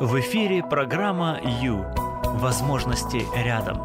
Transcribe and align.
В 0.00 0.20
эфире 0.20 0.62
программа 0.62 1.40
«Ю». 1.60 1.84
Возможности 2.38 3.26
рядом. 3.34 3.84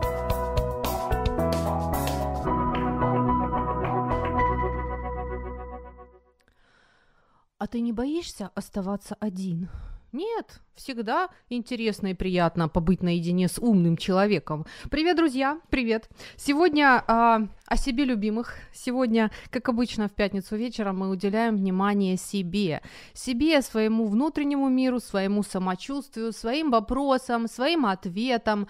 А 7.58 7.66
ты 7.66 7.82
не 7.82 7.92
боишься 7.92 8.52
оставаться 8.54 9.18
один? 9.20 9.72
Нет, 10.12 10.62
всегда 10.76 11.30
интересно 11.50 12.08
и 12.08 12.14
приятно 12.14 12.68
побыть 12.68 13.04
наедине 13.04 13.48
с 13.48 13.60
умным 13.60 13.98
человеком. 13.98 14.66
Привет, 14.90 15.18
друзья, 15.18 15.60
привет. 15.70 16.10
Сегодня 16.36 17.04
а, 17.08 17.48
о 17.68 17.78
себе 17.78 18.06
любимых. 18.06 18.56
Сегодня, 18.74 19.32
как 19.50 19.70
обычно, 19.70 20.08
в 20.08 20.14
пятницу 20.14 20.56
вечером 20.56 21.00
мы 21.00 21.10
уделяем 21.10 21.56
внимание 21.58 22.18
себе. 22.18 22.82
Себе, 23.14 23.62
своему 23.62 24.08
внутреннему 24.08 24.70
миру, 24.70 25.00
своему 25.00 25.44
самочувствию, 25.44 26.34
своим 26.34 26.72
вопросам, 26.72 27.48
своим 27.48 27.86
ответам, 27.86 28.68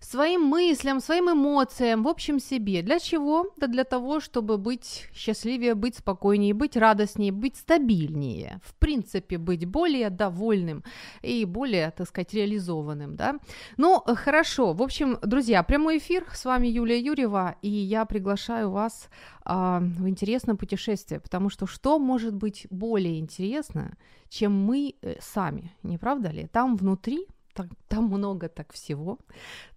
своим 0.00 0.42
мыслям, 0.42 1.00
своим 1.00 1.30
эмоциям, 1.30 2.02
в 2.02 2.08
общем, 2.08 2.38
себе. 2.38 2.82
Для 2.82 2.98
чего? 2.98 3.52
Да 3.56 3.66
для 3.66 3.84
того, 3.84 4.20
чтобы 4.20 4.58
быть 4.58 5.08
счастливее, 5.14 5.74
быть 5.74 5.96
спокойнее, 5.96 6.54
быть 6.54 6.76
радостнее, 6.76 7.32
быть 7.32 7.56
стабильнее. 7.56 8.60
В 8.64 8.74
принципе, 8.74 9.38
быть 9.38 9.64
более 9.64 10.10
довольным 10.10 10.84
и 11.22 11.45
более, 11.46 11.90
так 11.90 12.08
сказать, 12.08 12.34
реализованным, 12.34 13.16
да. 13.16 13.36
Ну, 13.76 14.02
хорошо. 14.06 14.72
В 14.72 14.82
общем, 14.82 15.18
друзья, 15.22 15.62
прямой 15.62 15.98
эфир. 15.98 16.24
С 16.32 16.44
вами 16.44 16.66
Юлия 16.68 16.98
Юрьева, 16.98 17.56
и 17.62 17.68
я 17.68 18.04
приглашаю 18.04 18.70
вас 18.70 19.08
а, 19.44 19.80
в 19.80 20.08
интересное 20.08 20.56
путешествие, 20.56 21.20
потому 21.20 21.50
что 21.50 21.66
что 21.66 21.98
может 21.98 22.34
быть 22.34 22.66
более 22.70 23.18
интересно, 23.18 23.96
чем 24.28 24.52
мы 24.52 24.94
э, 25.02 25.16
сами, 25.20 25.72
не 25.82 25.98
правда 25.98 26.30
ли? 26.30 26.46
Там 26.46 26.76
внутри 26.76 27.26
там, 27.56 27.70
там 27.88 28.04
много 28.04 28.48
так 28.48 28.72
всего, 28.72 29.18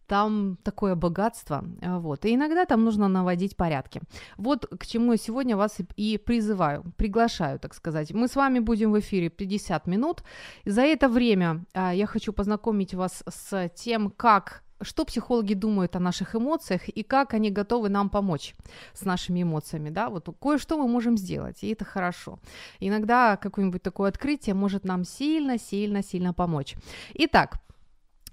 там 0.10 0.58
такое 0.64 0.96
богатство, 0.96 1.64
а, 1.82 2.00
вот, 2.00 2.26
и 2.26 2.34
иногда 2.34 2.66
там 2.66 2.84
нужно 2.84 3.08
наводить 3.08 3.56
порядки. 3.56 4.02
Вот 4.38 4.66
к 4.66 4.86
чему 4.88 5.12
я 5.12 5.18
сегодня 5.18 5.56
вас 5.56 5.78
и 5.96 6.18
призываю, 6.18 6.84
приглашаю, 6.98 7.60
так 7.60 7.76
сказать. 7.76 8.12
Мы 8.12 8.28
с 8.28 8.36
вами 8.36 8.60
будем 8.60 8.92
в 8.92 9.00
эфире 9.00 9.30
50 9.30 9.88
минут. 9.88 10.24
За 10.66 10.82
это 10.82 11.08
время 11.08 11.64
а, 11.74 11.94
я 11.94 12.08
хочу 12.08 12.34
познакомить 12.34 12.94
вас 12.94 13.24
с 13.28 13.70
тем, 13.76 14.10
как 14.10 14.64
что 14.82 15.06
психологи 15.06 15.54
думают 15.54 15.96
о 15.96 16.00
наших 16.00 16.36
эмоциях 16.36 16.88
и 16.88 17.04
как 17.04 17.34
они 17.34 17.52
готовы 17.52 17.90
нам 17.90 18.10
помочь 18.10 18.56
с 18.94 19.06
нашими 19.06 19.44
эмоциями, 19.44 19.90
да, 19.90 20.10
вот 20.10 20.30
кое-что 20.40 20.78
мы 20.78 20.88
можем 20.88 21.18
сделать, 21.18 21.64
и 21.64 21.74
это 21.74 21.86
хорошо. 21.86 22.40
Иногда 22.80 23.38
какое-нибудь 23.38 23.84
такое 23.84 24.10
открытие 24.10 24.56
может 24.56 24.86
нам 24.86 25.04
сильно-сильно-сильно 25.04 26.34
помочь. 26.34 26.76
Итак, 27.14 27.60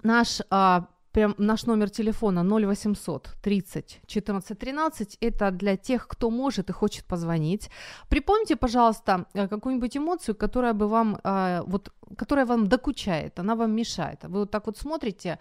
наш 0.02 0.40
а, 0.50 0.86
прям 1.16 1.34
наш 1.38 1.66
номер 1.66 1.88
телефона 1.88 2.44
0800 2.44 3.28
30 3.42 4.00
14 4.06 4.58
13. 4.58 5.18
Это 5.22 5.50
для 5.50 5.76
тех, 5.76 6.06
кто 6.08 6.30
может 6.30 6.70
и 6.70 6.72
хочет 6.72 7.04
позвонить. 7.04 7.70
Припомните, 8.08 8.56
пожалуйста, 8.56 9.24
э, 9.34 9.48
какую-нибудь 9.48 9.96
эмоцию, 9.96 10.34
которая 10.34 10.74
бы 10.74 10.88
вам, 10.88 11.18
э, 11.24 11.62
вот, 11.66 11.90
которая 12.18 12.44
вам 12.44 12.66
докучает, 12.66 13.38
она 13.38 13.54
вам 13.54 13.70
мешает. 13.70 14.24
Вы 14.24 14.40
вот 14.40 14.50
так 14.50 14.66
вот 14.66 14.78
смотрите 14.78 15.38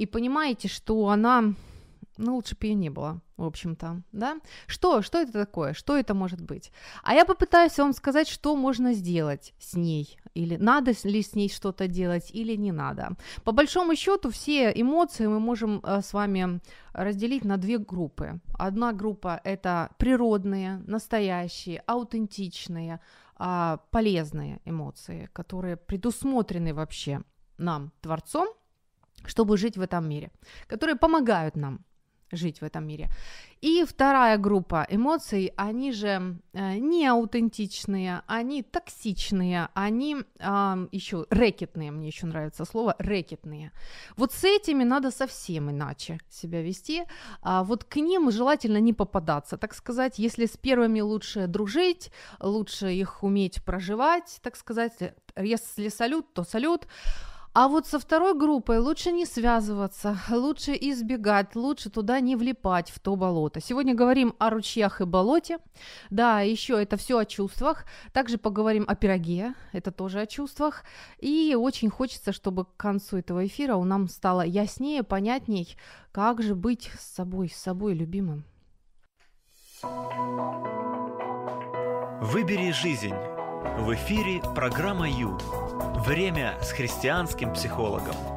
и 0.00 0.06
понимаете, 0.06 0.68
что 0.68 1.06
она 1.08 1.54
ну, 2.16 2.34
лучше 2.34 2.56
бы 2.56 2.66
ее 2.66 2.74
не 2.74 2.90
было, 2.90 3.20
в 3.36 3.44
общем-то, 3.44 4.02
да? 4.12 4.36
Что, 4.66 5.02
что 5.02 5.18
это 5.18 5.32
такое? 5.32 5.72
Что 5.72 5.96
это 5.96 6.14
может 6.14 6.40
быть? 6.40 6.72
А 7.02 7.14
я 7.14 7.24
попытаюсь 7.24 7.78
вам 7.78 7.92
сказать, 7.92 8.28
что 8.28 8.56
можно 8.56 8.94
сделать 8.94 9.54
с 9.58 9.74
ней, 9.74 10.18
или 10.34 10.56
надо 10.56 10.92
ли 11.04 11.22
с 11.22 11.34
ней 11.34 11.48
что-то 11.48 11.88
делать, 11.88 12.30
или 12.30 12.56
не 12.56 12.72
надо. 12.72 13.16
По 13.44 13.52
большому 13.52 13.96
счету, 13.96 14.30
все 14.30 14.72
эмоции 14.74 15.26
мы 15.26 15.40
можем 15.40 15.80
э, 15.82 16.00
с 16.02 16.12
вами 16.12 16.60
разделить 16.92 17.44
на 17.44 17.56
две 17.56 17.78
группы. 17.78 18.40
Одна 18.58 18.92
группа– 18.92 19.40
это 19.44 19.90
природные, 19.98 20.82
настоящие, 20.86 21.82
аутентичные, 21.86 23.00
э, 23.38 23.78
полезные 23.90 24.60
эмоции, 24.64 25.28
которые 25.32 25.76
предусмотрены 25.76 26.72
вообще 26.74 27.22
нам, 27.58 27.92
Творцом, 28.00 28.48
чтобы 29.24 29.56
жить 29.56 29.76
в 29.76 29.80
этом 29.80 30.08
мире, 30.08 30.30
которые 30.66 30.96
помогают 30.96 31.56
нам 31.56 31.84
жить 32.36 32.60
в 32.60 32.64
этом 32.64 32.86
мире. 32.86 33.08
И 33.60 33.84
вторая 33.84 34.36
группа 34.36 34.86
эмоций, 34.90 35.52
они 35.56 35.92
же 35.92 36.38
э, 36.52 36.74
не 36.76 37.06
аутентичные, 37.06 38.22
они 38.26 38.62
токсичные, 38.62 39.68
они 39.74 40.16
э, 40.38 40.86
еще 40.92 41.26
рэкетные, 41.30 41.90
мне 41.90 42.08
еще 42.08 42.26
нравится 42.26 42.64
слово 42.64 42.94
рэкетные. 42.98 43.72
Вот 44.16 44.32
с 44.32 44.44
этими 44.44 44.84
надо 44.84 45.10
совсем 45.10 45.70
иначе 45.70 46.18
себя 46.28 46.62
вести. 46.62 47.04
А 47.40 47.64
вот 47.64 47.84
к 47.84 47.96
ним 47.96 48.30
желательно 48.30 48.78
не 48.78 48.92
попадаться, 48.92 49.56
так 49.56 49.74
сказать. 49.74 50.18
Если 50.18 50.44
с 50.44 50.56
первыми 50.56 51.00
лучше 51.00 51.46
дружить, 51.46 52.10
лучше 52.40 52.92
их 52.92 53.22
уметь 53.22 53.64
проживать, 53.64 54.40
так 54.42 54.56
сказать. 54.56 54.92
Если 55.36 55.88
салют, 55.88 56.34
то 56.34 56.44
салют. 56.44 56.86
А 57.54 57.68
вот 57.68 57.86
со 57.86 58.00
второй 58.00 58.36
группой 58.36 58.78
лучше 58.78 59.12
не 59.12 59.24
связываться, 59.24 60.18
лучше 60.28 60.72
избегать, 60.72 61.54
лучше 61.54 61.88
туда 61.88 62.18
не 62.18 62.34
влипать 62.34 62.90
в 62.90 62.98
то 62.98 63.14
болото. 63.14 63.60
Сегодня 63.60 63.94
говорим 63.94 64.34
о 64.40 64.50
ручьях 64.50 65.00
и 65.00 65.04
болоте. 65.04 65.58
Да, 66.10 66.40
еще 66.40 66.82
это 66.82 66.96
все 66.96 67.16
о 67.16 67.24
чувствах. 67.24 67.84
Также 68.12 68.38
поговорим 68.38 68.84
о 68.88 68.96
пироге, 68.96 69.54
это 69.70 69.92
тоже 69.92 70.20
о 70.20 70.26
чувствах. 70.26 70.82
И 71.20 71.54
очень 71.56 71.90
хочется, 71.90 72.32
чтобы 72.32 72.64
к 72.64 72.76
концу 72.76 73.18
этого 73.18 73.46
эфира 73.46 73.76
у 73.76 73.84
нам 73.84 74.08
стало 74.08 74.40
яснее, 74.40 75.04
понятней, 75.04 75.76
как 76.10 76.42
же 76.42 76.56
быть 76.56 76.90
с 76.98 77.14
собой, 77.14 77.48
с 77.48 77.56
собой 77.56 77.94
любимым. 77.94 78.42
Выбери 82.20 82.72
жизнь. 82.72 83.14
В 83.78 83.94
эфире 83.94 84.42
программа 84.56 85.08
Ю. 85.08 85.38
Время 86.04 86.58
с 86.60 86.70
христианским 86.72 87.54
психологом. 87.54 88.33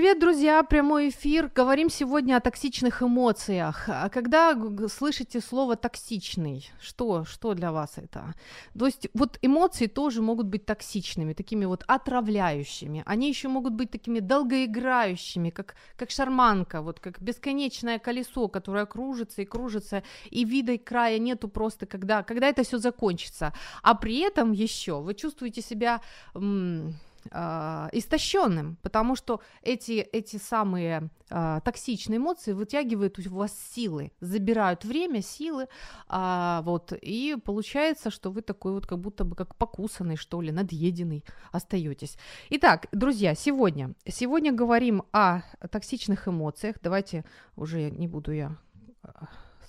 Привет, 0.00 0.18
друзья! 0.18 0.62
Прямой 0.62 1.10
эфир. 1.10 1.52
Говорим 1.54 1.90
сегодня 1.90 2.38
о 2.38 2.40
токсичных 2.40 3.02
эмоциях. 3.02 3.84
А 3.86 4.08
когда 4.08 4.58
слышите 4.88 5.42
слово 5.42 5.76
токсичный, 5.76 6.70
что, 6.80 7.26
что 7.26 7.52
для 7.52 7.70
вас 7.70 7.98
это? 7.98 8.32
То 8.78 8.86
есть 8.86 9.08
вот 9.12 9.38
эмоции 9.42 9.88
тоже 9.88 10.22
могут 10.22 10.46
быть 10.46 10.64
токсичными, 10.64 11.34
такими 11.34 11.66
вот 11.66 11.84
отравляющими. 11.86 13.02
Они 13.04 13.28
еще 13.28 13.48
могут 13.48 13.74
быть 13.74 13.90
такими 13.90 14.20
долгоиграющими, 14.20 15.50
как, 15.50 15.74
как 15.96 16.10
шарманка, 16.10 16.80
вот 16.80 16.98
как 16.98 17.20
бесконечное 17.20 17.98
колесо, 17.98 18.48
которое 18.48 18.86
кружится 18.86 19.42
и 19.42 19.44
кружится, 19.44 20.02
и 20.30 20.46
вида 20.46 20.72
и 20.72 20.78
края 20.78 21.18
нету 21.18 21.46
просто, 21.46 21.84
когда, 21.84 22.22
когда 22.22 22.48
это 22.48 22.62
все 22.62 22.78
закончится. 22.78 23.52
А 23.82 23.94
при 23.94 24.20
этом 24.20 24.52
еще 24.52 25.02
вы 25.02 25.12
чувствуете 25.12 25.60
себя... 25.60 26.00
М- 26.34 26.94
э, 27.30 27.88
истощенным, 27.92 28.76
потому 28.82 29.16
что 29.16 29.40
эти, 29.62 29.92
эти 30.12 30.36
самые 30.36 31.10
э, 31.30 31.60
токсичные 31.64 32.18
эмоции 32.18 32.52
вытягивают 32.52 33.18
у 33.18 33.34
вас 33.34 33.52
силы, 33.74 34.12
забирают 34.20 34.84
время, 34.84 35.22
силы, 35.22 35.68
э, 36.08 36.60
вот, 36.64 36.92
и 37.00 37.36
получается, 37.44 38.10
что 38.10 38.30
вы 38.30 38.42
такой 38.42 38.72
вот 38.72 38.86
как 38.86 38.98
будто 38.98 39.24
бы 39.24 39.36
как 39.36 39.54
покусанный, 39.56 40.16
что 40.16 40.40
ли, 40.40 40.52
надъеденный 40.52 41.24
остаетесь. 41.52 42.16
Итак, 42.50 42.86
друзья, 42.92 43.34
сегодня, 43.34 43.94
сегодня 44.06 44.52
говорим 44.52 45.02
о 45.12 45.42
токсичных 45.70 46.28
эмоциях, 46.28 46.76
давайте 46.82 47.24
уже 47.56 47.90
не 47.90 48.08
буду 48.08 48.32
я 48.32 48.56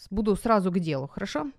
буду 0.10 0.36
сразу 0.36 0.72
к 0.72 0.80
делу, 0.80 1.08
хорошо? 1.08 1.52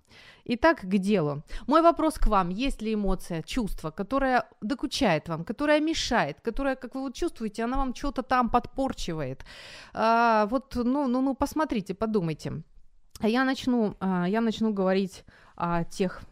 Итак, 0.44 0.80
к 0.80 0.98
делу. 0.98 1.42
Мой 1.66 1.82
вопрос 1.82 2.18
к 2.18 2.26
вам. 2.26 2.48
Есть 2.50 2.82
ли 2.82 2.94
эмоция, 2.94 3.42
чувство, 3.42 3.90
которое 3.90 4.44
докучает 4.60 5.28
вам, 5.28 5.44
которое 5.44 5.80
мешает, 5.80 6.40
которое, 6.42 6.74
как 6.76 6.94
вы 6.94 7.02
вот 7.02 7.14
чувствуете, 7.14 7.64
она 7.64 7.76
вам 7.76 7.94
что-то 7.94 8.22
там 8.22 8.50
подпорчивает? 8.50 9.44
А, 9.94 10.46
вот, 10.46 10.74
ну, 10.74 11.06
ну, 11.08 11.20
ну, 11.20 11.34
посмотрите, 11.34 11.94
подумайте. 11.94 12.62
А 13.20 13.28
я 13.28 13.44
начну, 13.44 13.94
а, 14.00 14.28
я 14.28 14.40
начну 14.40 14.72
говорить 14.72 15.24
о 15.54 15.84
тех 15.84 16.22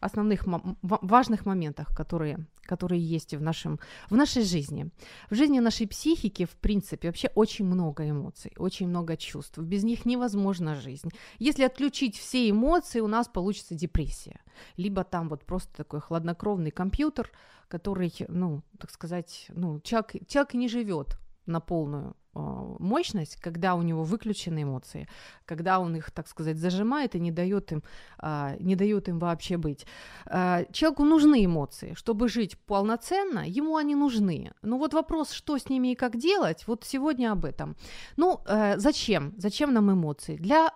основных 0.00 0.44
важных 0.82 1.46
моментах, 1.46 1.94
которые, 1.96 2.46
которые 2.62 3.00
есть 3.00 3.34
в, 3.34 3.42
нашем, 3.42 3.78
в 4.10 4.16
нашей 4.16 4.42
жизни. 4.42 4.90
В 5.30 5.34
жизни 5.34 5.58
нашей 5.58 5.86
психики, 5.86 6.44
в 6.44 6.56
принципе, 6.56 7.08
вообще 7.08 7.30
очень 7.34 7.64
много 7.64 8.08
эмоций, 8.08 8.52
очень 8.56 8.88
много 8.88 9.16
чувств. 9.16 9.58
Без 9.58 9.84
них 9.84 10.04
невозможна 10.06 10.74
жизнь. 10.74 11.10
Если 11.38 11.64
отключить 11.64 12.16
все 12.16 12.48
эмоции, 12.48 13.00
у 13.00 13.08
нас 13.08 13.28
получится 13.28 13.74
депрессия. 13.74 14.40
Либо 14.76 15.04
там 15.04 15.28
вот 15.28 15.44
просто 15.44 15.74
такой 15.76 16.00
хладнокровный 16.00 16.70
компьютер, 16.70 17.30
который, 17.68 18.12
ну, 18.28 18.62
так 18.78 18.90
сказать, 18.90 19.46
ну, 19.48 19.80
человек, 19.80 20.26
человек 20.28 20.54
не 20.54 20.68
живет 20.68 21.18
на 21.46 21.60
полную 21.60 22.14
мощность, 22.78 23.36
когда 23.36 23.74
у 23.74 23.82
него 23.82 24.02
выключены 24.04 24.62
эмоции, 24.62 25.08
когда 25.44 25.80
он 25.80 25.96
их, 25.96 26.10
так 26.10 26.28
сказать, 26.28 26.56
зажимает 26.58 27.14
и 27.14 27.20
не 27.20 27.32
дает 27.32 27.72
им, 27.72 27.82
э, 28.22 28.56
не 28.60 28.76
дает 28.76 29.08
им 29.08 29.18
вообще 29.18 29.56
быть. 29.56 29.86
Э, 30.26 30.64
человеку 30.72 31.04
нужны 31.04 31.44
эмоции, 31.44 31.94
чтобы 31.94 32.28
жить 32.28 32.58
полноценно, 32.66 33.44
ему 33.46 33.76
они 33.76 33.94
нужны. 33.94 34.52
Ну 34.62 34.78
вот 34.78 34.94
вопрос, 34.94 35.32
что 35.32 35.58
с 35.58 35.68
ними 35.68 35.92
и 35.92 35.94
как 35.94 36.16
делать, 36.16 36.64
вот 36.66 36.84
сегодня 36.84 37.32
об 37.32 37.44
этом. 37.44 37.76
Ну 38.16 38.40
э, 38.46 38.78
зачем? 38.78 39.32
Зачем 39.36 39.72
нам 39.72 39.90
эмоции? 39.90 40.36
Для, 40.36 40.70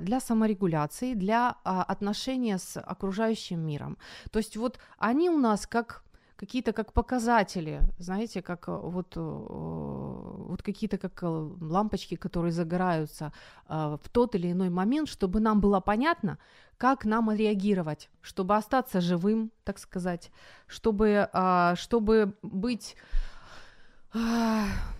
для 0.00 0.20
саморегуляции, 0.20 1.14
для 1.14 1.56
отношения 1.64 2.58
с 2.58 2.80
окружающим 2.80 3.60
миром. 3.60 3.96
То 4.30 4.38
есть 4.38 4.56
вот 4.56 4.78
они 4.98 5.30
у 5.30 5.38
нас 5.38 5.66
как 5.66 6.02
какие-то 6.36 6.72
как 6.72 6.92
показатели, 6.92 7.82
знаете, 7.98 8.42
как 8.42 8.68
э, 8.68 8.72
вот, 8.72 9.16
э, 9.16 9.20
вот 9.20 10.62
какие-то 10.62 10.98
как 10.98 11.22
э, 11.22 11.26
лампочки, 11.26 12.16
которые 12.16 12.52
загораются 12.52 13.32
в 13.68 14.00
тот 14.12 14.34
или 14.34 14.52
иной 14.52 14.70
момент, 14.70 15.08
чтобы 15.08 15.40
нам 15.40 15.60
было 15.60 15.80
понятно, 15.80 16.38
как 16.78 17.04
нам 17.04 17.32
реагировать, 17.32 18.10
чтобы 18.20 18.54
остаться 18.54 19.00
живым, 19.00 19.50
так 19.64 19.78
сказать, 19.78 20.30
чтобы, 20.66 21.28
чтобы 21.74 22.34
быть 22.42 22.96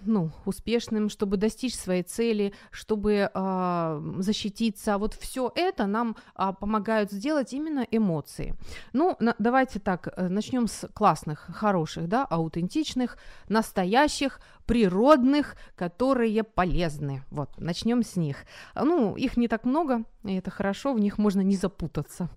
ну, 0.05 0.31
успешным, 0.45 1.09
чтобы 1.09 1.37
достичь 1.37 1.75
своей 1.75 2.03
цели, 2.03 2.53
чтобы 2.71 3.31
э, 3.33 4.13
защититься. 4.19 4.99
Вот 4.99 5.15
все 5.15 5.53
это 5.55 5.87
нам 5.87 6.17
э, 6.37 6.53
помогают 6.59 7.11
сделать 7.11 7.53
именно 7.53 7.87
эмоции. 7.91 8.55
Ну, 8.93 9.17
на, 9.21 9.35
давайте 9.39 9.79
так, 9.79 10.09
э, 10.17 10.29
начнем 10.29 10.69
с 10.69 10.89
классных, 10.95 11.49
хороших, 11.55 12.09
да, 12.09 12.25
аутентичных, 12.25 13.19
настоящих, 13.49 14.41
природных, 14.67 15.57
которые 15.77 16.43
полезны. 16.43 17.23
Вот, 17.31 17.51
начнем 17.59 18.03
с 18.03 18.17
них. 18.17 18.45
Ну, 18.75 19.17
их 19.17 19.37
не 19.37 19.49
так 19.49 19.65
много, 19.65 20.05
и 20.25 20.35
это 20.35 20.51
хорошо, 20.51 20.93
в 20.93 21.01
них 21.01 21.19
можно 21.19 21.41
не 21.41 21.57
запутаться. 21.57 22.29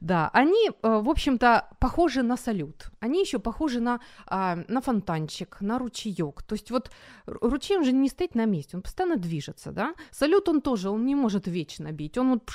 Да, 0.00 0.30
они, 0.32 0.68
э, 0.70 0.72
в 0.82 1.08
общем-то, 1.08 1.68
похожи 1.80 2.22
на 2.22 2.36
салют. 2.36 2.90
Они 3.00 3.20
еще 3.20 3.38
похожи 3.38 3.80
на, 3.80 4.00
а, 4.26 4.58
на 4.68 4.80
фонтанчик, 4.80 5.60
на 5.60 5.78
ручеек. 5.78 6.42
То 6.42 6.54
есть 6.54 6.70
вот 6.70 6.90
ручей, 7.26 7.78
он 7.78 7.84
же 7.84 7.92
не 7.92 8.08
стоит 8.08 8.34
на 8.34 8.44
месте, 8.44 8.76
он 8.76 8.82
постоянно 8.82 9.16
движется, 9.16 9.72
да. 9.72 9.94
Салют, 10.10 10.48
он 10.48 10.60
тоже, 10.60 10.90
он 10.90 11.06
не 11.06 11.14
может 11.14 11.46
вечно 11.46 11.92
бить, 11.92 12.18
он 12.18 12.30
вот 12.30 12.50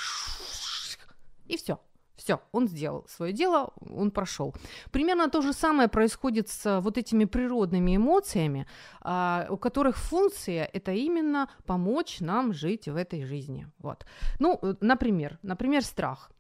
и 1.48 1.58
все. 1.58 1.80
Все, 2.16 2.40
он 2.52 2.68
сделал 2.68 3.06
свое 3.08 3.34
дело, 3.34 3.74
он 3.82 4.12
прошел. 4.12 4.54
Примерно 4.92 5.30
то 5.30 5.42
же 5.42 5.52
самое 5.52 5.88
происходит 5.88 6.48
с 6.48 6.80
вот 6.82 6.98
этими 6.98 7.26
природными 7.26 7.96
эмоциями, 7.96 8.68
а, 9.02 9.48
у 9.50 9.58
которых 9.58 9.98
функция 9.98 10.70
это 10.74 10.92
именно 10.92 11.50
помочь 11.66 12.20
нам 12.20 12.54
жить 12.54 12.88
в 12.88 12.96
этой 12.96 13.24
жизни. 13.24 13.68
Вот. 13.80 14.06
Ну, 14.40 14.60
э, 14.62 14.76
например, 14.80 15.40
например, 15.42 15.84
страх. 15.84 16.32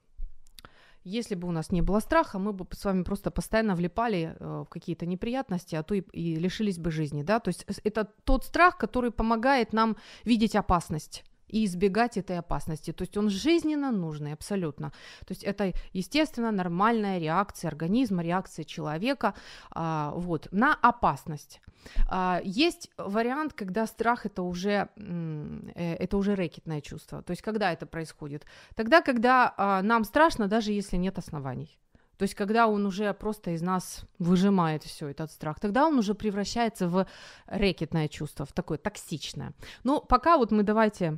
Если 1.03 1.35
бы 1.35 1.47
у 1.47 1.51
нас 1.51 1.71
не 1.71 1.81
было 1.81 1.99
страха, 1.99 2.39
мы 2.39 2.53
бы 2.53 2.65
с 2.71 2.85
вами 2.85 3.03
просто 3.03 3.31
постоянно 3.31 3.75
влипали 3.75 4.37
э, 4.39 4.63
в 4.65 4.69
какие-то 4.69 5.05
неприятности, 5.05 5.75
а 5.75 5.83
то 5.83 5.95
и, 5.95 6.01
и 6.13 6.35
лишились 6.35 6.77
бы 6.77 6.91
жизни, 6.91 7.23
да. 7.23 7.39
То 7.39 7.49
есть 7.49 7.65
это 7.83 8.05
тот 8.23 8.45
страх, 8.45 8.77
который 8.77 9.11
помогает 9.11 9.73
нам 9.73 9.97
видеть 10.23 10.55
опасность 10.55 11.23
и 11.53 11.65
избегать 11.65 12.17
этой 12.17 12.39
опасности. 12.39 12.91
То 12.91 13.03
есть 13.03 13.17
он 13.17 13.29
жизненно 13.29 13.91
нужный, 13.91 14.33
абсолютно. 14.33 14.89
То 15.19 15.31
есть 15.31 15.43
это, 15.43 15.73
естественно, 15.93 16.51
нормальная 16.51 17.19
реакция 17.19 17.69
организма, 17.69 18.23
реакция 18.23 18.65
человека 18.65 19.33
а, 19.69 20.11
вот, 20.15 20.47
на 20.51 20.73
опасность. 20.73 21.61
А, 22.09 22.41
есть 22.43 22.89
вариант, 22.97 23.53
когда 23.53 23.85
страх 23.85 24.25
это 24.25 24.41
уже, 24.41 24.89
э, 24.95 25.95
это 25.99 26.17
уже 26.17 26.35
рэкетное 26.35 26.81
чувство. 26.81 27.21
То 27.21 27.31
есть 27.31 27.43
когда 27.43 27.71
это 27.71 27.85
происходит? 27.85 28.45
Тогда, 28.75 29.01
когда 29.01 29.53
а, 29.55 29.81
нам 29.83 30.05
страшно, 30.05 30.47
даже 30.47 30.71
если 30.71 30.97
нет 30.97 31.19
оснований. 31.19 31.77
То 32.17 32.23
есть, 32.23 32.35
когда 32.35 32.67
он 32.67 32.85
уже 32.85 33.13
просто 33.13 33.51
из 33.51 33.61
нас 33.61 34.05
выжимает 34.19 34.83
все 34.83 35.07
этот 35.07 35.31
страх, 35.31 35.59
тогда 35.59 35.87
он 35.87 35.97
уже 35.97 36.13
превращается 36.13 36.87
в 36.87 37.07
рэкетное 37.47 38.07
чувство, 38.07 38.45
в 38.45 38.53
такое 38.53 38.77
токсичное. 38.77 39.53
Но 39.83 39.99
пока 39.99 40.37
вот 40.37 40.51
мы 40.51 40.63
давайте 40.63 41.17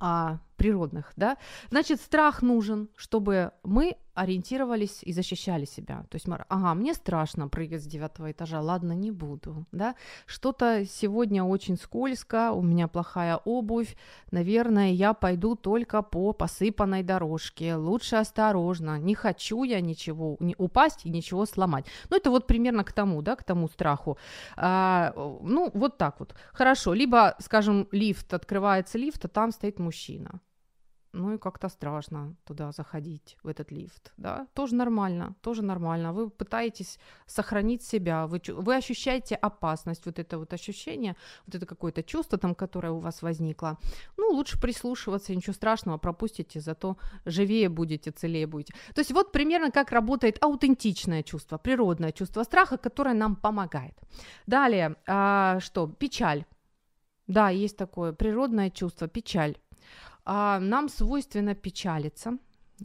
а, 0.00 0.38
природных, 0.56 1.12
да, 1.16 1.36
значит, 1.70 2.00
страх 2.00 2.42
нужен, 2.42 2.88
чтобы 2.96 3.52
мы 3.62 3.96
ориентировались 4.18 5.02
и 5.02 5.12
защищали 5.12 5.64
себя. 5.64 6.04
То 6.10 6.16
есть, 6.16 6.26
ага, 6.48 6.74
мне 6.74 6.94
страшно 6.94 7.48
прыгать 7.48 7.82
с 7.82 7.86
девятого 7.86 8.32
этажа, 8.32 8.60
ладно, 8.60 8.92
не 8.92 9.10
буду, 9.10 9.66
да. 9.72 9.94
Что-то 10.26 10.84
сегодня 10.86 11.44
очень 11.44 11.76
скользко, 11.76 12.52
у 12.52 12.62
меня 12.62 12.88
плохая 12.88 13.36
обувь, 13.36 13.96
наверное, 14.30 14.90
я 14.90 15.14
пойду 15.14 15.54
только 15.54 16.02
по 16.02 16.32
посыпанной 16.32 17.02
дорожке, 17.02 17.76
лучше 17.76 18.16
осторожно, 18.16 18.98
не 18.98 19.14
хочу 19.14 19.64
я 19.64 19.80
ничего, 19.80 20.36
не 20.40 20.54
упасть 20.58 21.06
и 21.06 21.10
ничего 21.10 21.46
сломать. 21.46 21.86
Ну, 22.10 22.16
это 22.16 22.30
вот 22.30 22.46
примерно 22.46 22.84
к 22.84 22.92
тому, 22.92 23.22
да, 23.22 23.36
к 23.36 23.44
тому 23.44 23.68
страху. 23.68 24.18
А, 24.56 25.12
ну, 25.42 25.70
вот 25.74 25.96
так 25.98 26.18
вот. 26.18 26.34
Хорошо, 26.52 26.92
либо, 26.92 27.36
скажем, 27.38 27.88
лифт, 27.92 28.34
открывается 28.34 28.98
лифт, 28.98 29.24
а 29.24 29.28
там 29.28 29.52
стоит 29.52 29.78
мужчина 29.78 30.40
ну 31.18 31.34
и 31.34 31.38
как-то 31.38 31.68
страшно 31.68 32.34
туда 32.44 32.72
заходить, 32.72 33.36
в 33.42 33.48
этот 33.48 33.72
лифт, 33.72 34.12
да, 34.16 34.46
тоже 34.54 34.74
нормально, 34.74 35.34
тоже 35.42 35.62
нормально. 35.62 36.12
Вы 36.12 36.30
пытаетесь 36.30 36.98
сохранить 37.26 37.82
себя, 37.82 38.26
вы, 38.26 38.40
вы 38.48 38.76
ощущаете 38.76 39.34
опасность, 39.34 40.06
вот 40.06 40.18
это 40.18 40.38
вот 40.38 40.52
ощущение, 40.52 41.16
вот 41.46 41.54
это 41.56 41.66
какое-то 41.66 42.02
чувство 42.02 42.38
там, 42.38 42.54
которое 42.54 42.92
у 42.92 43.00
вас 43.00 43.22
возникло. 43.22 43.78
Ну, 44.16 44.30
лучше 44.30 44.60
прислушиваться, 44.60 45.34
ничего 45.34 45.54
страшного, 45.54 45.98
пропустите, 45.98 46.60
зато 46.60 46.96
живее 47.26 47.68
будете, 47.68 48.10
целее 48.10 48.46
будете. 48.46 48.74
То 48.94 49.00
есть 49.00 49.12
вот 49.12 49.32
примерно 49.32 49.70
как 49.70 49.92
работает 49.92 50.38
аутентичное 50.42 51.22
чувство, 51.22 51.58
природное 51.58 52.12
чувство 52.12 52.44
страха, 52.44 52.78
которое 52.78 53.14
нам 53.14 53.36
помогает. 53.36 53.94
Далее, 54.46 54.94
а, 55.06 55.58
что, 55.60 55.88
печаль. 55.88 56.44
Да, 57.26 57.50
есть 57.50 57.76
такое 57.76 58.12
природное 58.12 58.70
чувство, 58.70 59.08
печаль 59.08 59.56
а, 60.30 60.60
нам 60.60 60.88
свойственно 60.88 61.54
печалиться, 61.54 62.38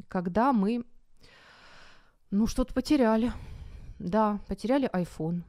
когда 0.07 0.54
мы, 0.54 0.86
ну, 2.31 2.48
что-то 2.48 2.74
потеряли. 2.74 3.34
Да, 4.00 4.40
потеряли 4.48 4.90
iPhone. 4.94 5.42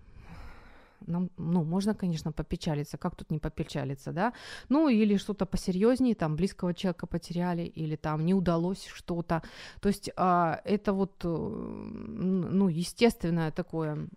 Нам, 1.06 1.30
ну, 1.36 1.62
можно, 1.62 1.94
конечно, 1.94 2.32
попечалиться, 2.32 2.98
как 2.98 3.14
тут 3.14 3.30
не 3.30 3.38
попечалиться, 3.38 4.12
да? 4.12 4.32
Ну, 4.68 4.88
или 4.88 5.16
что-то 5.18 5.46
посерьезнее, 5.46 6.16
там, 6.16 6.34
близкого 6.34 6.74
человека 6.74 7.06
потеряли, 7.06 7.62
или 7.62 7.94
там 7.94 8.24
не 8.24 8.34
удалось 8.34 8.86
что-то. 8.86 9.42
То 9.80 9.88
есть 9.88 10.10
а, 10.16 10.60
это 10.64 10.92
вот, 10.92 11.24
э, 11.24 11.28
ну, 11.28 12.68
естественное 12.68 13.52
такое 13.52 14.08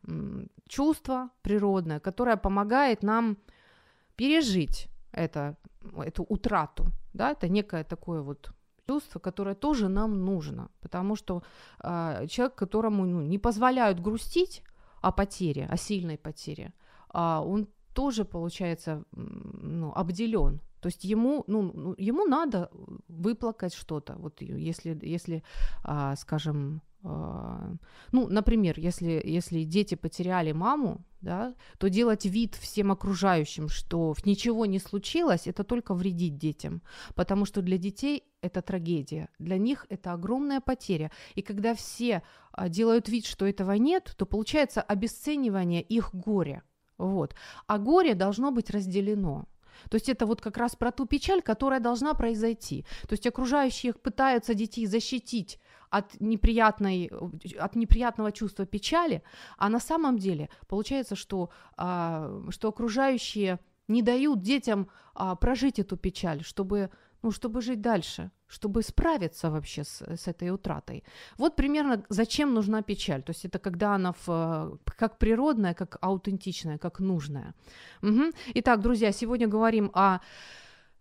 чувство 0.67 1.29
природное, 1.43 1.99
которое 1.99 2.37
помогает 2.37 3.03
нам 3.03 3.37
пережить 4.15 4.89
это, 5.11 5.55
эту 5.97 6.23
утрату, 6.23 6.85
да, 7.13 7.31
это 7.31 7.49
некое 7.49 7.83
такое 7.83 8.21
вот 8.21 8.51
чувство, 8.87 9.19
которое 9.19 9.55
тоже 9.55 9.89
нам 9.89 10.25
нужно, 10.25 10.69
потому 10.81 11.15
что 11.15 11.41
э, 11.83 12.27
человек, 12.27 12.55
которому 12.55 13.05
ну, 13.05 13.21
не 13.21 13.37
позволяют 13.37 13.99
грустить 13.99 14.63
о 15.01 15.11
потере, 15.11 15.67
о 15.73 15.77
сильной 15.77 16.17
потере, 16.17 16.73
э, 17.13 17.41
он 17.45 17.67
тоже 17.93 18.25
получается 18.25 19.03
ну, 19.11 19.91
обделен. 19.95 20.61
То 20.81 20.89
есть 20.89 21.03
ему, 21.03 21.43
ну, 21.47 21.71
ну, 21.73 21.95
ему 21.97 22.25
надо 22.25 22.69
выплакать 23.07 23.73
что-то. 23.73 24.15
Вот 24.19 24.41
если, 24.41 24.97
если 25.01 25.43
а, 25.83 26.15
скажем, 26.15 26.81
ну, 28.11 28.27
например, 28.27 28.79
если, 28.79 29.21
если 29.23 29.63
дети 29.63 29.95
потеряли 29.95 30.51
маму, 30.51 31.05
да, 31.21 31.55
то 31.77 31.89
делать 31.89 32.25
вид 32.25 32.55
всем 32.55 32.91
окружающим, 32.91 33.69
что 33.69 34.15
ничего 34.25 34.65
не 34.65 34.79
случилось, 34.79 35.47
это 35.47 35.63
только 35.63 35.93
вредит 35.93 36.37
детям, 36.37 36.81
потому 37.15 37.45
что 37.45 37.61
для 37.61 37.77
детей 37.77 38.23
это 38.41 38.61
трагедия, 38.61 39.29
для 39.39 39.57
них 39.57 39.85
это 39.89 40.13
огромная 40.13 40.61
потеря. 40.61 41.11
И 41.35 41.41
когда 41.41 41.75
все 41.75 42.23
а, 42.51 42.69
делают 42.69 43.09
вид, 43.09 43.25
что 43.25 43.45
этого 43.45 43.73
нет, 43.73 44.13
то 44.17 44.25
получается 44.25 44.81
обесценивание 44.81 45.81
их 45.81 46.13
горя. 46.13 46.63
Вот. 46.97 47.35
А 47.67 47.77
горе 47.77 48.15
должно 48.15 48.51
быть 48.51 48.69
разделено. 48.69 49.45
То 49.89 49.95
есть 49.95 50.09
это 50.09 50.25
вот 50.25 50.41
как 50.41 50.57
раз 50.57 50.75
про 50.75 50.91
ту 50.91 51.05
печаль, 51.05 51.41
которая 51.41 51.79
должна 51.79 52.13
произойти. 52.13 52.85
То 53.07 53.13
есть 53.13 53.27
окружающие 53.27 53.93
пытаются 53.93 54.53
детей 54.53 54.85
защитить 54.85 55.59
от, 55.89 56.19
неприятной, 56.19 57.11
от 57.59 57.75
неприятного 57.75 58.31
чувства 58.31 58.65
печали, 58.65 59.21
а 59.57 59.69
на 59.69 59.79
самом 59.79 60.17
деле 60.17 60.49
получается, 60.67 61.15
что, 61.15 61.49
а, 61.77 62.41
что 62.49 62.67
окружающие 62.69 63.59
не 63.87 64.01
дают 64.01 64.41
детям 64.41 64.87
а, 65.13 65.35
прожить 65.35 65.79
эту 65.79 65.97
печаль, 65.97 66.43
чтобы, 66.43 66.89
ну, 67.21 67.31
чтобы 67.31 67.61
жить 67.61 67.81
дальше. 67.81 68.31
чтобы 68.49 68.81
справиться 68.81 69.49
вообще 69.49 69.83
с, 69.83 70.01
с 70.01 70.27
этой 70.27 70.49
утратой. 70.49 71.03
Вот 71.37 71.55
примерно 71.55 72.03
зачем 72.09 72.53
нужна 72.53 72.81
печаль. 72.81 73.21
То 73.21 73.31
есть 73.31 73.45
это 73.45 73.59
когда 73.59 73.95
она 73.95 74.13
в, 74.25 74.79
как 74.85 75.17
природная, 75.17 75.73
как 75.73 75.97
аутентичная, 76.01 76.77
как 76.77 76.99
нужная. 76.99 77.53
Угу. 78.01 78.31
Итак, 78.55 78.81
друзья, 78.81 79.11
сегодня 79.11 79.47
говорим 79.47 79.91
о 79.93 80.19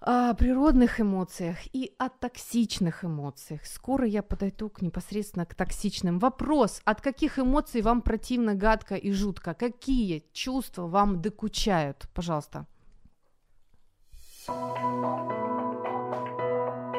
о 0.01 0.35
природных 0.35 1.01
эмоциях 1.01 1.57
и 1.73 1.93
о 1.99 2.09
токсичных 2.09 3.05
эмоциях. 3.05 3.65
Скоро 3.65 4.07
я 4.07 4.23
подойду 4.23 4.69
к 4.69 4.83
непосредственно 4.83 5.47
к 5.47 5.55
токсичным. 5.55 6.19
Вопрос, 6.19 6.81
от 6.85 7.01
каких 7.01 7.39
эмоций 7.39 7.83
вам 7.83 8.03
противно, 8.03 8.55
гадко 8.55 8.95
и 8.95 9.11
жутко? 9.13 9.55
Какие 9.55 10.25
чувства 10.33 10.87
вам 10.87 11.21
докучают? 11.23 12.09
Пожалуйста. 12.15 12.67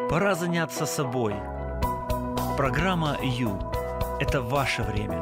Пора 0.10 0.36
заняться 0.36 0.86
собой. 0.86 1.34
Программа 2.58 3.18
«Ю»– 3.22 3.60
это 4.20 4.42
ваше 4.42 4.84
время. 4.84 5.22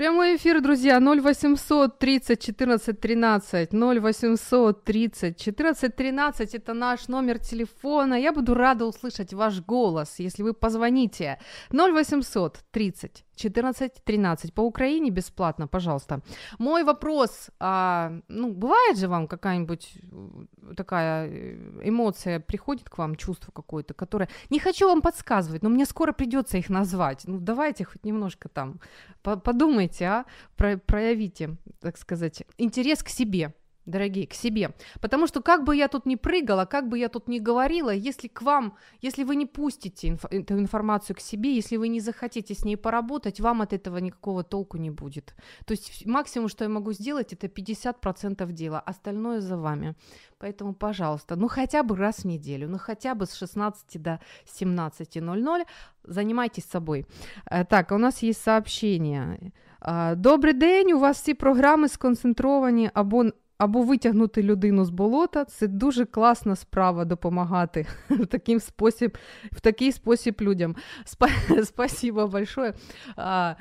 Прямой 0.00 0.36
эфир, 0.36 0.62
друзья, 0.62 0.98
0800 0.98 1.98
30 1.98 2.40
14 2.40 3.00
13, 3.00 3.74
0800 3.74 4.82
30 4.82 5.36
14 5.36 5.94
13, 5.94 6.54
это 6.54 6.72
наш 6.72 7.08
номер 7.08 7.38
телефона. 7.38 8.14
Я 8.14 8.32
буду 8.32 8.54
рада 8.54 8.86
услышать 8.86 9.34
ваш 9.34 9.60
голос, 9.60 10.18
если 10.18 10.42
вы 10.42 10.54
позвоните. 10.54 11.38
0800 11.70 12.60
30 12.70 13.24
14-13 13.44 14.52
по 14.52 14.62
Украине 14.62 15.10
бесплатно, 15.10 15.66
пожалуйста. 15.66 16.20
Мой 16.58 16.84
вопрос, 16.84 17.50
а, 17.58 18.12
ну, 18.28 18.52
бывает 18.52 18.98
же 18.98 19.08
вам 19.08 19.26
какая-нибудь 19.26 19.98
э, 20.02 20.74
такая 20.76 21.28
э, 21.28 21.80
эмоция 21.84 22.40
приходит 22.40 22.88
к 22.90 22.98
вам, 22.98 23.16
чувство 23.16 23.52
какое-то, 23.52 23.94
которое... 23.94 24.28
Не 24.50 24.58
хочу 24.58 24.86
вам 24.88 25.02
подсказывать, 25.02 25.62
но 25.62 25.68
мне 25.68 25.86
скоро 25.86 26.12
придется 26.12 26.58
их 26.58 26.70
назвать. 26.70 27.22
Ну, 27.26 27.38
давайте 27.38 27.84
хоть 27.84 28.04
немножко 28.04 28.48
там 28.48 28.80
подумайте, 29.22 30.04
а, 30.06 30.24
про 30.56 30.78
проявите, 30.78 31.56
так 31.80 31.98
сказать, 31.98 32.42
интерес 32.58 33.02
к 33.02 33.08
себе 33.08 33.52
дорогие, 33.90 34.26
к 34.26 34.34
себе. 34.34 34.70
Потому 35.00 35.26
что 35.26 35.42
как 35.42 35.64
бы 35.64 35.76
я 35.76 35.88
тут 35.88 36.06
ни 36.06 36.16
прыгала, 36.16 36.64
как 36.64 36.88
бы 36.88 36.98
я 36.98 37.08
тут 37.08 37.28
ни 37.28 37.38
говорила, 37.38 37.90
если 37.90 38.28
к 38.28 38.42
вам, 38.42 38.72
если 39.02 39.24
вы 39.24 39.36
не 39.36 39.46
пустите 39.46 40.08
инф- 40.08 40.28
эту 40.30 40.58
информацию 40.58 41.16
к 41.16 41.20
себе, 41.20 41.54
если 41.56 41.78
вы 41.78 41.88
не 41.88 42.00
захотите 42.00 42.54
с 42.54 42.64
ней 42.64 42.76
поработать, 42.76 43.40
вам 43.40 43.60
от 43.62 43.72
этого 43.72 43.98
никакого 43.98 44.42
толку 44.42 44.78
не 44.78 44.90
будет. 44.90 45.34
То 45.64 45.72
есть 45.74 46.06
максимум, 46.06 46.48
что 46.48 46.64
я 46.64 46.70
могу 46.70 46.92
сделать, 46.92 47.32
это 47.32 47.46
50% 47.48 48.52
дела, 48.52 48.80
остальное 48.80 49.40
за 49.40 49.56
вами. 49.56 49.94
Поэтому, 50.38 50.74
пожалуйста, 50.74 51.36
ну 51.36 51.48
хотя 51.48 51.82
бы 51.82 51.96
раз 51.96 52.24
в 52.24 52.26
неделю, 52.26 52.68
ну 52.68 52.78
хотя 52.78 53.14
бы 53.14 53.26
с 53.26 53.34
16 53.34 54.02
до 54.02 54.18
17.00 54.46 55.64
занимайтесь 56.04 56.64
собой. 56.64 57.06
Э, 57.50 57.64
так, 57.64 57.92
у 57.92 57.98
нас 57.98 58.22
есть 58.22 58.42
сообщение. 58.42 59.52
Э, 59.82 60.14
Добрий 60.16 60.52
день, 60.52 60.92
у 60.92 60.98
вас 60.98 61.16
всі 61.20 61.34
програми 61.34 61.88
сконцентровані 61.88 62.90
або 62.94 63.24
або 63.60 63.82
витягнути 63.82 64.42
людину 64.42 64.84
з 64.84 64.90
болота 64.90 65.44
це 65.44 65.66
дуже 65.66 66.04
класна 66.04 66.56
справа 66.56 67.04
допомагати 67.04 67.86
в 68.10 68.26
такий 68.26 68.60
спосіб, 68.60 69.18
в 69.52 69.60
такий 69.60 69.92
спосіб 69.92 70.36
людям. 70.40 70.76
Спасибо 71.64 72.26
большое. 72.26 72.74
А, 73.16 73.54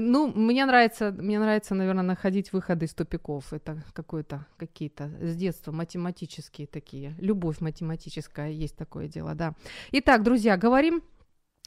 ну, 0.00 0.32
мне 0.36 0.66
нравится, 0.66 1.14
мне 1.18 1.38
нравится, 1.38 1.74
наверное, 1.74 2.02
находить 2.02 2.52
выходы 2.52 2.84
из 2.84 2.94
тупиков. 2.94 3.52
Это 3.52 3.82
какое-то, 3.92 4.44
какие-то 4.56 5.10
с 5.22 5.36
детства 5.36 5.72
математические 5.72 6.66
такие. 6.66 7.14
Любовь 7.20 7.60
математическая, 7.60 8.50
есть 8.64 8.76
такое 8.76 9.08
дело, 9.08 9.34
да. 9.34 9.54
Итак, 9.92 10.22
друзья, 10.22 10.56
говорим 10.56 11.02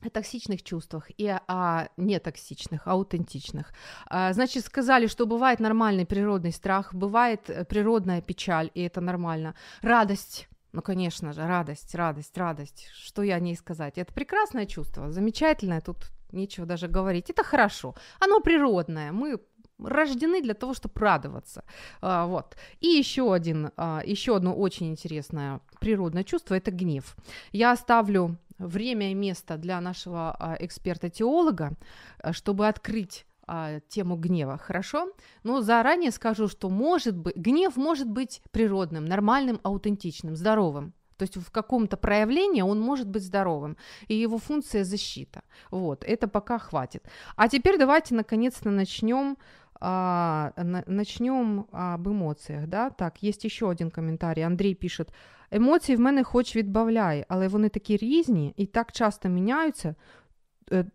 о 0.01 0.09
токсичных 0.09 0.63
чувствах 0.63 1.09
и 1.17 1.27
о 1.27 1.87
нетоксичных, 1.97 2.87
аутентичных. 2.87 3.73
А, 4.05 4.33
значит, 4.33 4.65
сказали, 4.65 5.07
что 5.07 5.25
бывает 5.25 5.59
нормальный 5.59 6.05
природный 6.05 6.51
страх, 6.51 6.93
бывает 6.93 7.49
э, 7.49 7.65
природная 7.65 8.21
печаль, 8.21 8.71
и 8.73 8.81
это 8.81 9.01
нормально. 9.01 9.55
Радость, 9.81 10.47
ну, 10.71 10.81
конечно 10.81 11.33
же, 11.33 11.45
радость, 11.45 11.95
радость, 11.95 12.37
радость. 12.37 12.87
Что 12.93 13.23
я 13.23 13.35
о 13.35 13.39
ней 13.39 13.55
сказать? 13.55 13.97
Это 13.97 14.13
прекрасное 14.13 14.65
чувство, 14.65 15.11
замечательное, 15.11 15.81
тут 15.81 16.11
нечего 16.31 16.65
даже 16.65 16.87
говорить. 16.87 17.29
Это 17.29 17.43
хорошо, 17.43 17.95
оно 18.19 18.39
природное, 18.39 19.11
мы 19.11 19.39
рождены 19.79 20.41
для 20.41 20.53
того, 20.53 20.73
чтобы 20.73 20.93
радоваться. 20.99 21.63
А, 22.01 22.25
вот. 22.25 22.55
И 22.81 22.87
еще 22.87 23.33
один, 23.33 23.71
а, 23.77 24.01
еще 24.05 24.35
одно 24.35 24.53
очень 24.53 24.89
интересное 24.89 25.61
природное 25.79 26.23
чувство– 26.23 26.53
это 26.55 26.71
гнев. 26.71 27.15
Я 27.51 27.71
оставлю 27.71 28.37
время 28.59 29.11
и 29.11 29.15
место 29.15 29.57
для 29.57 29.81
нашего 29.81 30.35
а, 30.37 30.57
эксперта-теолога, 30.59 31.73
а, 32.21 32.33
чтобы 32.33 32.67
открыть 32.67 33.25
а, 33.47 33.79
тему 33.87 34.15
гнева, 34.15 34.57
хорошо? 34.57 35.11
Но 35.43 35.61
заранее 35.61 36.11
скажу, 36.11 36.47
что 36.47 36.69
может 36.69 37.17
быть, 37.17 37.35
гнев 37.35 37.77
может 37.77 38.07
быть 38.07 38.41
природным, 38.51 39.05
нормальным, 39.05 39.59
аутентичным, 39.63 40.35
здоровым. 40.35 40.93
То 41.17 41.23
есть 41.23 41.35
в 41.35 41.51
каком-то 41.51 41.97
проявлении 41.97 42.61
он 42.61 42.79
может 42.79 43.09
быть 43.09 43.23
здоровым, 43.23 43.75
и 44.07 44.15
его 44.15 44.37
функция 44.37 44.85
защита. 44.85 45.41
Вот, 45.69 46.05
это 46.05 46.27
пока 46.27 46.59
хватит. 46.59 47.03
А 47.35 47.49
теперь 47.49 47.77
давайте 47.77 48.15
наконец-то 48.15 48.69
начнем 48.69 49.37
а, 49.81 50.53
начнем 50.87 51.67
об 51.71 52.07
эмоциях. 52.07 52.67
Да? 52.67 52.89
Так, 52.89 53.23
есть 53.23 53.43
еще 53.45 53.69
один 53.69 53.91
комментарий. 53.91 54.45
Андрей 54.45 54.75
пишет: 54.75 55.11
Емоції 55.50 55.96
в 55.96 56.00
мене 56.00 56.24
хоч 56.24 56.56
відбавляй, 56.56 57.24
але 57.28 57.48
вони 57.48 57.68
такі 57.68 57.96
різні 57.96 58.54
і 58.56 58.66
так 58.66 58.92
часто 58.92 59.28
міняються, 59.28 59.94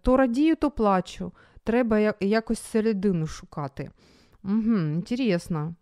то 0.01 0.17
радію, 0.17 0.55
то 0.55 0.71
плачу. 0.71 1.31
Треба 1.63 2.13
якось 2.19 2.59
середину 2.59 3.27
шукати. 3.27 3.91
Угу, 4.43 4.77
Интересно. 4.77 5.75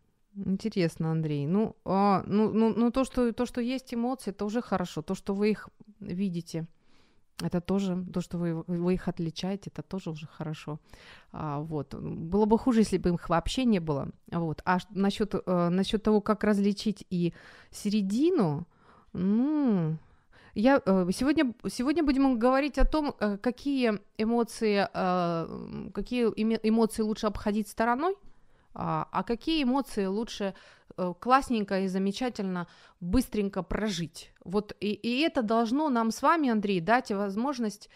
Интересно, 0.46 1.10
Андрей. 1.10 1.48
Ну, 1.48 1.76
а, 1.86 2.24
ну, 2.28 2.52
ну, 2.54 2.74
ну 2.78 2.92
то, 2.92 3.06
что, 3.06 3.32
то, 3.32 3.46
что 3.46 3.62
есть 3.62 3.94
эмоции, 3.94 4.32
это 4.32 4.46
уже 4.46 4.62
хорошо. 4.62 5.02
То, 5.02 5.16
что 5.16 5.34
вы 5.34 5.50
их 5.50 5.70
видите, 6.00 6.66
Это 7.41 7.61
тоже, 7.61 8.05
то, 8.13 8.21
что 8.21 8.39
вы, 8.39 8.63
вы 8.67 8.95
их 8.95 9.09
отличаете, 9.09 9.71
это 9.71 9.83
тоже 9.83 10.11
уже 10.11 10.27
хорошо. 10.27 10.79
А, 11.33 11.61
вот. 11.61 11.95
Было 11.95 12.45
бы 12.45 12.59
хуже, 12.59 12.81
если 12.81 12.99
бы 12.99 13.11
их 13.11 13.29
вообще 13.29 13.65
не 13.65 13.81
было. 13.81 14.09
Вот. 14.31 14.63
А 14.65 14.79
насчет, 14.91 15.35
э, 15.35 15.69
насчет 15.69 16.03
того, 16.03 16.21
как 16.21 16.45
различить 16.45 17.07
и 17.11 17.33
середину, 17.71 18.67
ну, 19.13 19.97
я, 20.55 20.83
э, 20.85 21.09
сегодня, 21.13 21.55
сегодня 21.69 22.03
будем 22.05 22.39
говорить 22.39 22.79
о 22.79 22.85
том, 22.85 23.15
э, 23.21 23.39
какие 23.39 24.01
эмоции, 24.19 24.87
э, 24.93 25.91
какие 25.95 26.27
эмоции 26.69 27.03
лучше 27.03 27.27
обходить 27.27 27.69
стороной, 27.69 28.15
а, 28.75 29.09
а 29.11 29.23
какие 29.23 29.63
эмоции 29.63 30.07
лучше 30.07 30.55
э, 30.97 31.15
классненько 31.19 31.81
и 31.81 31.89
замечательно, 31.89 32.67
быстренько 33.01 33.63
прожить. 33.63 34.33
Вот 34.45 34.77
и, 34.81 34.93
и 34.93 35.21
это 35.21 35.43
должно 35.43 35.89
нам 35.89 36.11
с 36.11 36.23
вами, 36.23 36.49
Андрей, 36.49 36.81
дать 36.81 37.11
возможность 37.11 37.89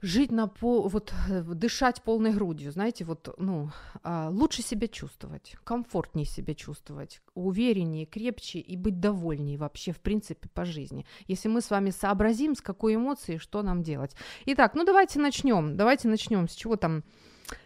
жить 0.00 0.30
на 0.30 0.46
пол, 0.46 0.88
вот 0.88 1.12
э, 1.28 1.42
дышать 1.42 2.02
полной 2.02 2.32
грудью, 2.32 2.70
знаете, 2.70 3.04
вот, 3.04 3.34
ну, 3.38 3.70
а, 4.02 4.28
лучше 4.30 4.62
себя 4.62 4.86
чувствовать, 4.86 5.56
комфортнее 5.64 6.24
себя 6.24 6.54
чувствовать, 6.54 7.20
увереннее, 7.34 8.06
крепче 8.06 8.60
и 8.60 8.76
быть 8.76 9.00
довольнее 9.00 9.58
вообще, 9.58 9.92
в 9.92 10.00
принципе, 10.00 10.48
по 10.48 10.64
жизни. 10.64 11.04
Если 11.26 11.48
мы 11.48 11.60
с 11.60 11.70
вами 11.70 11.90
сообразим, 11.90 12.54
с 12.54 12.60
какой 12.60 12.94
эмоцией, 12.94 13.38
что 13.38 13.62
нам 13.62 13.82
делать. 13.82 14.14
Итак, 14.46 14.74
ну 14.74 14.84
давайте 14.84 15.18
начнем, 15.18 15.76
давайте 15.76 16.08
начнем, 16.08 16.48
с 16.48 16.52
чего 16.52 16.76
там, 16.76 17.02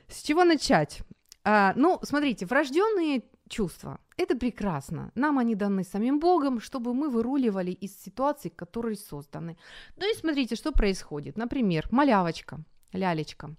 с 0.08 0.22
чего 0.22 0.44
начать? 0.44 1.02
А, 1.44 1.72
ну, 1.76 1.98
смотрите, 2.02 2.46
врожденные 2.46 3.22
чувства– 3.48 3.98
это 4.16 4.36
прекрасно. 4.36 5.10
Нам 5.14 5.38
они 5.38 5.54
даны 5.54 5.84
самим 5.84 6.20
Богом, 6.20 6.60
чтобы 6.60 6.94
мы 6.94 7.10
выруливали 7.10 7.72
из 7.72 8.00
ситуаций, 8.02 8.50
которые 8.50 8.96
созданы. 8.96 9.56
Ну 9.96 10.10
и 10.10 10.14
смотрите, 10.14 10.56
что 10.56 10.72
происходит. 10.72 11.36
Например, 11.36 11.88
малявочка, 11.90 12.60
лялечка, 12.92 13.56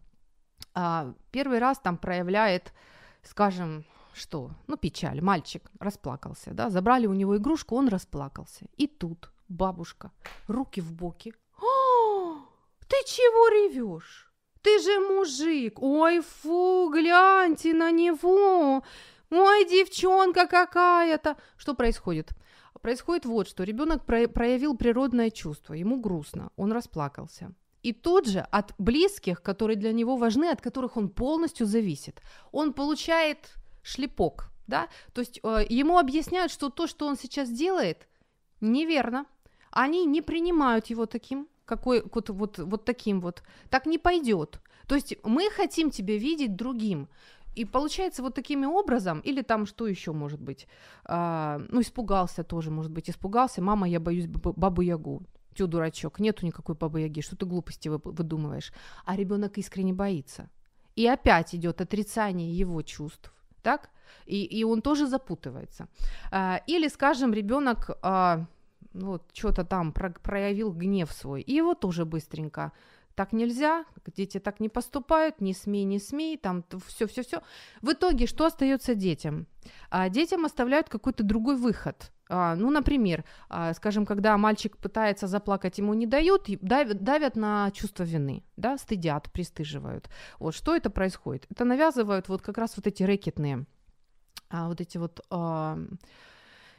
а, 0.74 1.14
первый 1.32 1.60
раз 1.60 1.80
там 1.80 1.98
проявляет, 1.98 2.74
скажем, 3.22 3.86
что? 4.14 4.52
Ну, 4.68 4.78
печаль. 4.78 5.22
Мальчик 5.22 5.70
расплакался, 5.80 6.52
да, 6.52 6.70
забрали 6.70 7.08
у 7.08 7.14
него 7.14 7.36
игрушку, 7.38 7.76
он 7.76 7.90
расплакался. 7.90 8.66
И 8.78 8.88
тут 8.88 9.32
бабушка, 9.50 10.12
руки 10.48 10.82
в 10.82 10.94
боки. 10.94 11.34
О, 11.60 12.40
ты 12.88 12.96
чего 13.06 13.50
ревешь? 13.50 14.33
Ты 14.64 14.80
же 14.80 15.00
мужик! 15.00 15.82
Ой, 15.82 16.22
фу, 16.22 16.90
гляньте 16.90 17.74
на 17.74 17.92
него! 17.92 18.84
Ой, 19.30 19.66
девчонка 19.70 20.48
какая-то! 20.48 21.36
Что 21.58 21.74
происходит? 21.74 22.30
Происходит 22.82 23.26
вот 23.26 23.48
что. 23.48 23.64
Ребенок 23.64 24.06
проявил 24.06 24.76
природное 24.76 25.30
чувство, 25.30 25.74
ему 25.74 26.00
грустно, 26.00 26.50
он 26.56 26.72
расплакался. 26.72 27.54
И 27.82 27.92
тут 27.92 28.28
же 28.28 28.40
от 28.40 28.74
близких, 28.78 29.42
которые 29.42 29.76
для 29.76 29.92
него 29.92 30.16
важны, 30.16 30.50
от 30.50 30.62
которых 30.62 30.96
он 30.98 31.10
полностью 31.10 31.66
зависит, 31.66 32.22
он 32.52 32.74
получает 32.74 33.54
шлепок, 33.82 34.52
да, 34.68 34.88
то 35.14 35.20
есть 35.20 35.42
э, 35.44 35.66
ему 35.68 35.98
объясняют, 35.98 36.52
что 36.52 36.70
то, 36.70 36.88
что 36.88 37.06
он 37.06 37.18
сейчас 37.18 37.50
делает, 37.50 38.08
неверно, 38.62 39.26
они 39.72 40.06
не 40.06 40.22
принимают 40.22 40.86
его 40.86 41.06
таким, 41.06 41.50
какой 41.66 42.04
вот, 42.14 42.30
вот, 42.30 42.60
вот 42.60 42.86
таким 42.86 43.22
вот, 43.22 43.44
так 43.70 43.86
не 43.86 43.98
пойдет. 43.98 44.60
То 44.88 44.96
есть 44.96 45.16
мы 45.24 45.50
хотим 45.50 45.90
тебя 45.90 46.18
видеть 46.18 46.56
другим. 46.56 47.08
И 47.56 47.66
получается 47.66 48.24
вот 48.24 48.34
таким 48.34 48.66
образом, 48.66 49.20
или 49.20 49.42
там 49.44 49.66
что 49.66 49.88
еще 49.88 50.12
может 50.12 50.42
быть, 50.42 50.68
а, 51.06 51.62
ну 51.70 51.82
испугался 51.82 52.44
тоже, 52.44 52.72
может 52.72 52.92
быть, 52.92 53.10
испугался, 53.10 53.62
мама, 53.62 53.88
я 53.88 54.00
боюсь 54.00 54.26
бабу 54.28 54.82
Ягу, 54.82 55.22
тю 55.54 55.68
дурачок, 55.68 56.20
нету 56.20 56.46
никакой 56.46 56.76
бабы 56.76 57.02
Яги, 57.02 57.22
что 57.22 57.36
ты 57.36 57.46
глупости 57.46 57.90
выдумываешь, 57.90 58.74
а 59.06 59.16
ребенок 59.16 59.58
искренне 59.58 59.94
боится. 59.94 60.50
И 60.96 61.08
опять 61.08 61.54
идет 61.56 61.82
отрицание 61.82 62.52
его 62.52 62.82
чувств, 62.82 63.34
так? 63.62 63.90
И, 64.26 64.44
и 64.44 64.64
он 64.64 64.82
тоже 64.82 65.08
запутывается. 65.08 65.88
А, 66.32 66.62
или, 66.68 66.88
скажем, 66.88 67.34
ребенок 67.34 67.92
а, 68.02 68.46
ну, 68.94 69.08
вот, 69.08 69.30
что-то 69.34 69.64
там 69.64 69.92
про- 69.92 70.12
проявил 70.12 70.72
гнев 70.72 71.12
свой, 71.12 71.42
и 71.42 71.54
его 71.54 71.74
тоже 71.74 72.06
быстренько 72.06 72.72
так 73.16 73.32
нельзя, 73.32 73.86
дети 74.16 74.40
так 74.40 74.60
не 74.60 74.70
поступают, 74.70 75.40
не 75.40 75.54
смей, 75.54 75.84
не 75.84 76.00
смей, 76.00 76.38
там 76.38 76.64
все, 76.88 77.08
все, 77.08 77.24
все. 77.24 77.42
В 77.82 77.92
итоге 77.92 78.26
что 78.26 78.46
остается 78.46 78.96
детям? 78.96 79.48
А, 79.90 80.10
детям 80.10 80.46
оставляют 80.46 80.90
какой-то 80.90 81.24
другой 81.24 81.56
выход. 81.58 82.12
А, 82.30 82.56
ну, 82.56 82.72
например, 82.72 83.24
а, 83.50 83.74
скажем, 83.74 84.06
когда 84.06 84.38
мальчик 84.38 84.78
пытается 84.78 85.28
заплакать, 85.28 85.78
ему 85.78 85.94
не 85.94 86.08
дают, 86.08 86.48
давят, 86.62 87.04
давят 87.04 87.36
на 87.36 87.70
чувство 87.72 88.04
вины, 88.04 88.44
да, 88.58 88.78
стыдят, 88.78 89.32
пристыживают. 89.32 90.10
Вот 90.40 90.56
что 90.56 90.76
это 90.76 90.90
происходит? 90.90 91.46
Это 91.52 91.66
навязывают 91.66 92.30
вот 92.30 92.42
как 92.42 92.58
раз 92.58 92.76
вот 92.78 92.88
эти 92.88 93.04
рэкетные, 93.04 93.66
а, 94.50 94.68
вот 94.70 94.82
эти 94.82 94.98
вот 94.98 95.22
а, 95.30 95.78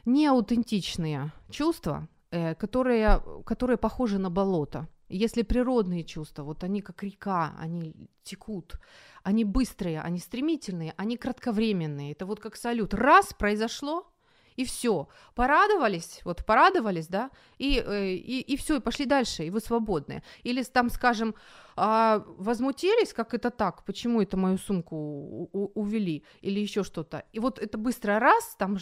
неаутентичные 0.05 1.31
чувства, 1.49 2.07
э, 2.31 2.55
которые, 2.55 3.21
которые 3.45 3.77
похожи 3.77 4.17
на 4.19 4.29
болото. 4.29 4.87
Если 5.07 5.43
природные 5.43 6.03
чувства, 6.03 6.43
вот 6.43 6.63
они 6.63 6.81
как 6.81 7.03
река, 7.03 7.55
они 7.59 8.09
текут, 8.23 8.79
они 9.23 9.43
быстрые, 9.45 10.01
они 10.01 10.19
стремительные, 10.19 10.93
они 10.97 11.15
кратковременные. 11.15 12.11
Это 12.11 12.25
вот 12.25 12.39
как 12.39 12.55
салют. 12.55 12.93
Раз 12.93 13.33
произошло, 13.33 14.11
и 14.55 14.63
все. 14.63 15.07
Порадовались, 15.33 16.21
вот 16.23 16.45
порадовались, 16.45 17.07
да, 17.07 17.29
и, 17.57 17.83
э, 17.85 18.13
и, 18.13 18.41
и 18.41 18.57
все, 18.57 18.77
и 18.77 18.79
пошли 18.79 19.05
дальше, 19.05 19.45
и 19.45 19.49
вы 19.49 19.59
свободны. 19.59 20.23
Или 20.43 20.63
там, 20.63 20.89
скажем, 20.89 21.35
а, 21.75 22.23
возмутились, 22.37 23.13
как 23.13 23.33
это 23.33 23.49
так, 23.49 23.83
почему 23.83 24.21
это 24.21 24.37
мою 24.37 24.57
сумку 24.57 24.95
у- 24.95 25.71
увели, 25.75 26.23
или 26.41 26.59
еще 26.59 26.83
что-то. 26.83 27.23
И 27.33 27.39
вот 27.39 27.59
это 27.59 27.77
быстро 27.77 28.19
раз, 28.19 28.55
там 28.57 28.77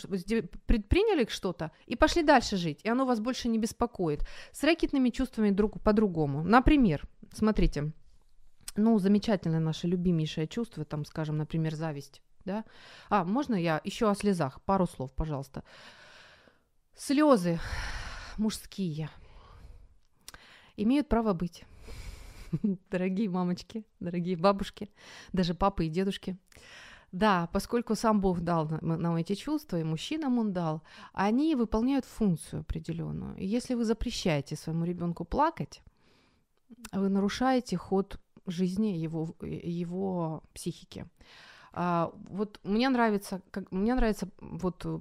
предприняли 0.67 1.25
что-то, 1.29 1.71
и 1.87 1.95
пошли 1.95 2.23
дальше 2.23 2.57
жить, 2.57 2.81
и 2.83 2.89
оно 2.89 3.05
вас 3.05 3.19
больше 3.19 3.49
не 3.49 3.57
беспокоит. 3.57 4.25
С 4.51 4.63
рэкетными 4.63 5.09
чувствами 5.09 5.49
друг 5.49 5.81
по-другому. 5.81 6.43
Например, 6.43 7.07
смотрите, 7.33 7.91
ну, 8.75 8.99
замечательное 8.99 9.59
наше 9.59 9.87
любимейшее 9.87 10.47
чувство, 10.47 10.85
там, 10.85 11.05
скажем, 11.05 11.37
например, 11.37 11.75
зависть 11.75 12.21
да? 12.45 12.65
А, 13.09 13.23
можно 13.23 13.55
я 13.55 13.81
еще 13.83 14.09
о 14.09 14.15
слезах? 14.15 14.61
Пару 14.61 14.87
слов, 14.87 15.11
пожалуйста. 15.13 15.63
Слезы 16.95 17.59
мужские 18.37 19.09
имеют 20.77 21.09
право 21.09 21.33
быть. 21.33 21.63
Дорогие 22.91 23.29
мамочки, 23.29 23.83
дорогие 23.99 24.37
бабушки, 24.37 24.89
даже 25.31 25.53
папы 25.53 25.85
и 25.85 25.89
дедушки. 25.89 26.37
Да, 27.11 27.47
поскольку 27.53 27.95
сам 27.95 28.21
Бог 28.21 28.41
дал 28.41 28.67
нам 28.81 29.15
эти 29.15 29.35
чувства, 29.35 29.79
и 29.79 29.83
мужчинам 29.83 30.39
Он 30.39 30.51
дал, 30.51 30.81
они 31.13 31.55
выполняют 31.55 32.05
функцию 32.05 32.61
определенную. 32.61 33.35
И 33.37 33.45
если 33.45 33.75
вы 33.75 33.85
запрещаете 33.85 34.55
своему 34.55 34.83
ребенку 34.85 35.23
плакать, 35.23 35.83
вы 36.91 37.09
нарушаете 37.09 37.77
ход 37.77 38.19
жизни 38.47 38.97
его, 38.97 39.35
его 39.41 40.43
психики. 40.53 41.05
А, 41.73 42.13
вот 42.29 42.59
мне 42.63 42.87
нравится, 42.89 43.41
как, 43.51 43.71
мне 43.71 43.95
нравится 43.95 44.29
вот 44.39 44.85
э, 44.85 44.99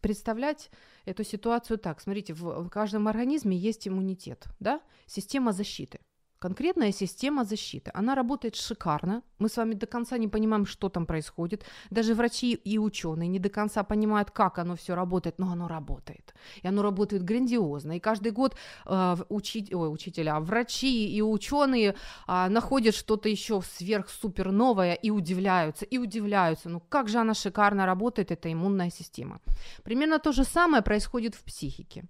представлять 0.00 0.70
эту 1.04 1.24
ситуацию 1.24 1.78
так. 1.78 2.00
Смотрите, 2.00 2.32
в, 2.32 2.62
в 2.62 2.68
каждом 2.68 3.08
организме 3.08 3.56
есть 3.56 3.88
иммунитет, 3.88 4.46
да, 4.60 4.80
система 5.06 5.52
защиты 5.52 5.98
конкретная 6.42 6.92
система 6.92 7.44
защиты. 7.44 7.90
Она 7.94 8.14
работает 8.14 8.56
шикарно. 8.56 9.22
Мы 9.38 9.48
с 9.48 9.56
вами 9.56 9.74
до 9.74 9.86
конца 9.86 10.18
не 10.18 10.28
понимаем, 10.28 10.66
что 10.66 10.88
там 10.88 11.06
происходит. 11.06 11.64
Даже 11.90 12.14
врачи 12.14 12.54
и 12.54 12.78
ученые 12.78 13.28
не 13.28 13.38
до 13.38 13.48
конца 13.48 13.84
понимают, 13.84 14.30
как 14.30 14.58
оно 14.58 14.74
все 14.74 14.94
работает, 14.94 15.38
но 15.38 15.52
оно 15.52 15.68
работает. 15.68 16.34
И 16.64 16.68
оно 16.68 16.82
работает 16.82 17.22
грандиозно. 17.22 17.92
И 17.96 18.00
каждый 18.00 18.32
год 18.32 18.56
э, 18.86 19.16
учи, 19.28 19.68
ой, 19.72 19.88
учителя, 19.88 20.40
врачи 20.40 21.16
и 21.16 21.22
ученые 21.22 21.94
э, 22.28 22.48
находят 22.48 22.94
что-то 22.94 23.28
еще 23.28 23.62
сверх-супер 23.62 24.52
новое 24.52 24.94
и 24.94 25.10
удивляются, 25.10 25.84
и 25.84 25.98
удивляются. 25.98 26.68
Ну 26.68 26.80
как 26.80 27.08
же 27.08 27.18
она 27.18 27.34
шикарно 27.34 27.86
работает, 27.86 28.32
эта 28.32 28.52
иммунная 28.52 28.90
система. 28.90 29.40
Примерно 29.84 30.18
то 30.18 30.32
же 30.32 30.44
самое 30.44 30.82
происходит 30.82 31.34
в 31.34 31.44
психике. 31.44 32.04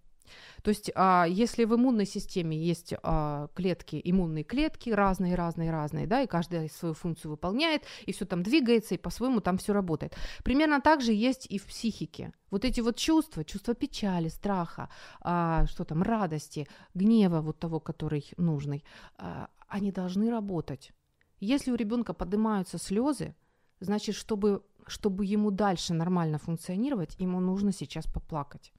То 0.63 0.69
есть, 0.71 0.91
а, 0.95 1.27
если 1.29 1.65
в 1.65 1.75
иммунной 1.75 2.07
системе 2.07 2.57
есть 2.57 2.95
а, 3.03 3.49
клетки, 3.55 4.01
иммунные 4.03 4.45
клетки 4.45 4.91
разные, 4.91 5.35
разные, 5.35 5.71
разные, 5.71 6.07
да, 6.07 6.23
и 6.23 6.27
каждая 6.27 6.69
свою 6.69 6.95
функцию 6.95 7.33
выполняет, 7.33 7.83
и 8.07 8.13
все 8.13 8.25
там 8.25 8.43
двигается, 8.43 8.95
и 8.95 8.99
по-своему 8.99 9.41
там 9.41 9.59
все 9.59 9.73
работает. 9.73 10.17
Примерно 10.45 10.81
так 10.81 11.01
же 11.01 11.13
есть 11.13 11.47
и 11.47 11.59
в 11.59 11.67
психике. 11.67 12.33
Вот 12.51 12.65
эти 12.65 12.81
вот 12.81 12.97
чувства, 12.97 13.45
чувства 13.45 13.75
печали, 13.75 14.29
страха, 14.29 14.89
а, 15.21 15.67
что 15.67 15.85
там, 15.85 16.03
радости, 16.03 16.69
гнева 16.95 17.41
вот 17.41 17.59
того, 17.59 17.81
который 17.81 18.25
нужный, 18.37 18.85
а, 19.17 19.49
они 19.69 19.91
должны 19.91 20.31
работать. 20.31 20.93
Если 21.41 21.73
у 21.73 21.77
ребенка 21.77 22.13
поднимаются 22.13 22.79
слезы, 22.79 23.35
значит, 23.81 24.15
чтобы, 24.15 24.63
чтобы 24.87 25.25
ему 25.25 25.51
дальше 25.51 25.95
нормально 25.95 26.39
функционировать, 26.39 27.17
ему 27.19 27.41
нужно 27.41 27.73
сейчас 27.73 28.07
поплакать. 28.07 28.73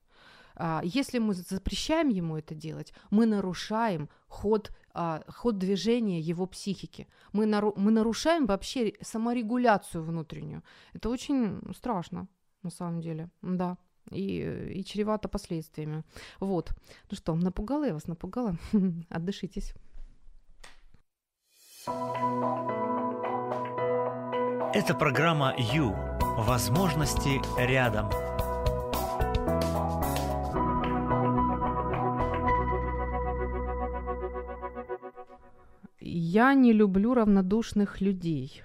А, 0.55 0.81
если 0.83 1.19
мы 1.19 1.33
запрещаем 1.33 2.09
ему 2.09 2.37
это 2.37 2.55
делать, 2.55 2.93
мы 3.09 3.25
нарушаем 3.25 4.09
ход, 4.27 4.71
а, 4.93 5.23
ход 5.27 5.57
движения 5.57 6.19
его 6.19 6.45
психики. 6.45 7.07
Мы, 7.31 7.45
нару, 7.45 7.73
мы 7.77 7.91
нарушаем 7.91 8.45
вообще 8.45 8.93
саморегуляцию 9.01 10.03
внутреннюю. 10.03 10.63
Это 10.93 11.09
очень 11.09 11.61
страшно, 11.75 12.27
на 12.63 12.69
самом 12.69 13.01
деле, 13.01 13.29
да. 13.41 13.77
И, 14.11 14.73
и 14.75 14.83
чревато 14.83 15.29
последствиями. 15.29 16.03
Вот. 16.39 16.71
Ну 17.09 17.15
что, 17.15 17.35
напугала 17.35 17.85
я 17.85 17.93
вас, 17.93 18.07
напугала? 18.07 18.57
Отдышитесь. 19.09 19.73
Это 24.73 24.95
программа 24.95 25.53
«Ю». 25.57 25.95
Возможности 26.37 27.41
рядом. 27.59 28.32
Я 36.33 36.55
не 36.55 36.73
люблю 36.73 37.13
равнодушных 37.13 38.01
людей, 38.01 38.63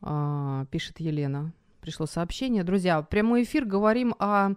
а, 0.00 0.64
пишет 0.66 1.00
Елена. 1.00 1.52
Пришло 1.80 2.06
сообщение. 2.06 2.62
Друзья, 2.62 3.02
прямой 3.02 3.42
эфир 3.42 3.64
говорим 3.64 4.14
о 4.20 4.50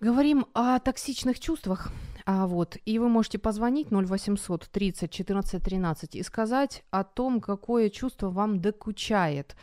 говорим 0.00 0.46
о 0.52 0.80
токсичных 0.80 1.38
чувствах. 1.38 1.92
А 2.26 2.48
вот, 2.48 2.76
и 2.84 2.98
вы 2.98 3.08
можете 3.08 3.38
позвонить 3.38 3.92
0800 3.92 4.68
30 4.68 5.12
14 5.12 5.62
13 5.62 6.16
и 6.16 6.24
сказать 6.24 6.82
о 6.90 7.04
том, 7.04 7.40
какое 7.40 7.88
чувство 7.88 8.30
вам 8.30 8.60
докучает. 8.60 9.54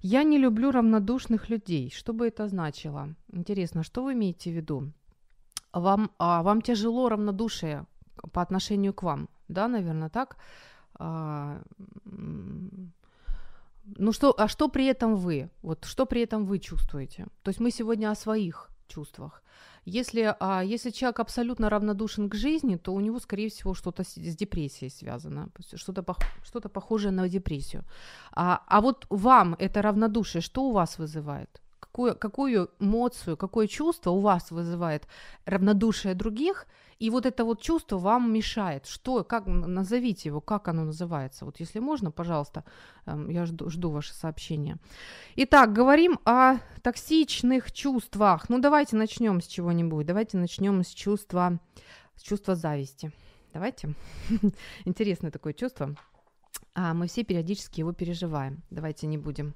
Я 0.00 0.22
не 0.22 0.38
люблю 0.38 0.70
равнодушных 0.70 1.48
людей. 1.48 1.90
Что 1.90 2.12
бы 2.12 2.28
это 2.28 2.46
значило? 2.46 3.08
Интересно, 3.32 3.82
что 3.82 4.04
вы 4.04 4.12
имеете 4.12 4.52
в 4.52 4.54
виду? 4.54 4.92
Вам, 5.72 6.12
а, 6.20 6.44
вам 6.44 6.62
тяжело 6.62 7.08
равнодушие 7.08 7.86
по 8.32 8.40
отношению 8.40 8.94
к 8.94 9.02
вам, 9.02 9.28
да, 9.48 9.66
наверное, 9.66 10.10
так? 10.10 10.36
А, 10.98 11.60
ну 13.96 14.12
что, 14.12 14.34
а 14.38 14.48
что 14.48 14.68
при 14.68 14.86
этом 14.86 15.16
вы? 15.16 15.48
Вот 15.62 15.84
что 15.84 16.06
при 16.06 16.22
этом 16.22 16.44
вы 16.44 16.58
чувствуете? 16.58 17.26
То 17.42 17.50
есть 17.50 17.60
мы 17.60 17.70
сегодня 17.70 18.10
о 18.10 18.14
своих 18.14 18.68
чувствах. 18.88 19.42
Если, 19.84 20.34
а, 20.40 20.62
если 20.62 20.90
человек 20.90 21.20
абсолютно 21.20 21.70
равнодушен 21.70 22.28
к 22.28 22.34
жизни, 22.34 22.76
то 22.76 22.92
у 22.92 23.00
него, 23.00 23.20
скорее 23.20 23.48
всего, 23.48 23.74
что-то 23.74 24.02
с, 24.02 24.14
с 24.16 24.36
депрессией 24.36 24.90
связано, 24.90 25.48
что-то, 25.74 26.02
пох, 26.02 26.18
что-то 26.44 26.68
похожее 26.68 27.12
на 27.12 27.28
депрессию. 27.28 27.84
А, 28.32 28.62
а 28.66 28.80
вот 28.80 29.06
вам 29.10 29.56
это 29.58 29.80
равнодушие, 29.82 30.42
что 30.42 30.64
у 30.64 30.72
вас 30.72 30.98
вызывает? 30.98 31.62
какую, 31.80 32.16
какую 32.16 32.70
эмоцию, 32.80 33.36
какое 33.36 33.66
чувство 33.66 34.10
у 34.10 34.20
вас 34.20 34.50
вызывает 34.50 35.08
равнодушие 35.46 36.14
других, 36.14 36.66
и 36.98 37.10
вот 37.10 37.26
это 37.26 37.44
вот 37.44 37.62
чувство 37.62 37.98
вам 37.98 38.32
мешает. 38.32 38.86
Что, 38.86 39.22
как, 39.22 39.46
назовите 39.46 40.28
его, 40.28 40.40
как 40.40 40.68
оно 40.68 40.84
называется. 40.84 41.44
Вот 41.44 41.60
если 41.60 41.78
можно, 41.78 42.10
пожалуйста, 42.10 42.64
эм, 43.06 43.28
я 43.30 43.46
жду, 43.46 43.70
жду 43.70 43.90
ваше 43.90 44.12
сообщение. 44.14 44.78
Итак, 45.36 45.72
говорим 45.72 46.18
о 46.24 46.56
токсичных 46.82 47.70
чувствах. 47.72 48.48
Ну, 48.48 48.58
давайте 48.58 48.96
начнем 48.96 49.40
с 49.40 49.46
чего-нибудь. 49.46 50.06
Давайте 50.06 50.38
начнем 50.38 50.82
с 50.82 50.88
чувства, 50.88 51.60
с 52.16 52.22
чувства 52.22 52.56
зависти. 52.56 53.12
Давайте. 53.52 53.94
Интересное 54.84 55.30
такое 55.30 55.52
чувство. 55.52 55.94
А 56.74 56.94
мы 56.94 57.06
все 57.06 57.22
периодически 57.22 57.80
его 57.80 57.92
переживаем. 57.92 58.62
Давайте 58.70 59.06
не 59.06 59.18
будем 59.18 59.54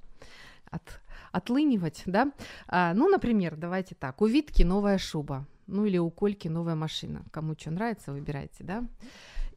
от, 0.71 1.01
отлынивать, 1.31 2.03
да? 2.05 2.31
А, 2.67 2.93
ну, 2.93 3.09
например, 3.09 3.55
давайте 3.57 3.95
так. 3.95 4.21
У 4.21 4.27
Витки 4.27 4.63
новая 4.63 4.97
шуба. 4.97 5.45
Ну, 5.67 5.85
или 5.85 5.97
у 5.97 6.09
Кольки 6.09 6.47
новая 6.47 6.75
машина. 6.75 7.23
Кому 7.31 7.55
что 7.57 7.71
нравится, 7.71 8.11
выбирайте, 8.11 8.63
да? 8.63 8.83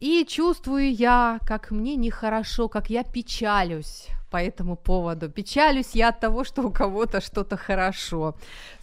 И 0.01 0.27
чувствую 0.29 0.93
я, 0.93 1.39
как 1.47 1.71
мне 1.71 1.97
нехорошо, 1.97 2.69
как 2.69 2.91
я 2.91 3.03
печалюсь 3.03 4.09
по 4.31 4.37
этому 4.37 4.77
поводу. 4.77 5.31
Печалюсь 5.31 5.95
я 5.95 6.09
от 6.09 6.21
того, 6.21 6.45
что 6.45 6.63
у 6.63 6.71
кого-то 6.71 7.21
что-то 7.21 7.57
хорошо. 7.57 8.35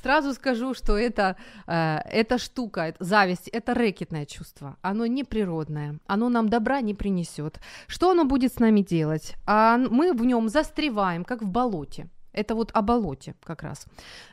Сразу 0.02 0.34
скажу, 0.34 0.74
что 0.74 0.98
это, 0.98 1.36
э, 1.68 2.00
эта 2.12 2.38
штука, 2.38 2.96
зависть, 3.00 3.50
это 3.50 3.74
рэкетное 3.74 4.26
чувство. 4.26 4.78
Оно 4.82 5.06
неприродное, 5.06 6.00
оно 6.08 6.30
нам 6.30 6.50
добра 6.50 6.82
не 6.82 6.96
принесет. 6.96 7.60
Что 7.88 8.12
оно 8.12 8.24
будет 8.26 8.54
с 8.54 8.60
нами 8.60 8.82
делать? 8.82 9.36
А 9.46 9.78
мы 9.78 10.14
в 10.14 10.26
нем 10.26 10.50
застреваем, 10.50 11.24
как 11.24 11.42
в 11.42 11.48
болоте. 11.48 12.08
Это 12.34 12.56
вот 12.56 12.72
о 12.74 12.82
болоте 12.82 13.36
как 13.44 13.64
раз. 13.64 13.86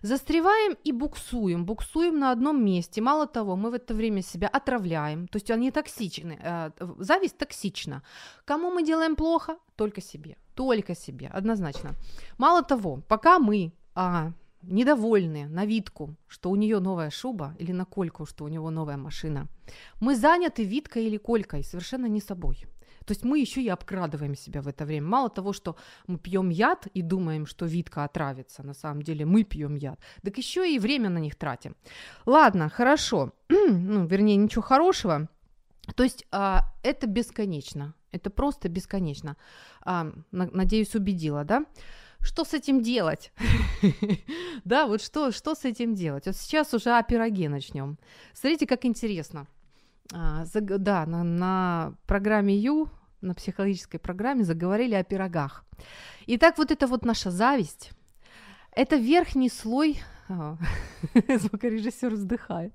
Застреваем 0.02 0.76
и 0.84 0.92
буксуем, 0.92 1.64
буксуем 1.64 2.18
на 2.18 2.32
одном 2.32 2.64
месте. 2.64 3.00
Мало 3.00 3.26
того, 3.26 3.56
мы 3.56 3.70
в 3.70 3.74
это 3.74 3.94
время 3.94 4.22
себя 4.22 4.48
отравляем, 4.48 5.28
то 5.28 5.36
есть 5.36 5.50
они 5.50 5.70
токсичны. 5.70 6.38
Э, 6.42 6.70
зависть 6.98 7.38
токсична. 7.38 8.02
Кому 8.44 8.70
мы 8.70 8.82
делаем 8.82 9.16
плохо? 9.16 9.56
Только 9.76 10.00
себе. 10.00 10.36
Только 10.54 10.94
себе, 10.94 11.28
однозначно. 11.28 11.94
Мало 12.38 12.62
того, 12.62 13.02
пока 13.08 13.38
мы 13.38 13.72
а, 13.94 14.32
недовольны 14.62 15.48
на 15.48 15.66
Витку, 15.66 16.16
что 16.28 16.50
у 16.50 16.56
нее 16.56 16.80
новая 16.80 17.10
шуба, 17.10 17.54
или 17.58 17.72
на 17.72 17.84
Кольку, 17.84 18.26
что 18.26 18.44
у 18.44 18.48
него 18.48 18.70
новая 18.70 18.96
машина, 18.96 19.46
мы 20.00 20.16
заняты 20.16 20.64
Виткой 20.64 21.06
или 21.06 21.16
Колькой 21.18 21.64
совершенно 21.64 22.06
не 22.06 22.20
собой. 22.20 22.66
То 23.04 23.12
есть 23.12 23.24
мы 23.24 23.38
еще 23.38 23.62
и 23.62 23.68
обкрадываем 23.68 24.34
себя 24.34 24.62
в 24.62 24.68
это 24.68 24.84
время. 24.84 25.06
Мало 25.06 25.30
того, 25.30 25.52
что 25.52 25.76
мы 26.06 26.18
пьем 26.18 26.50
яд 26.50 26.86
и 26.94 27.02
думаем, 27.02 27.46
что 27.46 27.66
Витка 27.66 28.04
отравится, 28.04 28.62
на 28.62 28.74
самом 28.74 29.02
деле 29.02 29.24
мы 29.24 29.44
пьем 29.44 29.74
яд, 29.74 29.98
так 30.22 30.38
еще 30.38 30.72
и 30.72 30.78
время 30.78 31.10
на 31.10 31.18
них 31.18 31.34
тратим. 31.34 31.76
Ладно, 32.26 32.68
хорошо. 32.68 33.32
ну, 33.48 34.06
вернее, 34.06 34.36
ничего 34.36 34.62
хорошего. 34.62 35.28
То 35.94 36.02
есть 36.02 36.26
а, 36.30 36.72
это 36.82 37.06
бесконечно. 37.06 37.94
Это 38.12 38.30
просто 38.30 38.68
бесконечно. 38.68 39.36
А, 39.82 40.12
надеюсь, 40.30 40.94
убедила, 40.94 41.44
да? 41.44 41.64
Что 42.20 42.44
с 42.44 42.52
этим 42.52 42.82
делать? 42.82 43.32
да, 44.64 44.86
вот 44.86 45.00
что, 45.00 45.32
что 45.32 45.54
с 45.54 45.64
этим 45.64 45.94
делать? 45.94 46.26
Вот 46.26 46.36
сейчас 46.36 46.74
уже 46.74 46.90
о 46.90 47.02
пироге 47.02 47.48
начнем. 47.48 47.98
Смотрите, 48.34 48.66
как 48.66 48.84
интересно. 48.84 49.46
А, 50.12 50.44
да, 50.54 51.06
на, 51.06 51.22
на 51.22 51.94
программе 52.06 52.56
Ю, 52.56 52.88
на 53.20 53.34
психологической 53.34 54.00
программе 54.00 54.44
заговорили 54.44 54.94
о 54.94 55.04
пирогах. 55.04 55.64
Итак, 56.26 56.58
вот 56.58 56.70
это 56.70 56.86
вот 56.86 57.04
наша 57.04 57.30
зависть, 57.30 57.92
это 58.72 58.96
верхний 58.96 59.48
слой... 59.48 60.00
А, 60.28 60.56
звукорежиссер 61.28 62.10
вздыхает. 62.10 62.72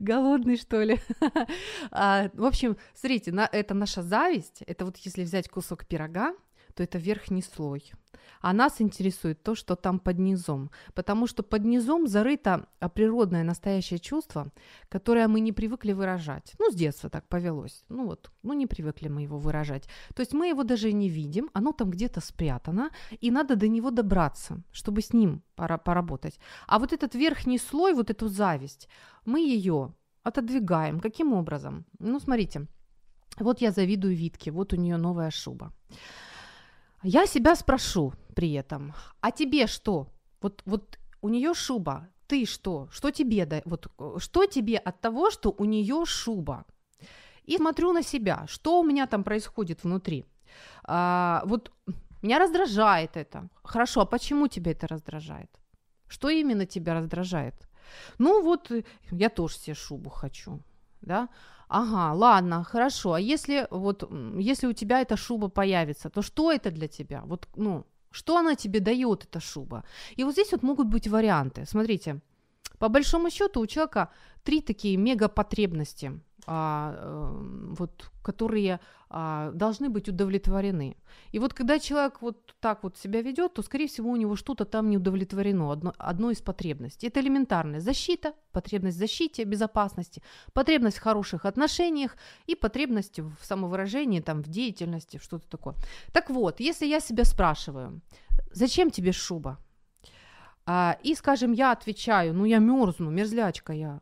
Голодный, 0.00 0.56
что 0.56 0.82
ли? 0.82 1.00
а, 1.92 2.30
в 2.34 2.44
общем, 2.44 2.76
смотрите, 2.94 3.32
это 3.52 3.74
наша 3.74 4.02
зависть. 4.02 4.62
Это 4.66 4.84
вот 4.84 4.96
если 4.98 5.22
взять 5.22 5.48
кусок 5.48 5.86
пирога, 5.86 6.34
то 6.76 6.82
это 6.82 6.98
верхний 6.98 7.42
слой. 7.42 7.92
А 8.40 8.52
нас 8.52 8.80
интересует 8.80 9.42
то, 9.42 9.54
что 9.54 9.76
там 9.76 9.98
под 9.98 10.18
низом, 10.18 10.70
потому 10.94 11.26
что 11.26 11.42
под 11.42 11.64
низом 11.64 12.06
зарыто 12.06 12.68
а, 12.80 12.88
природное 12.88 13.44
настоящее 13.44 13.98
чувство, 13.98 14.52
которое 14.88 15.26
мы 15.26 15.40
не 15.40 15.52
привыкли 15.52 15.92
выражать. 15.92 16.52
Ну, 16.58 16.70
с 16.70 16.74
детства 16.74 17.08
так 17.08 17.26
повелось. 17.28 17.84
Ну 17.88 18.06
вот, 18.06 18.30
ну 18.42 18.52
не 18.52 18.66
привыкли 18.66 19.08
мы 19.08 19.22
его 19.22 19.38
выражать. 19.38 19.88
То 20.14 20.20
есть 20.20 20.34
мы 20.34 20.48
его 20.48 20.64
даже 20.64 20.92
не 20.92 21.08
видим, 21.08 21.50
оно 21.54 21.72
там 21.72 21.90
где-то 21.90 22.20
спрятано, 22.20 22.90
и 23.20 23.30
надо 23.30 23.56
до 23.56 23.68
него 23.68 23.90
добраться, 23.90 24.62
чтобы 24.70 25.00
с 25.00 25.14
ним 25.14 25.42
пора 25.54 25.78
поработать. 25.78 26.38
А 26.66 26.78
вот 26.78 26.92
этот 26.92 27.14
верхний 27.14 27.58
слой, 27.58 27.94
вот 27.94 28.10
эту 28.10 28.28
зависть, 28.28 28.88
мы 29.24 29.40
ее 29.40 29.94
отодвигаем. 30.22 31.00
Каким 31.00 31.32
образом? 31.32 31.86
Ну, 31.98 32.20
смотрите, 32.20 32.66
вот 33.38 33.60
я 33.60 33.70
завидую 33.70 34.14
Витке, 34.14 34.50
вот 34.50 34.72
у 34.72 34.76
нее 34.76 34.96
новая 34.96 35.30
шуба. 35.30 35.72
Я 37.08 37.26
себя 37.26 37.54
спрошу 37.54 38.12
при 38.34 38.52
этом, 38.54 38.92
а 39.20 39.30
тебе 39.30 39.68
что? 39.68 40.08
Вот, 40.40 40.62
вот 40.66 40.98
у 41.22 41.28
нее 41.28 41.54
шуба, 41.54 42.08
ты 42.26 42.46
что? 42.46 42.88
Что 42.90 43.12
тебе, 43.12 43.46
да, 43.46 43.62
вот, 43.64 43.86
что 44.18 44.46
тебе 44.46 44.76
от 44.76 45.00
того, 45.00 45.30
что 45.30 45.54
у 45.56 45.64
нее 45.64 46.04
шуба? 46.04 46.64
И 47.44 47.58
смотрю 47.58 47.92
на 47.92 48.02
себя, 48.02 48.46
что 48.48 48.80
у 48.80 48.84
меня 48.84 49.06
там 49.06 49.22
происходит 49.22 49.84
внутри. 49.84 50.24
А, 50.82 51.42
вот 51.46 51.70
меня 52.22 52.40
раздражает 52.40 53.16
это. 53.16 53.48
Хорошо, 53.62 54.00
а 54.00 54.06
почему 54.06 54.48
тебя 54.48 54.72
это 54.72 54.88
раздражает? 54.88 55.50
Что 56.08 56.28
именно 56.28 56.66
тебя 56.66 56.94
раздражает? 56.94 57.54
Ну 58.18 58.42
вот, 58.42 58.72
я 59.12 59.28
тоже 59.28 59.54
себе 59.58 59.74
шубу 59.74 60.10
хочу, 60.10 60.60
да? 61.02 61.28
Ага, 61.68 62.14
ладно, 62.14 62.64
хорошо. 62.64 63.12
А 63.12 63.20
если 63.20 63.66
вот, 63.70 64.08
если 64.38 64.68
у 64.68 64.72
тебя 64.72 65.00
эта 65.00 65.16
шуба 65.16 65.48
появится, 65.48 66.10
то 66.10 66.22
что 66.22 66.52
это 66.52 66.70
для 66.70 66.88
тебя? 66.88 67.22
Вот, 67.26 67.48
ну, 67.56 67.84
что 68.10 68.36
она 68.38 68.54
тебе 68.54 68.80
дает, 68.80 69.24
эта 69.24 69.40
шуба? 69.40 69.84
И 70.16 70.24
вот 70.24 70.32
здесь 70.32 70.52
вот 70.52 70.62
могут 70.62 70.86
быть 70.86 71.08
варианты. 71.08 71.66
Смотрите, 71.66 72.20
по 72.78 72.88
большому 72.88 73.30
счету 73.30 73.60
у 73.60 73.66
человека 73.66 74.10
три 74.44 74.60
такие 74.60 74.96
мега 74.96 75.28
потребности 75.28 76.20
а, 76.46 76.94
э, 76.96 77.74
вот, 77.78 78.10
которые 78.22 78.80
а, 79.08 79.50
должны 79.52 79.88
быть 79.88 80.08
удовлетворены. 80.08 80.96
И 81.32 81.38
вот 81.38 81.54
когда 81.54 81.78
человек 81.78 82.20
вот 82.20 82.54
так 82.60 82.82
вот 82.82 82.96
себя 82.98 83.22
ведет, 83.22 83.54
то, 83.54 83.62
скорее 83.62 83.86
всего, 83.86 84.10
у 84.10 84.16
него 84.16 84.36
что-то 84.36 84.64
там 84.64 84.90
не 84.90 84.96
удовлетворено, 84.96 85.72
одно, 85.72 85.94
одно 85.96 86.30
из 86.30 86.42
потребностей. 86.42 87.06
Это 87.06 87.20
элементарная 87.20 87.80
защита, 87.80 88.34
потребность 88.52 88.96
в 88.96 89.00
защите, 89.00 89.44
безопасности, 89.44 90.22
потребность 90.52 90.98
в 90.98 91.02
хороших 91.02 91.46
отношениях 91.46 92.16
и 92.46 92.54
потребность 92.54 93.18
в 93.18 93.36
самовыражении, 93.42 94.20
там, 94.20 94.42
в 94.42 94.48
деятельности, 94.48 95.18
что-то 95.22 95.48
такое. 95.48 95.74
Так 96.12 96.30
вот, 96.30 96.60
если 96.60 96.86
я 96.86 97.00
себя 97.00 97.24
спрашиваю, 97.24 98.00
зачем 98.52 98.90
тебе 98.90 99.12
шуба? 99.12 99.58
А, 100.66 100.98
и, 101.02 101.14
скажем, 101.14 101.52
я 101.52 101.72
отвечаю, 101.72 102.34
ну, 102.34 102.44
я 102.44 102.58
мерзну, 102.58 103.10
мерзлячка 103.10 103.72
я, 103.72 104.00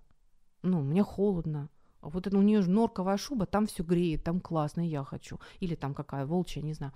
ну, 0.62 0.80
мне 0.80 1.02
холодно, 1.02 1.68
вот 2.04 2.26
это, 2.26 2.36
у 2.36 2.42
нее 2.42 2.62
же 2.62 2.70
норковая 2.70 3.16
шуба, 3.16 3.46
там 3.46 3.66
все 3.66 3.82
греет, 3.82 4.24
там 4.24 4.40
классно, 4.40 4.80
я 4.80 5.04
хочу. 5.04 5.40
Или 5.60 5.74
там 5.74 5.94
какая, 5.94 6.26
волчья, 6.26 6.62
не 6.62 6.74
знаю. 6.74 6.92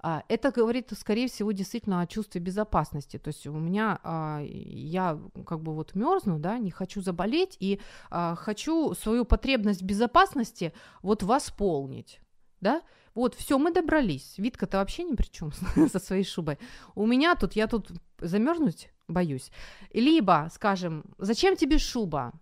А, 0.00 0.22
это 0.28 0.50
говорит, 0.50 0.92
скорее 0.98 1.28
всего, 1.28 1.52
действительно 1.52 2.00
о 2.00 2.06
чувстве 2.06 2.40
безопасности. 2.40 3.18
То 3.18 3.28
есть 3.28 3.46
у 3.46 3.52
меня, 3.52 3.98
а, 4.02 4.40
я 4.42 5.18
как 5.46 5.60
бы 5.60 5.74
вот 5.74 5.94
мерзну, 5.94 6.38
да, 6.38 6.58
не 6.58 6.70
хочу 6.70 7.02
заболеть, 7.02 7.56
и 7.60 7.80
а, 8.10 8.34
хочу 8.34 8.94
свою 8.94 9.24
потребность 9.24 9.82
безопасности 9.82 10.72
вот 11.02 11.22
восполнить, 11.22 12.20
да. 12.60 12.82
Вот, 13.14 13.34
все, 13.34 13.58
мы 13.58 13.72
добрались. 13.72 14.34
Витка-то 14.36 14.76
вообще 14.76 15.02
ни 15.02 15.14
при 15.14 15.26
чем 15.26 15.50
со 15.90 15.98
своей 15.98 16.24
шубой. 16.24 16.58
У 16.94 17.06
меня 17.06 17.34
тут, 17.34 17.54
я 17.54 17.66
тут 17.66 17.90
замерзнуть 18.18 18.90
боюсь. 19.08 19.50
Либо, 19.92 20.48
скажем, 20.52 21.04
зачем 21.18 21.56
тебе 21.56 21.78
шуба? 21.78 22.32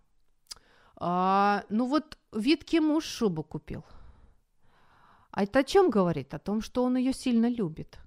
А, 0.97 1.65
ну 1.69 1.87
вот 1.87 2.19
Витке 2.33 2.81
муж 2.81 3.05
шубу 3.05 3.43
купил. 3.43 3.85
А 5.31 5.43
это 5.43 5.61
о 5.61 5.65
чем 5.65 5.91
говорит? 5.91 6.33
О 6.35 6.39
том, 6.39 6.61
что 6.61 6.85
он 6.85 6.97
ее 6.97 7.13
сильно 7.13 7.47
любит. 7.47 7.99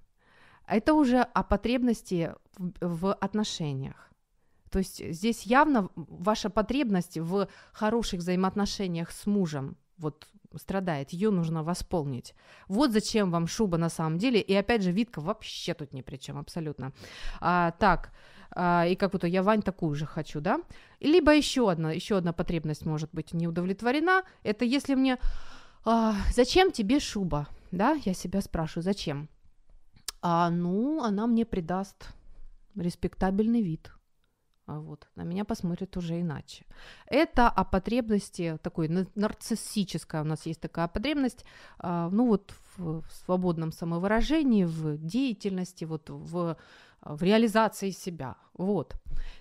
Это 0.66 0.94
уже 0.94 1.20
о 1.20 1.42
потребности 1.42 2.34
в, 2.56 2.72
в 2.80 3.14
отношениях. 3.14 4.10
То 4.70 4.78
есть 4.78 5.02
здесь 5.12 5.42
явно 5.42 5.88
ваша 5.96 6.50
потребность 6.50 7.18
в 7.18 7.48
хороших 7.72 8.20
взаимоотношениях 8.20 9.10
с 9.10 9.26
мужем 9.26 9.76
вот 9.98 10.26
страдает, 10.56 11.10
ее 11.10 11.30
нужно 11.30 11.62
восполнить. 11.62 12.34
Вот 12.68 12.92
зачем 12.92 13.30
вам 13.30 13.46
шуба 13.46 13.78
на 13.78 13.90
самом 13.90 14.18
деле. 14.18 14.40
И 14.40 14.54
опять 14.54 14.82
же, 14.82 14.92
Витка 14.92 15.20
вообще 15.20 15.74
тут 15.74 15.92
ни 15.92 16.02
при 16.02 16.16
чем, 16.16 16.38
абсолютно. 16.38 16.92
А, 17.40 17.72
так, 17.72 18.12
а, 18.50 18.86
и 18.86 18.96
как 18.96 19.12
будто 19.12 19.26
я 19.26 19.42
Вань 19.42 19.62
такую 19.62 19.94
же 19.94 20.06
хочу, 20.06 20.40
да? 20.40 20.60
Либо 21.00 21.34
еще 21.34 21.70
одна, 21.70 21.92
еще 21.92 22.16
одна 22.16 22.32
потребность 22.32 22.86
может 22.86 23.10
быть 23.12 23.32
не 23.32 23.46
удовлетворена, 23.48 24.22
это 24.42 24.64
если 24.64 24.94
мне, 24.94 25.18
а, 25.84 26.14
зачем 26.34 26.72
тебе 26.72 27.00
шуба, 27.00 27.46
да? 27.70 27.96
Я 28.04 28.14
себя 28.14 28.40
спрашиваю, 28.40 28.84
зачем? 28.84 29.28
А, 30.20 30.50
ну, 30.50 31.02
она 31.02 31.26
мне 31.26 31.44
придаст 31.44 32.08
респектабельный 32.74 33.62
вид. 33.62 33.92
а 34.66 34.80
вот, 34.80 35.08
на 35.16 35.22
меня 35.22 35.44
посмотрят 35.44 35.96
уже 35.96 36.20
иначе. 36.20 36.64
Это 37.06 37.48
о 37.48 37.64
потребности 37.64 38.58
такой 38.62 38.88
нарциссическая, 39.14 40.22
у 40.22 40.24
нас 40.24 40.46
есть 40.46 40.60
такая 40.60 40.88
потребность, 40.88 41.44
а, 41.78 42.10
ну 42.10 42.26
вот 42.26 42.52
в, 42.76 43.00
в 43.00 43.12
свободном 43.24 43.72
самовыражении, 43.72 44.64
в 44.64 44.98
деятельности, 44.98 45.84
вот 45.86 46.10
в, 46.10 46.56
в 47.08 47.22
реализации 47.22 47.90
себя. 47.90 48.36
Вот. 48.54 48.94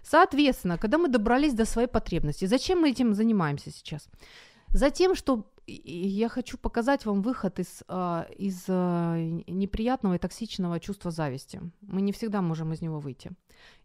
Соответственно, 0.03 0.77
когда 0.77 0.97
мы 0.97 1.09
добрались 1.09 1.53
до 1.53 1.65
своей 1.65 1.87
потребности, 1.87 2.45
зачем 2.45 2.81
мы 2.81 2.91
этим 2.91 3.13
занимаемся 3.13 3.71
сейчас? 3.71 4.09
Затем, 4.73 5.15
что 5.15 5.45
я 5.67 6.29
хочу 6.29 6.57
показать 6.57 7.05
вам 7.05 7.21
выход 7.21 7.59
из, 7.59 7.83
а, 7.87 8.25
из 8.37 8.65
а, 8.69 9.17
неприятного 9.47 10.15
и 10.15 10.17
токсичного 10.17 10.79
чувства 10.79 11.11
зависти. 11.11 11.61
Мы 11.81 12.01
не 12.01 12.11
всегда 12.11 12.41
можем 12.41 12.73
из 12.73 12.81
него 12.81 12.99
выйти. 12.99 13.31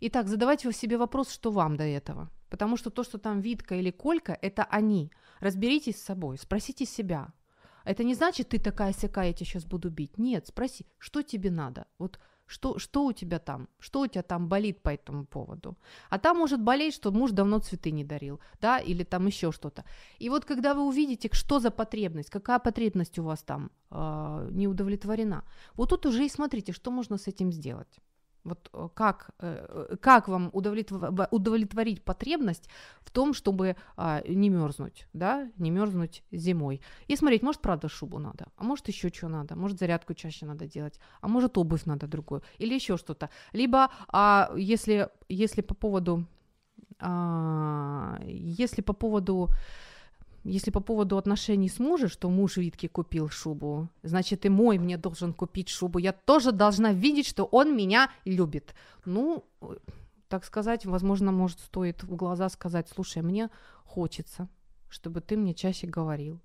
Итак, 0.01 0.29
задавайте 0.29 0.73
себе 0.73 0.97
вопрос, 0.97 1.31
что 1.31 1.51
вам 1.51 1.77
до 1.77 1.85
этого. 1.85 2.31
Потому 2.51 2.77
что 2.77 2.91
то, 2.91 3.03
что 3.03 3.19
там 3.19 3.41
Витка 3.41 3.75
или 3.75 3.91
Колька, 3.91 4.39
это 4.43 4.65
они. 4.65 5.11
Разберитесь 5.41 5.97
с 5.97 6.05
собой, 6.05 6.39
спросите 6.39 6.85
себя. 6.85 7.33
Это 7.85 8.05
не 8.05 8.15
значит, 8.15 8.51
ты 8.51 8.59
такая 8.59 8.93
сякая, 8.93 9.29
я 9.29 9.33
тебя 9.33 9.47
сейчас 9.47 9.65
буду 9.65 9.91
бить. 9.91 10.19
Нет, 10.19 10.47
спроси, 10.47 10.87
что 10.99 11.23
тебе 11.23 11.51
надо. 11.51 11.87
Вот 11.99 12.21
что, 12.53 12.79
что 12.79 13.05
у 13.05 13.13
тебя 13.13 13.39
там? 13.39 13.69
Что 13.81 14.01
у 14.01 14.07
тебя 14.07 14.23
там 14.23 14.49
болит 14.49 14.83
по 14.83 14.91
этому 14.91 15.25
поводу? 15.25 15.77
А 16.11 16.19
там 16.19 16.39
может 16.39 16.61
болеть, 16.61 16.95
что 16.95 17.11
муж 17.11 17.31
давно 17.31 17.59
цветы 17.59 17.93
не 17.93 18.05
дарил, 18.05 18.41
да, 18.61 18.79
или 18.79 19.05
там 19.05 19.27
еще 19.27 19.53
что-то. 19.53 19.85
И 20.21 20.31
вот 20.31 20.45
когда 20.45 20.75
вы 20.75 20.83
увидите, 20.83 21.29
что 21.33 21.61
за 21.61 21.71
потребность, 21.71 22.31
какая 22.31 22.59
потребность 22.59 23.19
у 23.19 23.23
вас 23.23 23.43
там 23.43 23.71
э, 23.91 24.49
не 24.53 24.69
удовлетворена, 24.69 25.45
вот 25.75 25.89
тут 25.89 26.07
уже 26.07 26.25
и 26.25 26.29
смотрите, 26.29 26.73
что 26.73 26.91
можно 26.91 27.17
с 27.17 27.27
этим 27.27 27.53
сделать. 27.53 28.01
Вот 28.45 28.71
э, 28.73 28.89
как, 28.95 29.31
э, 29.39 29.97
как 30.01 30.29
вам 30.29 30.51
удовлетворить 30.53 32.05
потребность 32.05 32.69
в 33.01 33.11
том, 33.11 33.35
чтобы 33.35 33.77
а, 33.97 34.23
не 34.29 34.51
мерзнуть, 34.51 35.07
да, 35.13 35.51
не 35.59 35.71
мерзнуть 35.71 36.25
зимой. 36.33 36.81
И 37.09 37.17
смотреть, 37.17 37.43
может, 37.43 37.61
правда, 37.61 37.89
шубу 37.89 38.19
надо, 38.19 38.47
а 38.57 38.65
может, 38.65 38.89
еще 38.89 39.09
что 39.09 39.29
надо, 39.29 39.55
может, 39.55 39.79
зарядку 39.79 40.15
чаще 40.15 40.47
надо 40.47 40.67
делать, 40.67 40.99
а 41.21 41.29
может, 41.29 41.59
обувь 41.59 41.85
надо 41.87 42.07
другую, 42.07 42.43
или 42.59 42.75
еще 42.75 42.97
что-то. 42.97 43.29
Либо, 43.53 43.91
а, 44.09 44.53
если, 44.57 45.09
если 45.29 45.63
по 45.63 45.75
поводу, 45.75 46.27
а, 46.99 48.19
если 48.25 48.83
по 48.83 48.93
поводу 48.93 49.51
если 50.45 50.71
по 50.71 50.81
поводу 50.81 51.17
отношений 51.17 51.69
с 51.69 51.79
мужем, 51.79 52.09
что 52.09 52.29
муж 52.29 52.57
Витке 52.57 52.89
купил 52.89 53.29
шубу, 53.29 53.89
значит 54.03 54.45
и 54.45 54.49
мой 54.49 54.79
мне 54.79 54.99
должен 54.99 55.33
купить 55.33 55.69
шубу. 55.69 55.99
Я 55.99 56.13
тоже 56.13 56.53
должна 56.53 56.93
видеть, 56.93 57.27
что 57.27 57.45
он 57.45 57.77
меня 57.77 58.11
любит. 58.25 58.75
Ну, 59.05 59.45
так 60.29 60.45
сказать, 60.45 60.85
возможно, 60.87 61.31
может, 61.31 61.61
стоит 61.61 62.03
в 62.03 62.17
глаза 62.17 62.49
сказать, 62.49 62.89
слушай, 62.89 63.23
мне 63.23 63.51
хочется, 63.85 64.49
чтобы 64.89 65.21
ты 65.21 65.37
мне 65.37 65.55
чаще 65.55 65.87
говорил, 65.87 66.41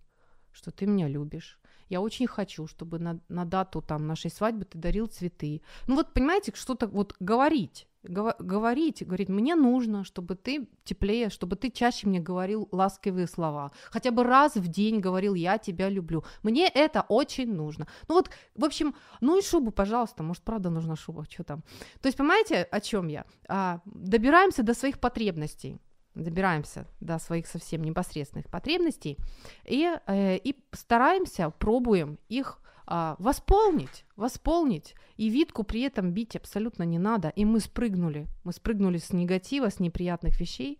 что 0.51 0.71
ты 0.71 0.86
меня 0.86 1.07
любишь. 1.07 1.60
Я 1.89 2.02
очень 2.02 2.28
хочу, 2.28 2.67
чтобы 2.67 3.00
на, 3.00 3.19
на 3.30 3.45
дату 3.45 3.82
там 3.82 4.08
нашей 4.08 4.32
свадьбы 4.32 4.65
ты 4.65 4.78
дарил 4.78 5.08
цветы. 5.08 5.62
Ну 5.88 5.95
вот, 5.95 6.13
понимаете, 6.13 6.52
что-то 6.56 6.88
вот 6.88 7.15
говорить 7.19 7.88
говорить, 8.08 9.06
говорить, 9.06 9.30
мне 9.30 9.56
нужно, 9.56 10.04
чтобы 10.04 10.36
ты 10.36 10.67
теплее, 10.84 11.30
чтобы 11.30 11.56
ты 11.56 11.69
чаще 11.69 12.08
мне 12.08 12.19
говорил 12.19 12.67
ласковые 12.71 13.28
слова. 13.28 13.71
Хотя 13.91 14.12
бы 14.12 14.23
раз 14.23 14.56
в 14.56 14.67
день 14.67 15.00
говорил, 15.00 15.34
я 15.36 15.58
тебя 15.58 15.89
люблю. 15.89 16.23
Мне 16.43 16.67
это 16.67 17.06
очень 17.10 17.54
нужно. 17.54 17.88
Ну 18.08 18.15
вот, 18.15 18.30
в 18.56 18.63
общем, 18.63 18.95
ну 19.21 19.38
и 19.38 19.41
шубу, 19.41 19.71
пожалуйста, 19.71 20.23
может, 20.23 20.43
правда 20.43 20.69
нужна 20.69 20.95
шуба, 20.95 21.26
что 21.30 21.43
там. 21.43 21.63
То 22.02 22.08
есть, 22.08 22.17
понимаете, 22.17 22.63
о 22.63 22.80
чем 22.80 23.08
я? 23.08 23.26
А, 23.47 23.82
добираемся 23.86 24.63
до 24.63 24.73
своих 24.73 25.00
потребностей 25.00 25.78
добираемся 26.23 26.86
до 26.99 27.19
своих 27.19 27.47
совсем 27.47 27.84
непосредственных 27.84 28.47
потребностей 28.47 29.17
и, 29.65 29.89
э, 30.08 30.38
и 30.38 30.56
стараемся, 30.71 31.49
пробуем 31.49 32.17
их 32.30 32.60
а, 32.89 33.17
восполнить, 33.19 34.06
восполнить. 34.15 34.95
И 35.17 35.30
Витку 35.30 35.63
при 35.63 35.82
этом 35.82 36.12
бить 36.12 36.38
абсолютно 36.38 36.84
не 36.84 36.99
надо. 36.99 37.34
И 37.36 37.43
мы 37.43 37.60
спрыгнули, 37.60 38.27
мы 38.45 38.53
спрыгнули 38.53 38.97
с 38.97 39.12
негатива, 39.12 39.69
с 39.69 39.80
неприятных 39.80 40.39
вещей. 40.39 40.80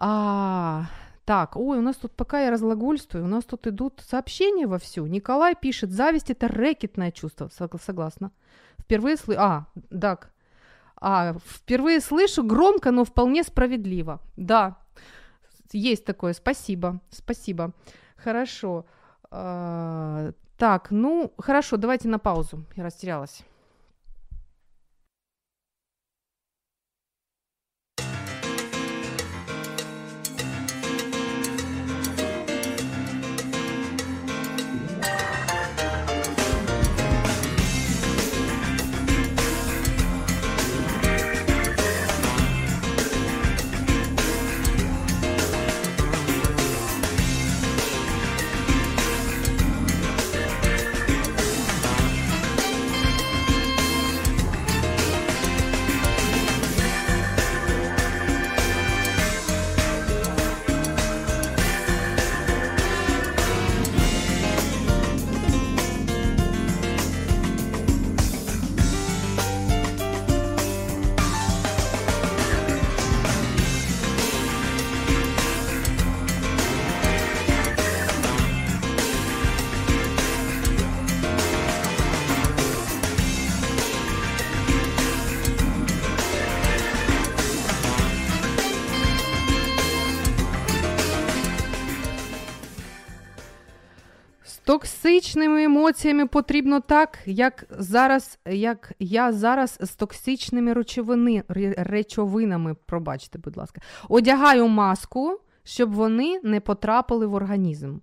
А, 0.00 0.86
так, 1.26 1.56
ой, 1.56 1.78
у 1.78 1.82
нас 1.82 1.96
тут, 1.96 2.12
пока 2.12 2.40
я 2.40 2.50
разглагольствую, 2.50 3.24
у 3.24 3.28
нас 3.28 3.44
тут 3.44 3.66
идут 3.66 4.02
сообщения 4.08 4.66
вовсю. 4.66 5.04
Николай 5.06 5.54
пишет, 5.54 5.90
зависть 5.90 6.30
это 6.30 6.48
рэкетное 6.48 7.10
чувство, 7.10 7.50
согласна. 7.84 8.32
Впервые 8.78 9.18
слышу, 9.18 9.40
а, 9.40 9.66
так, 10.00 10.32
а, 11.00 11.34
впервые 11.44 12.00
слышу 12.00 12.42
громко, 12.42 12.90
но 12.90 13.04
вполне 13.04 13.42
справедливо. 13.42 14.20
Да, 14.36 14.78
есть 15.72 16.04
такое, 16.04 16.32
спасибо, 16.32 17.00
спасибо. 17.10 17.72
Хорошо. 18.16 18.86
А, 19.30 20.32
так, 20.56 20.90
ну, 20.90 21.32
хорошо, 21.38 21.76
давайте 21.76 22.08
на 22.08 22.18
паузу. 22.18 22.64
Я 22.76 22.84
растерялась. 22.84 23.44
Токсичними 94.66 95.64
емоціями 95.64 96.26
потрібно 96.26 96.80
так, 96.80 97.18
як 97.26 97.64
зараз, 97.70 98.38
як 98.46 98.92
я 98.98 99.32
зараз 99.32 99.78
з 99.80 99.94
токсичними 99.94 100.72
речовини, 100.72 101.42
речовинами, 101.76 102.74
пробачте, 102.74 103.38
будь 103.38 103.56
ласка, 103.56 103.80
одягаю 104.08 104.68
маску, 104.68 105.40
щоб 105.64 105.92
вони 105.92 106.40
не 106.42 106.60
потрапили 106.60 107.26
в 107.26 107.34
організм. 107.34 107.98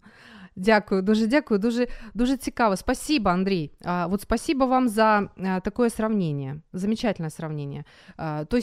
Дякую, 0.55 1.01
дуже 1.01 1.27
дякую, 1.27 1.59
дуже 1.59 1.87
дуже 2.13 2.37
цікаво. 2.37 2.75
Спасибо, 2.75 3.29
Андрей. 3.29 3.71
А, 3.85 4.07
вот 4.07 4.21
спасибо 4.21 4.65
вам 4.65 4.89
за 4.89 5.29
а, 5.37 5.59
такое 5.59 5.89
сравнение, 5.89 6.61
замечательное 6.73 7.29
сравнение. 7.29 7.83
А, 8.17 8.45
то 8.45 8.59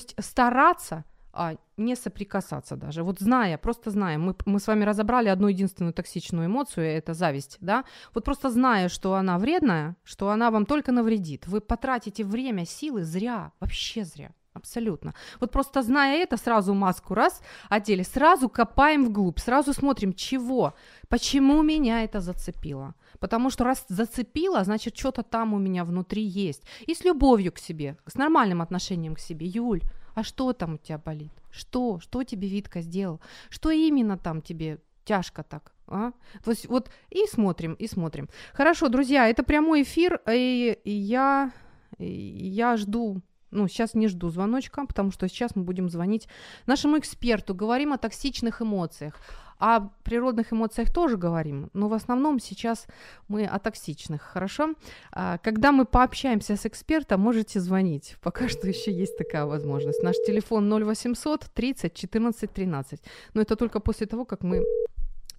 а, 1.33 1.57
не 1.77 1.97
соприкасаться 1.97 2.77
даже. 2.77 3.03
Вот 3.03 3.21
зная, 3.21 3.59
просто 3.59 3.91
зная, 3.91 4.19
мы, 4.19 4.35
мы 4.47 4.59
с 4.59 4.67
вами 4.67 4.85
разобрали 4.85 5.29
одну 5.29 5.49
единственную 5.49 5.93
токсичную 5.93 6.47
эмоцию, 6.47 6.87
это 6.87 7.15
зависть, 7.15 7.59
да, 7.61 7.85
вот 8.15 8.25
просто 8.25 8.51
зная, 8.51 8.89
что 8.89 9.15
она 9.15 9.39
вредная, 9.39 9.97
что 10.05 10.31
она 10.31 10.51
вам 10.51 10.67
только 10.67 10.93
навредит, 10.93 11.47
вы 11.47 11.61
потратите 11.61 12.25
время, 12.25 12.67
силы 12.67 13.05
зря, 13.05 13.53
вообще 13.61 14.05
зря. 14.05 14.33
Абсолютно. 14.53 15.15
Вот 15.39 15.53
просто 15.53 15.83
зная 15.83 16.23
это, 16.23 16.37
сразу 16.37 16.75
маску 16.75 17.15
раз 17.15 17.41
одели, 17.69 18.03
сразу 18.03 18.49
копаем 18.49 19.05
вглубь, 19.05 19.39
сразу 19.39 19.73
смотрим, 19.73 20.13
чего, 20.13 20.75
почему 21.09 21.63
меня 21.63 22.03
это 22.03 22.21
зацепило. 22.21 22.95
Потому 23.21 23.51
что 23.51 23.65
раз 23.65 23.85
зацепило, 23.89 24.65
значит, 24.65 24.97
что-то 24.97 25.23
там 25.23 25.55
у 25.55 25.59
меня 25.59 25.85
внутри 25.85 26.23
есть. 26.23 26.65
И 26.81 26.95
с 26.95 27.05
любовью 27.05 27.53
к 27.53 27.59
себе, 27.59 27.97
с 28.07 28.17
нормальным 28.17 28.61
отношением 28.61 29.15
к 29.15 29.21
себе. 29.21 29.47
Юль, 29.47 29.83
а 30.21 30.25
что 30.25 30.53
там 30.53 30.75
у 30.75 30.79
тебя 30.79 30.99
болит? 30.99 31.33
Что? 31.51 31.99
Что 32.01 32.23
тебе 32.25 32.49
Витка 32.49 32.83
сделал? 32.83 33.21
Что 33.49 33.71
именно 33.71 34.17
там 34.17 34.43
тебе 34.43 34.79
тяжко 35.05 35.43
так? 35.43 35.73
А? 35.87 36.13
То 36.45 36.51
есть 36.51 36.69
вот 36.69 36.91
и 37.09 37.27
смотрим, 37.27 37.75
и 37.75 37.89
смотрим. 37.89 38.29
Хорошо, 38.53 38.89
друзья, 38.89 39.29
это 39.29 39.43
прямой 39.43 39.83
эфир, 39.83 40.21
и 40.31 40.79
я, 40.85 41.53
я 41.99 42.77
жду 42.77 43.23
Ну, 43.51 43.67
сейчас 43.69 43.95
не 43.95 44.09
жду 44.09 44.29
звоночка, 44.31 44.87
потому 44.87 45.11
что 45.11 45.29
сейчас 45.29 45.57
мы 45.57 45.65
будем 45.65 45.89
звонить 45.89 46.29
нашему 46.67 46.99
эксперту. 46.99 47.55
Говорим 47.55 47.93
о 47.93 47.99
токсичных 47.99 48.63
эмоциях. 48.63 49.15
О 49.61 49.81
природных 50.05 50.55
эмоциях 50.55 50.91
тоже 50.91 51.19
говорим, 51.19 51.69
но 51.75 51.89
в 51.89 51.93
основном 51.93 52.41
сейчас 52.41 52.87
мы 53.29 53.45
о 53.45 53.59
токсичных, 53.59 54.23
хорошо? 54.23 54.75
А, 55.13 55.37
когда 55.37 55.71
мы 55.71 55.85
пообщаемся 55.85 56.57
с 56.57 56.65
экспертом, 56.65 57.21
можете 57.21 57.61
звонить. 57.61 58.17
Пока 58.23 58.49
что 58.49 58.67
еще 58.67 58.91
есть 58.91 59.19
такая 59.19 59.45
возможность. 59.45 60.03
Наш 60.03 60.17
телефон 60.27 60.73
0800 60.73 61.51
30 61.53 61.95
14 61.95 62.51
13. 62.51 63.03
Но 63.35 63.43
это 63.43 63.55
только 63.55 63.81
после 63.81 64.07
того, 64.07 64.25
как 64.25 64.43
мы 64.43 64.63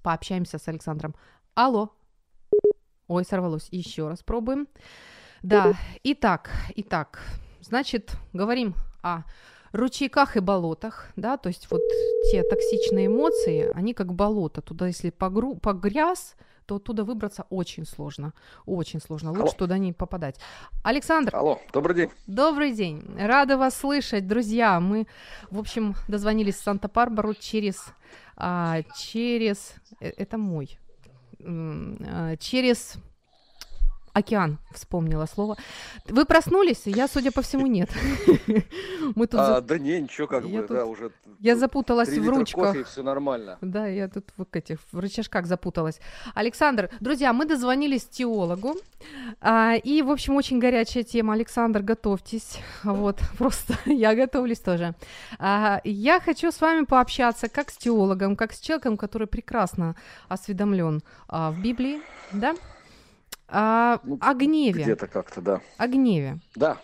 пообщаемся 0.04 0.60
с 0.60 0.68
Александром. 0.68 1.16
Алло. 1.56 1.90
Ой, 3.08 3.26
сорвалось. 3.26 3.70
Еще 3.72 4.08
раз 4.08 4.22
пробуем. 4.22 4.68
Да, 5.42 5.74
итак, 6.04 6.52
итак, 6.76 7.20
значит, 7.62 8.12
говорим 8.34 8.76
о 9.02 9.24
ручейках 9.72 10.38
и 10.38 10.40
болотах, 10.40 11.10
да, 11.16 11.38
то 11.38 11.50
есть 11.50 11.70
вот 11.70 11.82
те 12.32 12.44
токсичные 12.44 13.08
эмоции, 13.08 13.72
они 13.74 13.94
как 13.94 14.14
болото, 14.14 14.62
туда 14.62 14.88
если 14.88 15.10
погру, 15.10 15.56
погряз, 15.56 16.36
то 16.66 16.76
оттуда 16.76 17.04
выбраться 17.04 17.46
очень 17.50 17.86
сложно, 17.86 18.34
очень 18.66 19.02
сложно, 19.02 19.32
лучше 19.32 19.44
Алло. 19.44 19.52
туда 19.58 19.78
не 19.78 19.94
попадать. 19.94 20.40
Александр. 20.84 21.36
Алло, 21.36 21.60
добрый 21.74 21.96
день. 21.96 22.10
Добрый 22.28 22.72
день, 22.72 23.04
рада 23.18 23.58
вас 23.58 23.76
слышать, 23.76 24.28
друзья. 24.28 24.80
Мы, 24.80 25.08
в 25.50 25.60
общем, 25.60 25.96
дозвонились 26.08 26.56
в 26.56 26.64
Санта-Барбару 26.64 27.34
через, 27.34 27.86
а, 28.38 28.84
через, 28.98 29.76
э, 30.00 30.12
это 30.18 30.38
мой, 30.38 30.78
а, 31.44 32.36
через 32.38 32.98
Океан, 34.14 34.58
вспомнила 34.74 35.26
слово. 35.26 35.58
Вы 36.06 36.26
проснулись? 36.26 36.82
Я, 36.86 37.08
судя 37.08 37.32
по 37.32 37.42
всему, 37.42 37.68
нет. 37.68 37.90
Мы 39.16 39.28
тут 39.28 39.40
а, 39.40 39.56
за... 39.56 39.62
Да 39.62 39.80
не, 39.80 40.02
ничего, 40.02 40.28
как 40.28 40.44
я 40.46 40.62
бы, 40.62 40.68
тут... 40.68 40.78
да, 40.78 40.86
уже... 40.86 41.12
Я 41.40 41.56
запуталась 41.56 42.10
в 42.10 42.30
ручках. 42.30 42.74
Кофе, 42.74 42.84
все 42.84 43.04
нормально. 43.04 43.58
Да, 43.62 43.88
я 43.88 44.10
тут 44.10 44.26
в 44.38 44.46
этих 44.52 44.80
в 44.92 45.00
рычажках 45.00 45.46
запуталась. 45.46 46.00
Александр, 46.34 46.90
друзья, 47.00 47.32
мы 47.32 47.46
дозвонились 47.46 48.06
теологу, 48.06 48.76
а, 49.40 49.76
и, 49.76 50.02
в 50.02 50.12
общем, 50.12 50.36
очень 50.36 50.60
горячая 50.60 51.04
тема. 51.04 51.34
Александр, 51.34 51.82
готовьтесь. 51.82 52.60
Вот, 52.84 53.20
просто 53.38 53.76
я 53.86 54.14
готовлюсь 54.16 54.60
тоже. 54.60 54.94
А, 55.40 55.80
я 55.84 56.20
хочу 56.20 56.52
с 56.52 56.60
вами 56.60 56.86
пообщаться 56.86 57.48
как 57.48 57.70
с 57.70 57.78
теологом, 57.78 58.36
как 58.36 58.52
с 58.52 58.60
человеком, 58.60 58.98
который 58.98 59.28
прекрасно 59.28 59.96
осведомлен 60.28 61.02
а, 61.28 61.52
в 61.52 61.62
Библии, 61.62 62.02
да? 62.34 62.56
А, 63.52 64.00
ну, 64.04 64.18
о 64.22 64.34
гневе. 64.34 64.84
Где-то 64.84 65.08
как-то, 65.08 65.42
да. 65.42 65.62
О 65.78 65.88
гневе. 65.88 66.40
Да, 66.56 66.78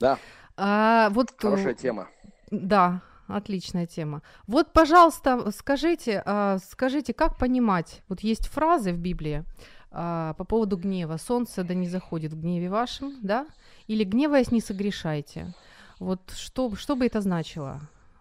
да. 0.00 0.18
А, 0.56 1.08
вот, 1.10 1.32
Хорошая 1.38 1.74
тема. 1.74 2.08
Да, 2.50 3.00
отличная 3.28 3.86
тема. 3.86 4.22
Вот, 4.48 4.72
пожалуйста, 4.72 5.52
скажите, 5.52 6.22
а, 6.26 6.58
скажите, 6.58 7.14
как 7.14 7.38
понимать, 7.38 8.02
вот 8.08 8.20
есть 8.20 8.48
фразы 8.48 8.92
в 8.92 8.98
Библии 8.98 9.44
а, 9.92 10.34
по 10.34 10.44
поводу 10.44 10.76
гнева. 10.76 11.16
Солнце 11.16 11.62
да 11.62 11.74
не 11.74 11.88
заходит 11.88 12.32
в 12.32 12.40
гневе 12.40 12.68
вашем, 12.68 13.16
да? 13.22 13.46
Или 13.86 14.02
гневаясь 14.02 14.50
не 14.50 14.60
согрешайте. 14.60 15.54
Вот 16.00 16.32
что, 16.34 16.74
что 16.74 16.96
бы 16.96 17.06
это 17.06 17.20
значило? 17.20 17.80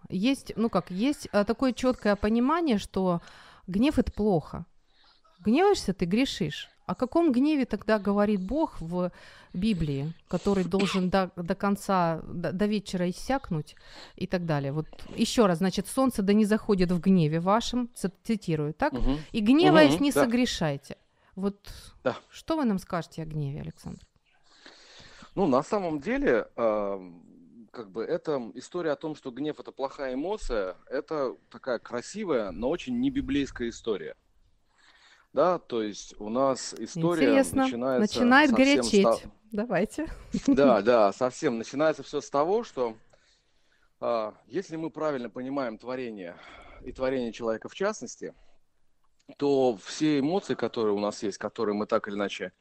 Есть, 0.09 0.53
ну 0.55 0.69
как, 0.69 0.91
есть 0.91 1.27
а, 1.31 1.43
такое 1.43 1.73
четкое 1.73 2.15
понимание, 2.15 2.77
что 2.77 3.21
гнев 3.67 3.97
это 3.97 4.11
плохо. 4.11 4.65
Гневаешься, 5.39 5.93
ты 5.93 6.05
грешишь. 6.05 6.69
О 6.89 6.95
каком 6.95 7.31
гневе 7.31 7.65
тогда 7.65 7.99
говорит 7.99 8.41
Бог 8.41 8.81
в 8.81 9.11
Библии, 9.53 10.11
который 10.27 10.63
должен 10.63 11.11
до, 11.11 11.29
до 11.35 11.53
конца, 11.53 12.19
до, 12.23 12.51
до 12.51 12.65
вечера 12.65 13.07
иссякнуть 13.07 13.75
и 14.15 14.25
так 14.25 14.47
далее? 14.47 14.71
Вот 14.71 14.87
еще 15.15 15.45
раз, 15.45 15.59
значит, 15.59 15.85
солнце 15.85 16.23
да 16.23 16.33
не 16.33 16.45
заходит 16.45 16.91
в 16.91 16.99
гневе 16.99 17.39
вашем, 17.41 17.91
цитирую, 18.23 18.73
так? 18.73 18.93
Угу. 18.93 19.17
И 19.33 19.41
гневаясь 19.41 19.95
угу, 19.95 20.03
не 20.03 20.11
да. 20.11 20.23
согрешайте. 20.23 20.97
Вот 21.35 21.59
да. 22.03 22.17
что 22.31 22.57
вы 22.57 22.65
нам 22.65 22.79
скажете 22.79 23.21
о 23.21 23.25
гневе, 23.25 23.61
Александр? 23.61 24.01
Ну, 25.35 25.45
на 25.45 25.61
самом 25.61 25.99
деле, 25.99 26.47
э, 26.55 27.11
как 27.71 27.91
бы 27.91 28.03
это 28.03 28.51
история 28.55 28.93
о 28.93 28.95
том, 28.95 29.13
что 29.15 29.29
гнев 29.29 29.59
это 29.59 29.71
плохая 29.71 30.15
эмоция, 30.15 30.75
это 30.87 31.35
такая 31.51 31.77
красивая, 31.77 32.49
но 32.49 32.67
очень 32.67 32.99
не 32.99 33.11
библейская 33.11 33.69
история 33.69 34.15
да, 35.33 35.59
то 35.59 35.83
есть 35.83 36.15
у 36.19 36.29
нас 36.29 36.73
история 36.77 37.29
Интересно. 37.29 37.63
начинается... 37.63 38.15
Начинает 38.15 38.51
горячеть. 38.51 39.07
Ста... 39.07 39.29
Давайте. 39.51 40.07
Да, 40.47 40.81
да, 40.83 41.13
совсем. 41.13 41.57
Начинается 41.57 42.03
все 42.03 42.21
с 42.21 42.29
того, 42.29 42.63
что 42.63 42.95
а, 43.99 44.33
если 44.47 44.75
мы 44.75 44.89
правильно 44.89 45.29
понимаем 45.29 45.77
творение 45.77 46.35
и 46.83 46.91
творение 46.91 47.31
человека 47.31 47.69
в 47.69 47.75
частности, 47.75 48.33
то 49.37 49.77
все 49.83 50.19
эмоции, 50.19 50.55
которые 50.55 50.93
у 50.93 50.99
нас 50.99 51.21
есть, 51.21 51.37
которые 51.37 51.75
мы 51.75 51.85
так 51.85 52.07
или 52.07 52.15
иначе 52.15 52.51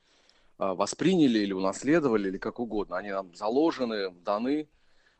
а, 0.58 0.74
восприняли 0.74 1.38
или 1.38 1.52
унаследовали, 1.52 2.28
или 2.28 2.38
как 2.38 2.58
угодно, 2.58 2.98
они 2.98 3.10
нам 3.10 3.34
заложены, 3.34 4.10
даны, 4.10 4.68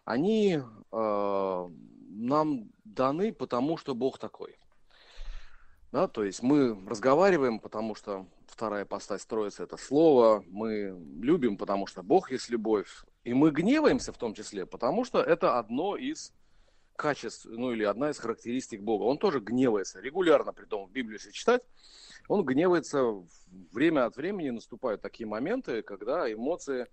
они 0.04 0.60
а, 0.90 1.70
нам 2.10 2.70
даны 2.84 3.32
потому, 3.32 3.76
что 3.76 3.94
Бог 3.94 4.18
такой. 4.18 4.58
Да, 5.92 6.06
то 6.06 6.22
есть 6.22 6.42
мы 6.42 6.78
разговариваем, 6.86 7.60
потому 7.60 7.94
что 7.94 8.26
вторая 8.46 8.84
постать 8.84 9.22
строится 9.22 9.62
это 9.62 9.76
слово, 9.76 10.44
мы 10.48 10.94
любим, 11.20 11.56
потому 11.56 11.86
что 11.86 12.02
Бог 12.02 12.30
есть 12.30 12.50
любовь, 12.50 13.04
и 13.24 13.32
мы 13.32 13.50
гневаемся 13.50 14.12
в 14.12 14.18
том 14.18 14.34
числе, 14.34 14.66
потому 14.66 15.04
что 15.04 15.20
это 15.20 15.58
одно 15.58 15.96
из 15.96 16.32
качеств, 16.96 17.46
ну 17.46 17.72
или 17.72 17.84
одна 17.84 18.10
из 18.10 18.18
характеристик 18.18 18.82
Бога. 18.82 19.04
Он 19.04 19.18
тоже 19.18 19.40
гневается 19.40 20.00
регулярно, 20.00 20.52
при 20.52 20.66
том 20.66 20.86
в 20.86 20.90
Библии 20.90 21.14
если 21.14 21.30
читать, 21.30 21.62
он 22.28 22.44
гневается 22.44 23.22
время 23.72 24.04
от 24.04 24.16
времени, 24.16 24.50
наступают 24.50 25.00
такие 25.00 25.26
моменты, 25.26 25.82
когда 25.82 26.30
эмоции 26.30 26.86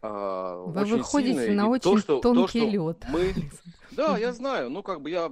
э, 0.00 0.62
Вы 0.66 0.80
очень 0.80 0.96
выходите 0.98 1.34
сильные. 1.34 1.56
на 1.56 1.62
и 1.62 1.68
очень 1.68 1.82
то, 1.82 1.98
что, 1.98 2.20
тонкий 2.20 2.60
то, 2.60 2.68
что 2.68 2.70
лед. 2.70 3.04
Мы... 3.10 3.34
Да, 3.90 4.16
я 4.16 4.32
знаю, 4.32 4.70
ну 4.70 4.82
как 4.82 5.02
бы 5.02 5.10
я 5.10 5.30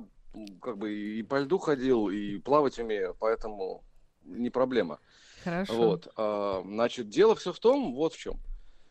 как 0.60 0.78
бы 0.78 0.92
и 0.92 1.22
по 1.22 1.40
льду 1.40 1.58
ходил, 1.58 2.08
и 2.08 2.38
плавать 2.38 2.78
умею, 2.78 3.16
поэтому 3.18 3.84
не 4.24 4.50
проблема. 4.50 4.98
Хорошо. 5.44 5.74
Вот, 5.74 6.12
а, 6.16 6.62
значит, 6.64 7.08
дело 7.08 7.34
все 7.34 7.52
в 7.52 7.58
том, 7.58 7.94
вот 7.94 8.14
в 8.14 8.18
чем, 8.18 8.38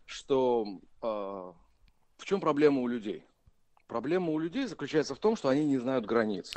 что 0.05 0.65
а, 1.01 1.53
в 2.17 2.25
чем 2.25 2.41
проблема 2.41 2.81
у 2.81 2.87
людей? 2.87 3.23
Проблема 3.87 4.31
у 4.31 4.39
людей 4.39 4.67
заключается 4.67 5.15
в 5.15 5.19
том, 5.19 5.35
что 5.35 5.49
они 5.49 5.65
не 5.65 5.77
знают 5.77 6.05
границ. 6.05 6.53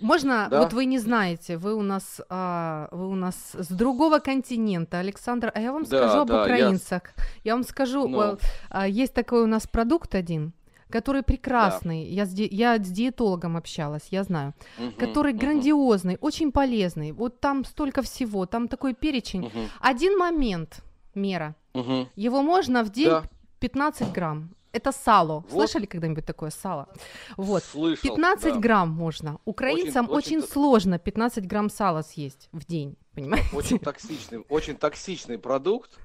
Можно, 0.00 0.48
да? 0.50 0.62
вот 0.62 0.72
вы 0.72 0.86
не 0.86 0.98
знаете, 0.98 1.58
вы 1.58 1.74
у 1.74 1.82
нас, 1.82 2.22
а, 2.30 2.88
вы 2.90 3.08
у 3.08 3.14
нас 3.14 3.52
с 3.52 3.68
другого 3.68 4.18
континента, 4.18 4.98
Александр, 4.98 5.52
а 5.54 5.60
я 5.60 5.72
вам 5.72 5.84
скажу 5.84 6.14
да, 6.14 6.20
об 6.22 6.28
да, 6.28 6.42
украинцах. 6.42 7.02
Я, 7.16 7.24
я 7.44 7.54
вам 7.54 7.64
скажу, 7.64 8.08
Но... 8.08 8.38
а, 8.70 8.88
есть 8.88 9.12
такой 9.12 9.42
у 9.42 9.46
нас 9.46 9.66
продукт 9.66 10.14
один, 10.14 10.54
который 10.90 11.22
прекрасный. 11.22 12.04
Да. 12.04 12.10
Я, 12.10 12.26
с 12.26 12.34
я 12.34 12.78
с 12.78 12.88
диетологом 12.88 13.56
общалась, 13.56 14.08
я 14.10 14.24
знаю. 14.24 14.54
Угу, 14.78 14.92
который 14.98 15.32
угу. 15.32 15.40
грандиозный, 15.40 16.18
очень 16.20 16.52
полезный. 16.52 17.12
Вот 17.12 17.40
там 17.40 17.64
столько 17.64 18.02
всего, 18.02 18.46
там 18.46 18.68
такой 18.68 18.94
перечень. 18.94 19.46
Угу. 19.46 19.58
Один 19.80 20.18
момент, 20.18 20.82
мера. 21.14 21.54
Угу. 21.74 22.08
Его 22.16 22.42
можно 22.42 22.82
в 22.82 22.90
день 22.90 23.08
да. 23.08 23.24
15 23.60 24.12
грамм. 24.12 24.50
Это 24.72 24.92
сало. 24.92 25.44
Вот. 25.50 25.68
Слышали 25.68 25.86
когда-нибудь 25.86 26.24
такое 26.24 26.50
сало? 26.50 26.88
Вот. 27.36 27.64
Слышал, 27.64 28.02
15 28.02 28.54
да. 28.54 28.60
грамм 28.60 28.90
можно. 28.90 29.38
Украинцам 29.44 30.04
очень, 30.04 30.16
очень, 30.16 30.38
очень 30.38 30.52
сложно 30.52 30.98
15 30.98 31.46
грамм 31.46 31.70
сала 31.70 32.02
съесть 32.02 32.48
в 32.52 32.64
день, 32.64 32.96
понимаете? 33.14 33.48
Очень 33.56 33.78
токсичный, 33.78 34.44
очень 34.48 34.76
токсичный 34.76 35.38
продукт. 35.38 35.98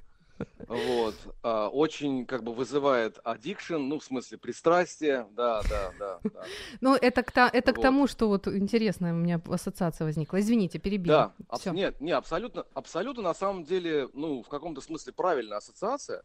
Вот. 0.67 1.15
А, 1.43 1.69
очень 1.69 2.25
как 2.25 2.43
бы 2.43 2.53
вызывает 2.53 3.19
аддикшн, 3.23 3.75
ну, 3.75 3.99
в 3.99 4.03
смысле, 4.03 4.37
пристрастие, 4.37 5.27
да, 5.31 5.61
да, 5.69 5.93
да. 5.99 6.19
да. 6.23 6.43
Ну, 6.81 6.95
это, 6.95 7.23
к, 7.23 7.37
это 7.37 7.71
вот. 7.71 7.79
к 7.79 7.81
тому, 7.81 8.07
что 8.07 8.27
вот 8.27 8.47
интересная 8.47 9.13
у 9.13 9.17
меня 9.17 9.41
ассоциация 9.47 10.05
возникла. 10.05 10.39
Извините, 10.39 10.79
перебила. 10.79 11.33
Да, 11.37 11.45
аб- 11.47 11.73
нет, 11.73 12.01
не, 12.01 12.11
абсолютно, 12.11 12.65
абсолютно 12.73 13.23
на 13.23 13.33
самом 13.33 13.63
деле, 13.63 14.09
ну, 14.13 14.43
в 14.43 14.49
каком-то 14.49 14.81
смысле 14.81 15.13
правильная 15.13 15.57
ассоциация. 15.57 16.23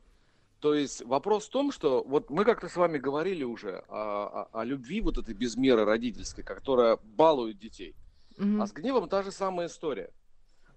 То 0.61 0.75
есть 0.75 1.03
вопрос 1.05 1.47
в 1.47 1.51
том, 1.51 1.73
что 1.73 2.05
вот 2.05 2.29
мы 2.29 2.45
как-то 2.45 2.69
с 2.69 2.77
вами 2.77 2.99
говорили 2.99 3.45
уже 3.45 3.83
о, 3.89 4.49
о, 4.53 4.61
о 4.61 4.65
любви 4.65 5.01
вот 5.01 5.17
этой 5.17 5.35
без 5.35 5.57
меры 5.57 5.85
родительской, 5.85 6.45
которая 6.45 6.99
балует 7.03 7.59
детей. 7.59 7.95
Угу. 8.37 8.63
А 8.63 8.67
с 8.67 8.73
гневом 8.73 9.09
та 9.09 9.23
же 9.23 9.33
самая 9.33 9.69
история. 9.69 10.11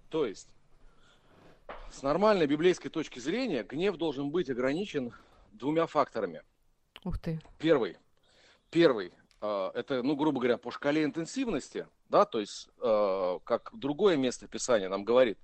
То 0.08 0.24
есть 0.24 0.48
с 1.90 2.02
нормальной 2.02 2.46
библейской 2.46 2.88
точки 2.88 3.18
зрения 3.18 3.62
гнев 3.62 3.96
должен 3.96 4.30
быть 4.30 4.50
ограничен 4.50 5.12
двумя 5.52 5.86
факторами. 5.86 6.42
Ух 7.04 7.18
ты. 7.18 7.40
Первый. 7.58 7.96
Первый. 8.70 9.12
Э, 9.40 9.70
это, 9.74 10.02
ну, 10.02 10.16
грубо 10.16 10.40
говоря, 10.40 10.58
по 10.58 10.70
шкале 10.70 11.04
интенсивности, 11.04 11.86
да, 12.08 12.24
то 12.24 12.40
есть, 12.40 12.68
э, 12.82 13.38
как 13.44 13.70
другое 13.74 14.16
место 14.16 14.48
Писания 14.48 14.88
нам 14.88 15.04
говорит, 15.04 15.38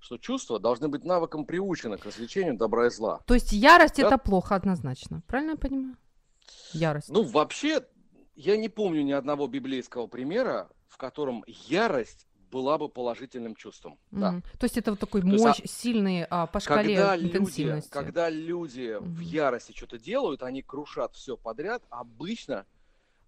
что 0.00 0.16
чувства 0.18 0.60
должны 0.60 0.88
быть 0.88 1.04
навыком 1.04 1.44
приучены 1.44 1.98
к 1.98 2.04
развлечению 2.04 2.56
добра 2.56 2.86
и 2.86 2.90
зла. 2.90 3.20
То 3.26 3.34
есть 3.34 3.52
ярость 3.52 3.96
да? 3.96 4.06
это 4.06 4.18
плохо 4.18 4.54
однозначно, 4.54 5.22
правильно 5.26 5.52
я 5.52 5.56
понимаю? 5.56 5.96
ярость? 6.72 7.08
Ну, 7.08 7.24
вообще, 7.24 7.84
я 8.34 8.56
не 8.56 8.68
помню 8.68 9.02
ни 9.02 9.12
одного 9.12 9.46
библейского 9.48 10.06
примера, 10.06 10.70
в 10.86 10.96
котором 10.96 11.44
ярость 11.46 12.27
была 12.50 12.78
бы 12.78 12.88
положительным 12.88 13.54
чувством. 13.54 13.98
Да. 14.10 14.32
Мгм. 14.32 14.42
То 14.58 14.64
есть 14.64 14.76
это 14.76 14.90
вот 14.90 15.00
такой 15.00 15.22
То 15.22 15.28
есть, 15.28 15.44
мощь, 15.44 15.60
сильный 15.64 16.24
а, 16.24 16.46
по 16.46 16.60
шкале 16.60 16.88
Когда 16.88 17.16
люди, 17.16 17.26
интенсивности. 17.36 17.90
когда 17.90 18.30
люди 18.30 18.96
в 18.98 19.02
Мгм. 19.02 19.20
ярости 19.20 19.72
что-то 19.72 19.98
делают, 19.98 20.42
они 20.42 20.62
крушат 20.62 21.14
все 21.14 21.36
подряд, 21.36 21.82
обычно, 21.90 22.66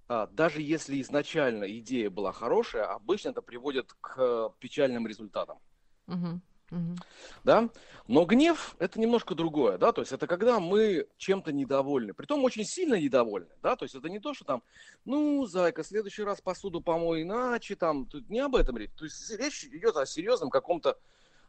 а, 0.08 0.26
даже 0.26 0.62
если 0.62 1.00
изначально 1.00 1.64
идея 1.78 2.10
была 2.10 2.32
хорошая, 2.32 2.84
обычно 2.86 3.30
это 3.30 3.42
приводит 3.42 3.92
к 4.00 4.14
э, 4.18 4.48
печальным 4.58 5.06
результатам. 5.06 5.58
Мгм, 6.06 6.42
мгм. 6.70 7.02
да? 7.44 7.70
Но 8.06 8.24
гнев 8.24 8.76
это 8.78 9.00
немножко 9.00 9.34
другое, 9.34 9.78
да, 9.78 9.92
то 9.92 10.00
есть 10.02 10.12
это 10.12 10.26
когда 10.26 10.60
мы 10.60 11.08
чем-то 11.16 11.52
недовольны, 11.52 12.14
притом 12.14 12.44
очень 12.44 12.64
сильно 12.64 12.94
недовольны, 13.00 13.54
да, 13.62 13.76
то 13.76 13.84
есть 13.84 13.94
это 13.94 14.08
не 14.08 14.20
то, 14.20 14.34
что 14.34 14.44
там, 14.44 14.62
ну, 15.04 15.44
зайка, 15.46 15.82
в 15.82 15.86
следующий 15.86 16.22
раз 16.22 16.40
посуду 16.40 16.80
помой 16.80 17.22
иначе, 17.22 17.76
там, 17.76 18.06
тут 18.06 18.28
не 18.28 18.40
об 18.40 18.56
этом 18.56 18.76
речь, 18.76 18.92
то 18.94 19.04
есть 19.04 19.30
речь 19.38 19.64
идет 19.64 19.96
о 19.96 20.06
серьезном 20.06 20.50
каком-то 20.50 20.96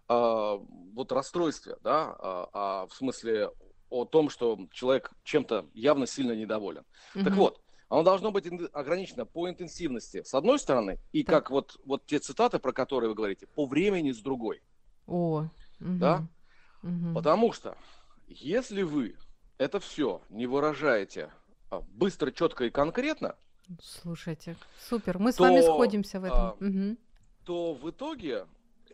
а, 0.08 0.58
вот 0.58 1.12
расстройстве, 1.12 1.78
да, 1.82 2.16
а, 2.20 2.50
а, 2.54 2.88
в 2.88 2.94
смысле 2.94 3.52
о 3.90 4.06
том, 4.06 4.30
что 4.30 4.58
человек 4.72 5.12
чем-то 5.24 5.70
явно 5.74 6.08
сильно 6.08 6.34
недоволен. 6.34 6.86
Так 7.22 7.36
Мгм. 7.36 7.38
вот, 7.38 7.62
оно 7.90 8.04
должно 8.04 8.32
быть 8.32 8.46
ограничено 8.74 9.26
по 9.26 9.50
интенсивности 9.50 10.24
с 10.24 10.34
одной 10.34 10.60
стороны, 10.60 11.00
и 11.12 11.24
Так. 11.24 11.42
как 11.42 11.50
вот, 11.52 11.78
вот 11.86 12.06
те 12.06 12.20
цитаты, 12.20 12.60
про 12.60 12.72
которые 12.74 13.10
вы 13.10 13.16
говорите, 13.16 13.48
по 13.48 13.66
времени 13.66 14.12
с 14.12 14.20
другой. 14.22 14.62
О, 15.12 15.46
Да? 15.80 16.18
мгм, 16.18 16.30
мгм. 16.84 17.14
Потому 17.14 17.52
что 17.52 17.78
если 18.28 18.84
вы 18.84 19.16
это 19.58 19.80
все 19.80 20.22
не 20.30 20.48
выражаете 20.48 21.32
а, 21.70 21.82
быстро, 21.82 22.32
четко 22.32 22.66
и 22.66 22.70
конкретно, 22.70 23.36
Слушайте, 23.82 24.56
супер. 24.90 25.20
Мы 25.20 25.32
с 25.32 25.40
вами 25.40 25.62
то, 25.62 25.74
сходимся 25.74 26.20
в 26.20 26.24
этом. 26.24 26.44
а, 26.44 26.56
Мгм. 26.60 26.98
то 27.46 27.74
в 27.74 27.90
итоге 27.90 28.48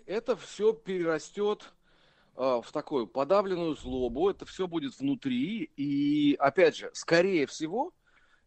это 0.05 0.35
все 0.35 0.73
перерастет 0.73 1.73
а, 2.35 2.61
в 2.61 2.71
такую 2.71 3.07
подавленную 3.07 3.75
злобу, 3.75 4.29
это 4.29 4.45
все 4.45 4.67
будет 4.67 4.99
внутри, 4.99 5.63
и 5.77 6.35
опять 6.35 6.77
же, 6.77 6.91
скорее 6.93 7.45
всего, 7.47 7.93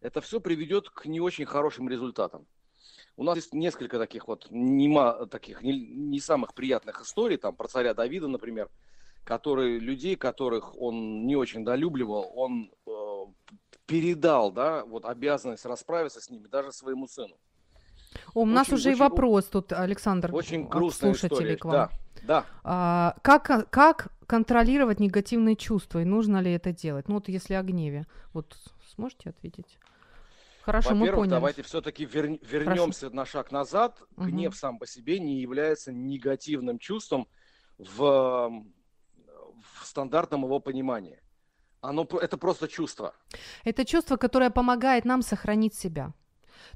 это 0.00 0.20
все 0.20 0.40
приведет 0.40 0.90
к 0.90 1.06
не 1.06 1.20
очень 1.20 1.46
хорошим 1.46 1.88
результатам. 1.88 2.46
У 3.20 3.22
нас 3.22 3.36
есть 3.36 3.52
несколько 3.52 3.98
таких 3.98 4.28
вот 4.28 4.46
не, 4.50 4.88
ма- 4.88 5.26
таких 5.26 5.60
не, 5.60 5.78
не 5.78 6.20
самых 6.20 6.54
приятных 6.54 7.02
историй, 7.02 7.36
там 7.36 7.54
про 7.54 7.68
царя 7.68 7.92
Давида, 7.92 8.28
например, 8.28 8.70
который 9.24 9.78
людей, 9.78 10.16
которых 10.16 10.74
он 10.80 11.26
не 11.26 11.36
очень 11.36 11.62
долюбливал, 11.62 12.32
он 12.34 12.72
э, 12.86 12.90
передал, 13.84 14.50
да, 14.50 14.86
вот 14.86 15.04
обязанность 15.04 15.66
расправиться 15.66 16.22
с 16.22 16.30
ними 16.30 16.46
даже 16.46 16.72
своему 16.72 17.06
сыну. 17.06 17.36
О, 18.32 18.40
у 18.40 18.46
нас 18.46 18.68
Очень- 18.68 18.74
уже 18.76 18.88
и 18.88 18.92
очень- 18.94 19.00
вопрос 19.00 19.44
тут, 19.44 19.74
Александр, 19.74 20.34
Очень 20.34 20.66
грустная 20.66 21.12
слушателей 21.12 21.56
история. 21.56 21.56
к 21.58 21.64
вам. 21.66 21.72
Да, 21.74 21.90
да. 22.22 22.44
А, 22.64 23.16
как, 23.20 23.68
как 23.68 24.08
контролировать 24.26 24.98
негативные 24.98 25.56
чувства 25.56 26.00
и 26.00 26.06
нужно 26.06 26.40
ли 26.40 26.52
это 26.54 26.72
делать? 26.72 27.06
Ну 27.06 27.16
вот 27.16 27.28
если 27.28 27.52
о 27.52 27.62
гневе. 27.62 28.06
Вот 28.32 28.56
сможете 28.94 29.28
ответить? 29.28 29.78
Хорошо, 30.62 30.90
мы 30.90 31.00
Во-первых, 31.00 31.20
поняли. 31.22 31.30
давайте 31.30 31.62
все-таки 31.62 32.04
вернемся 32.04 33.10
на 33.10 33.24
шаг 33.24 33.50
назад. 33.52 34.02
Мгм. 34.16 34.28
Гнев 34.28 34.56
сам 34.56 34.78
по 34.78 34.86
себе 34.86 35.18
не 35.18 35.40
является 35.40 35.92
негативным 35.92 36.78
чувством 36.78 37.28
в, 37.78 38.50
в 39.62 39.86
стандартном 39.86 40.44
его 40.44 40.60
понимании. 40.60 41.20
Оно 41.80 42.06
это 42.20 42.36
просто 42.36 42.68
чувство. 42.68 43.14
Это 43.64 43.84
чувство, 43.86 44.16
которое 44.16 44.50
помогает 44.50 45.06
нам 45.06 45.22
сохранить 45.22 45.74
себя. 45.74 46.12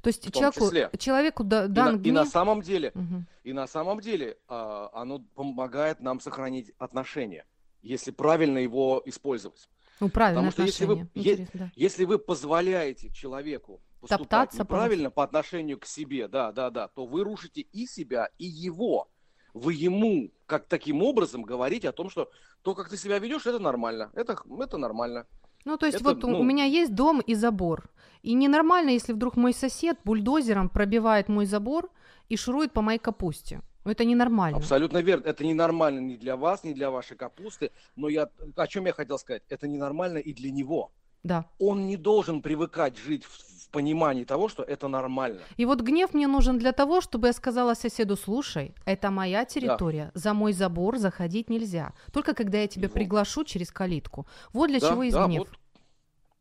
То 0.01 0.07
есть 0.09 0.33
человеку, 0.33 0.65
числе. 0.65 0.89
человеку 0.97 1.43
да- 1.43 1.65
И 1.65 1.67
дан 1.67 1.85
на, 1.97 2.07
и 2.07 2.11
на 2.11 2.21
гнев... 2.21 2.27
самом 2.29 2.61
деле, 2.61 2.91
Мгм. 2.95 3.27
и 3.43 3.53
на 3.53 3.67
самом 3.67 3.99
деле 4.01 4.37
оно 4.47 5.19
помогает 5.35 5.99
нам 5.99 6.19
сохранить 6.19 6.71
отношения, 6.79 7.45
если 7.83 8.09
правильно 8.11 8.57
его 8.57 9.01
использовать. 9.05 9.69
Ну, 9.99 10.09
правильное 10.09 10.51
Потому 10.51 10.51
что 10.51 10.63
если 10.63 10.85
вы- 10.85 11.09
е- 11.15 11.47
да. 11.53 11.71
Если 11.75 12.05
вы 12.05 12.19
позволяете 12.19 13.09
человеку 13.11 13.81
поступать 14.01 14.29
Топтаться 14.29 14.65
по 14.65 14.73
неправильно 14.73 15.09
по 15.09 15.23
отношению 15.23 15.79
к 15.79 15.85
себе, 15.85 16.27
да, 16.27 16.51
да, 16.51 16.69
да, 16.69 16.87
то 16.87 17.05
вы 17.05 17.23
рушите 17.23 17.61
и 17.61 17.87
себя, 17.87 18.29
и 18.37 18.45
его. 18.45 19.07
Вы 19.53 19.73
ему 19.73 20.31
как 20.45 20.65
таким 20.67 21.01
образом 21.01 21.43
говорите 21.43 21.89
о 21.89 21.91
том, 21.93 22.09
что 22.09 22.29
то, 22.61 22.75
как 22.75 22.89
ты 22.89 22.97
себя 22.97 23.19
ведешь, 23.19 23.45
это 23.45 23.59
нормально, 23.59 24.11
это, 24.13 24.37
это 24.59 24.77
нормально. 24.77 25.25
Ну, 25.63 25.77
то 25.77 25.85
есть 25.85 26.01
Это, 26.01 26.03
вот 26.03 26.23
у- 26.23 26.27
у 26.27 26.31
ну- 26.31 26.43
меня 26.43 26.65
есть 26.65 26.93
дом 26.93 27.21
и 27.21 27.33
забор. 27.33 27.89
И 28.21 28.33
ненормально, 28.33 28.89
если 28.91 29.13
вдруг 29.13 29.37
мой 29.37 29.53
сосед 29.53 29.97
бульдозером 30.03 30.69
пробивает 30.69 31.29
мой 31.29 31.45
забор 31.45 31.89
и 32.27 32.35
шурует 32.37 32.73
по 32.73 32.81
моей 32.81 32.99
капусте. 32.99 33.61
Ну, 33.85 33.91
Это 33.91 34.03
ненормально. 34.03 34.57
Абсолютно 34.57 34.97
верно. 34.97 35.23
Это 35.27 35.45
ненормально 35.45 35.99
ни 35.99 36.15
для 36.15 36.35
вас, 36.35 36.63
ни 36.63 36.73
для 36.73 36.89
вашей 36.89 37.15
капусты. 37.15 37.71
Но 37.95 38.09
я 38.09 38.29
о 38.55 38.67
чем 38.67 38.87
я 38.87 38.93
хотел 38.93 39.19
сказать? 39.19 39.43
Это 39.47 39.67
ненормально 39.67 40.17
и 40.17 40.33
для 40.33 40.51
него. 40.51 40.91
Да. 41.23 41.45
Он 41.59 41.85
не 41.85 41.95
должен 41.95 42.41
привыкать 42.41 42.97
жить 42.97 43.25
в, 43.25 43.63
в 43.63 43.69
понимании 43.69 44.23
того, 44.25 44.49
что 44.49 44.63
это 44.63 44.87
нормально. 44.87 45.41
И 45.57 45.65
вот 45.65 45.81
гнев 45.81 46.13
мне 46.13 46.27
нужен 46.27 46.57
для 46.57 46.71
того, 46.71 46.99
чтобы 47.01 47.27
я 47.27 47.33
сказала 47.33 47.75
соседу, 47.75 48.15
слушай, 48.15 48.73
это 48.85 49.11
моя 49.11 49.45
территория, 49.45 50.11
за 50.15 50.33
мой 50.33 50.53
забор 50.53 50.97
заходить 50.97 51.49
нельзя. 51.49 51.93
Только 52.11 52.33
когда 52.33 52.59
я 52.59 52.67
тебя 52.67 52.87
Вот. 52.87 52.93
приглашу 52.93 53.43
через 53.43 53.71
калитку. 53.71 54.25
Вот 54.53 54.67
для 54.67 54.79
да, 54.79 54.89
чего 54.89 55.03
есть 55.03 55.15
да, 55.15 55.27
гнев. 55.27 55.39
вот 55.39 55.49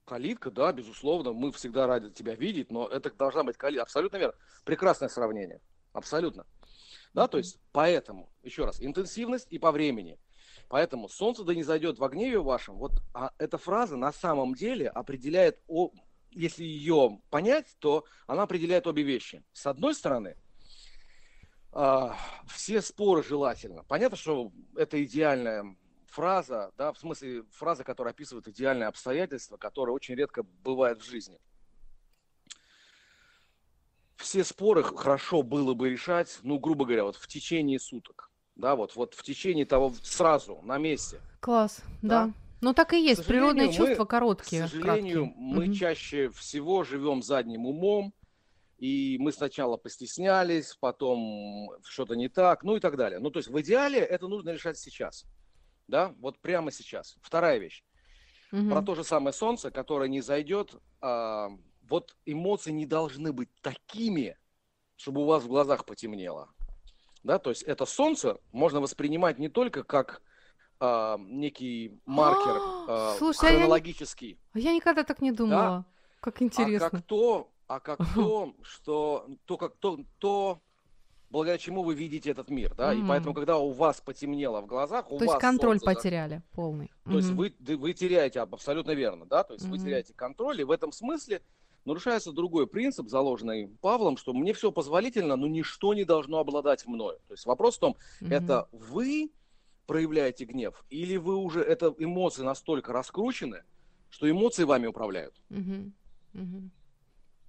калитка, 0.06 0.50
да, 0.50 0.72
безусловно, 0.72 1.32
мы 1.32 1.50
всегда 1.52 1.86
рады 1.86 2.10
тебя 2.10 2.34
видеть, 2.34 2.70
но 2.70 2.86
это 2.86 3.10
должна 3.10 3.42
быть 3.42 3.56
калитка. 3.56 3.82
Абсолютно 3.82 4.16
верно. 4.16 4.34
Прекрасное 4.64 5.08
сравнение. 5.08 5.60
Абсолютно. 5.94 6.44
Да, 7.14 7.28
то 7.28 7.38
есть 7.38 7.60
поэтому, 7.72 8.28
еще 8.42 8.64
раз, 8.64 8.82
интенсивность 8.82 9.46
и 9.50 9.58
по 9.58 9.70
времени. 9.70 10.18
Поэтому 10.68 11.08
солнце 11.08 11.44
да 11.44 11.54
не 11.54 11.62
зайдет 11.62 11.98
во 11.98 12.08
гневе 12.08 12.40
вашем. 12.40 12.76
Вот 12.76 12.92
а, 13.14 13.30
эта 13.38 13.56
фраза 13.56 13.96
на 13.96 14.12
самом 14.12 14.54
деле 14.54 14.88
определяет, 14.88 15.60
о, 15.68 15.90
если 16.32 16.64
ее 16.64 17.20
понять, 17.30 17.76
то 17.78 18.04
она 18.26 18.42
определяет 18.42 18.86
обе 18.88 19.04
вещи. 19.04 19.44
С 19.52 19.66
одной 19.66 19.94
стороны, 19.94 20.36
а, 21.70 22.16
все 22.48 22.82
споры 22.82 23.22
желательно. 23.22 23.84
Понятно, 23.84 24.16
что 24.16 24.50
это 24.76 25.02
идеальная 25.04 25.76
фраза, 26.06 26.72
да, 26.76 26.92
в 26.92 26.98
смысле 26.98 27.44
фраза, 27.52 27.84
которая 27.84 28.12
описывает 28.12 28.48
идеальные 28.48 28.88
обстоятельства, 28.88 29.56
которые 29.56 29.94
очень 29.94 30.16
редко 30.16 30.42
бывают 30.42 31.00
в 31.00 31.04
жизни. 31.08 31.38
Все 34.16 34.44
споры 34.44 34.82
хорошо 34.82 35.42
было 35.42 35.74
бы 35.74 35.90
решать, 35.90 36.38
ну, 36.42 36.58
грубо 36.58 36.84
говоря, 36.84 37.04
вот 37.04 37.16
в 37.16 37.26
течение 37.26 37.78
суток. 37.78 38.30
Да, 38.56 38.76
вот, 38.76 38.94
вот 38.94 39.14
в 39.14 39.22
течение 39.22 39.66
того, 39.66 39.92
сразу, 40.02 40.60
на 40.62 40.78
месте. 40.78 41.20
Класс, 41.40 41.80
Да. 42.02 42.26
да. 42.26 42.32
Ну 42.60 42.72
так 42.72 42.94
и 42.94 43.04
есть, 43.04 43.26
природные 43.26 43.66
мы- 43.66 43.72
чувства 43.74 44.04
короткие. 44.04 44.62
К 44.66 44.68
сожалению, 44.70 45.24
краткие. 45.24 45.34
мы 45.36 45.64
Мгм. 45.66 45.74
чаще 45.74 46.30
всего 46.30 46.84
живем 46.84 47.22
задним 47.22 47.66
умом, 47.66 48.14
и 48.78 49.16
мы 49.18 49.32
сначала 49.32 49.76
постеснялись, 49.76 50.74
потом 50.80 51.70
что-то 51.84 52.14
не 52.14 52.28
так, 52.28 52.62
ну 52.62 52.76
и 52.76 52.80
так 52.80 52.96
далее. 52.96 53.18
Ну, 53.18 53.30
то 53.30 53.38
есть 53.40 53.50
в 53.50 53.60
идеале 53.60 53.98
это 53.98 54.28
нужно 54.28 54.50
решать 54.50 54.78
сейчас. 54.78 55.24
Да, 55.88 56.14
вот 56.20 56.38
прямо 56.40 56.70
сейчас. 56.70 57.16
Вторая 57.20 57.58
вещь. 57.58 57.82
Мгм. 58.52 58.70
Про 58.70 58.82
то 58.82 58.94
же 58.94 59.04
самое 59.04 59.34
солнце, 59.34 59.70
которое 59.70 60.08
не 60.08 60.20
зайдет. 60.22 60.74
а, 61.02 61.50
вот 61.88 62.16
эмоции 62.24 62.72
не 62.72 62.86
должны 62.86 63.32
быть 63.32 63.50
такими, 63.60 64.36
чтобы 64.96 65.22
у 65.22 65.26
вас 65.26 65.42
в 65.44 65.48
глазах 65.48 65.84
потемнело. 65.84 66.48
Да, 67.22 67.38
то 67.38 67.50
есть 67.50 67.62
это 67.62 67.86
солнце 67.86 68.38
можно 68.52 68.80
воспринимать 68.80 69.38
не 69.38 69.48
только 69.48 69.82
как 69.82 70.22
а, 70.78 71.16
некий 71.18 71.98
маркер 72.04 72.60
а, 72.86 73.16
Слушай, 73.18 73.48
а 73.48 73.52
я 73.52 73.58
хронологический, 73.58 74.38
А 74.52 74.58
Я 74.58 74.74
никогда 74.74 75.04
так 75.04 75.22
не 75.22 75.32
думала. 75.32 75.86
Как 76.20 76.40
а 76.40 76.44
интересно. 76.44 76.90
как 76.90 77.02
то, 77.02 77.50
а 77.66 77.80
как 77.80 78.00
то, 78.14 78.54
что 78.62 79.26
то, 79.46 79.56
как 79.56 79.76
то, 79.76 79.98
то, 80.18 80.60
благодаря 81.30 81.58
чему 81.58 81.82
вы 81.82 81.94
видите 81.94 82.30
этот 82.30 82.50
мир, 82.50 82.74
да, 82.74 82.92
и 82.92 82.98
Мгм. 82.98 83.08
поэтому, 83.08 83.34
когда 83.34 83.58
у 83.58 83.70
вас 83.70 84.00
потемнело 84.00 84.60
в 84.60 84.66
глазах, 84.66 85.10
у 85.10 85.18
То 85.18 85.24
есть 85.24 85.34
вас 85.34 85.40
контроль 85.40 85.78
солнце 85.78 85.96
потеряли 85.96 86.42
полный. 86.52 86.90
То 87.04 87.16
есть 87.16 87.30
Мгм. 87.30 87.38
вы, 87.38 87.54
вы 87.76 87.92
теряете, 87.92 88.40
аб- 88.40 88.54
абсолютно 88.54 88.92
верно, 88.92 89.26
да, 89.26 89.44
то 89.44 89.54
есть 89.54 89.66
вы 89.66 89.76
Мгм. 89.76 89.86
теряете 89.86 90.14
контроль, 90.14 90.60
и 90.60 90.64
в 90.64 90.70
этом 90.70 90.92
смысле 90.92 91.42
нарушается 91.84 92.32
другой 92.32 92.66
принцип, 92.66 93.08
заложенный 93.08 93.68
Павлом, 93.80 94.16
что 94.16 94.32
мне 94.32 94.52
все 94.52 94.72
позволительно, 94.72 95.36
но 95.36 95.46
ничто 95.46 95.94
не 95.94 96.04
должно 96.04 96.38
обладать 96.38 96.86
мною. 96.86 97.18
То 97.28 97.34
есть 97.34 97.46
вопрос 97.46 97.76
в 97.76 97.80
том, 97.80 97.96
Мгм. 98.20 98.32
это 98.32 98.68
вы 98.72 99.30
проявляете 99.86 100.44
гнев, 100.44 100.84
или 100.88 101.16
вы 101.16 101.36
уже, 101.36 101.60
это 101.60 101.94
эмоции 101.98 102.42
настолько 102.42 102.92
раскручены, 102.92 103.64
что 104.08 104.30
эмоции 104.30 104.64
вами 104.64 104.86
управляют. 104.86 105.34
Мгм. 105.50 105.92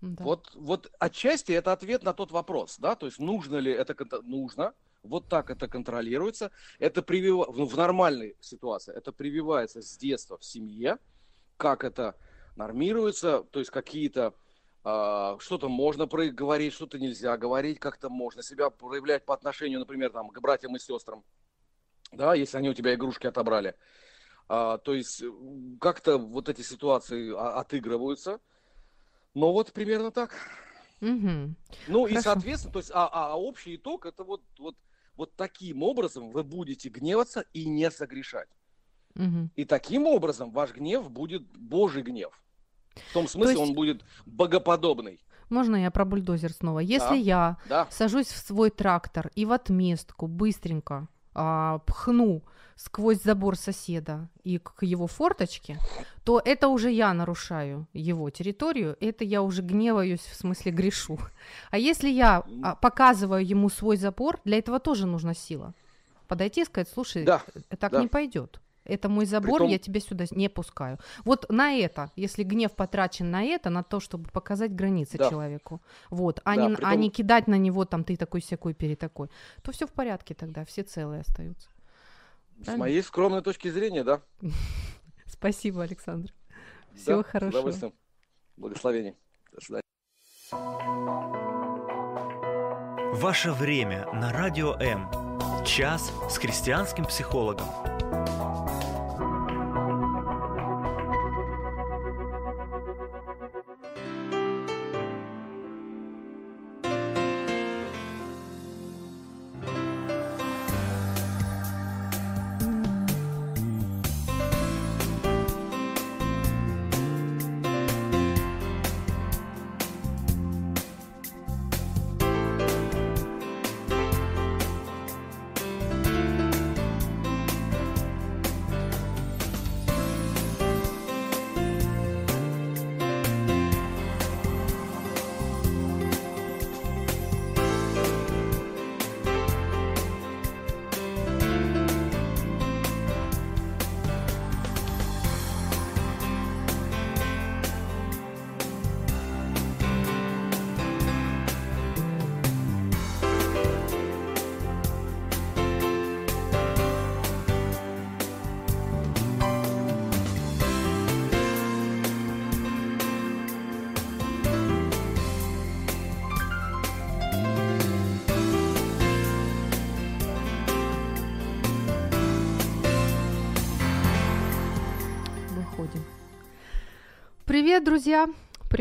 Да. 0.02 0.24
Вот, 0.24 0.52
вот 0.56 0.92
отчасти 1.00 1.54
это 1.54 1.72
ответ 1.72 2.04
на 2.04 2.14
тот 2.14 2.32
вопрос, 2.32 2.78
да, 2.78 2.96
то 2.96 3.08
есть 3.08 3.18
нужно 3.18 3.56
ли 3.58 3.72
это, 3.72 3.96
нужно, 4.22 4.74
вот 5.02 5.28
так 5.30 5.50
это 5.50 5.68
контролируется, 5.68 6.52
это 6.78 7.02
привива... 7.02 7.46
в 7.52 7.66
в 7.66 7.78
нормальной 7.78 8.36
ситуации, 8.40 8.94
это 8.96 9.12
прививается 9.12 9.82
с 9.82 9.98
детства 9.98 10.38
в 10.38 10.44
семье, 10.44 10.98
как 11.58 11.84
это 11.84 12.16
нормируется, 12.56 13.44
то 13.52 13.60
есть 13.60 13.72
какие-то 13.72 14.34
а, 14.84 15.38
что-то 15.40 15.68
можно 15.68 16.06
говорить, 16.06 16.74
что-то 16.74 17.00
нельзя 17.00 17.38
говорить, 17.38 17.80
как-то 17.80 18.10
можно 18.10 18.44
себя 18.44 18.70
проявлять 18.70 19.26
по 19.26 19.34
отношению, 19.34 19.80
например, 19.80 20.12
там, 20.12 20.30
к 20.30 20.40
братьям 20.40 20.76
и 20.76 20.80
сестрам, 20.80 21.24
да, 22.12 22.34
если 22.36 22.58
они 22.58 22.70
у 22.70 22.74
тебя 22.74 22.94
игрушки 22.94 23.28
отобрали. 23.28 23.76
А, 24.48 24.78
то 24.78 24.94
есть 24.94 25.24
как-то 25.82 26.18
вот 26.18 26.50
эти 26.50 26.62
ситуации 26.62 27.34
отыгрываются. 27.36 28.40
Но 29.34 29.52
вот 29.52 29.74
примерно 29.74 30.12
так. 30.12 30.34
Угу. 31.02 31.56
Ну 31.88 32.04
Хорошо. 32.04 32.08
и 32.08 32.22
соответственно, 32.22 32.74
то 32.74 32.80
есть, 32.80 32.92
а, 32.94 33.08
а, 33.08 33.34
а 33.34 33.36
общий 33.36 33.76
итог 33.76 34.06
это 34.06 34.24
вот, 34.24 34.44
вот, 34.58 34.76
вот 35.16 35.36
таким 35.36 35.84
образом 35.84 36.32
вы 36.32 36.44
будете 36.44 36.90
гневаться 36.90 37.46
и 37.54 37.66
не 37.66 37.92
согрешать. 37.92 38.50
Угу. 39.16 39.50
И 39.56 39.66
таким 39.66 40.06
образом 40.08 40.52
ваш 40.52 40.74
гнев 40.74 41.10
будет 41.10 41.44
Божий 41.58 42.04
гнев. 42.04 42.40
В 43.10 43.14
том 43.14 43.28
смысле, 43.28 43.54
есть... 43.54 43.62
он 43.62 43.74
будет 43.74 44.04
богоподобный. 44.26 45.20
Можно 45.50 45.76
я 45.76 45.92
про 45.92 46.06
бульдозер 46.06 46.52
снова? 46.52 46.80
Если 46.80 47.10
да, 47.10 47.16
я 47.16 47.58
да. 47.70 47.88
сажусь 47.92 48.28
в 48.28 48.38
свой 48.38 48.72
трактор 48.72 49.32
и 49.36 49.46
в 49.46 49.52
отместку 49.52 50.28
быстренько 50.28 51.08
а, 51.34 51.80
пхну 51.86 52.42
сквозь 52.76 53.22
забор 53.22 53.56
соседа 53.56 54.28
и 54.44 54.58
к 54.58 54.84
его 54.84 55.08
форточке, 55.08 55.78
то 56.24 56.42
это 56.44 56.68
уже 56.68 56.92
я 56.92 57.14
нарушаю 57.14 57.88
его 57.94 58.30
территорию, 58.30 58.98
это 59.00 59.24
я 59.24 59.42
уже 59.42 59.62
гневаюсь, 59.62 60.20
в 60.20 60.36
смысле 60.36 60.72
грешу. 60.72 61.18
А 61.72 61.78
если 61.78 62.10
я 62.10 62.44
а, 62.64 62.76
показываю 62.76 63.46
ему 63.46 63.70
свой 63.70 63.98
забор, 63.98 64.40
для 64.44 64.58
этого 64.58 64.80
тоже 64.80 65.06
нужна 65.06 65.34
сила. 65.34 65.74
Подойти 66.28 66.62
и 66.62 66.66
сказать, 66.66 66.90
слушай, 66.92 67.24
да, 67.24 67.44
так 67.80 67.92
да. 67.92 68.02
не 68.02 68.08
пойдет. 68.08 68.60
Это 68.86 69.10
мой 69.10 69.26
забор, 69.26 69.60
Притом... 69.60 69.68
я 69.68 69.78
тебя 69.80 70.00
сюда 70.00 70.26
не 70.32 70.50
пускаю. 70.50 71.00
Вот 71.24 71.50
на 71.50 71.74
это, 71.74 72.12
если 72.16 72.44
гнев 72.44 72.72
потрачен 72.72 73.32
на 73.32 73.44
это, 73.44 73.70
на 73.70 73.84
то, 73.84 74.00
чтобы 74.00 74.30
показать 74.30 74.74
границы 74.74 75.18
да. 75.18 75.30
человеку, 75.30 75.82
вот, 76.10 76.40
а, 76.44 76.56
да, 76.56 76.68
не, 76.68 76.76
притом... 76.76 76.90
а 76.90 76.96
не 76.96 77.10
кидать 77.10 77.48
на 77.48 77.56
него 77.56 77.86
там 77.86 78.04
ты 78.04 78.16
такой 78.16 78.42
всякой 78.42 78.74
перетакой, 78.74 79.30
то 79.64 79.72
все 79.72 79.88
в 79.88 79.92
порядке 79.92 80.34
тогда, 80.36 80.64
все 80.66 80.84
целые 80.84 81.22
остаются. 81.22 81.70
С 82.64 82.78
моей 82.78 83.02
скромной 83.02 83.42
точки 83.42 83.70
зрения, 83.70 84.04
да. 84.04 84.22
Спасибо, 85.26 85.84
Александр. 85.84 86.34
Всего 86.96 87.18
да, 87.18 87.24
хорошего. 87.24 87.52
С 87.52 87.56
удовольствием. 87.56 87.94
Благословений. 88.58 89.16
До 89.52 89.62
свидания. 89.62 89.82
Ваше 93.14 93.52
время 93.52 94.08
на 94.14 94.32
радио 94.32 94.74
М. 94.76 95.10
Час 95.66 96.12
с 96.30 96.38
христианским 96.38 97.06
психологом. 97.06 97.68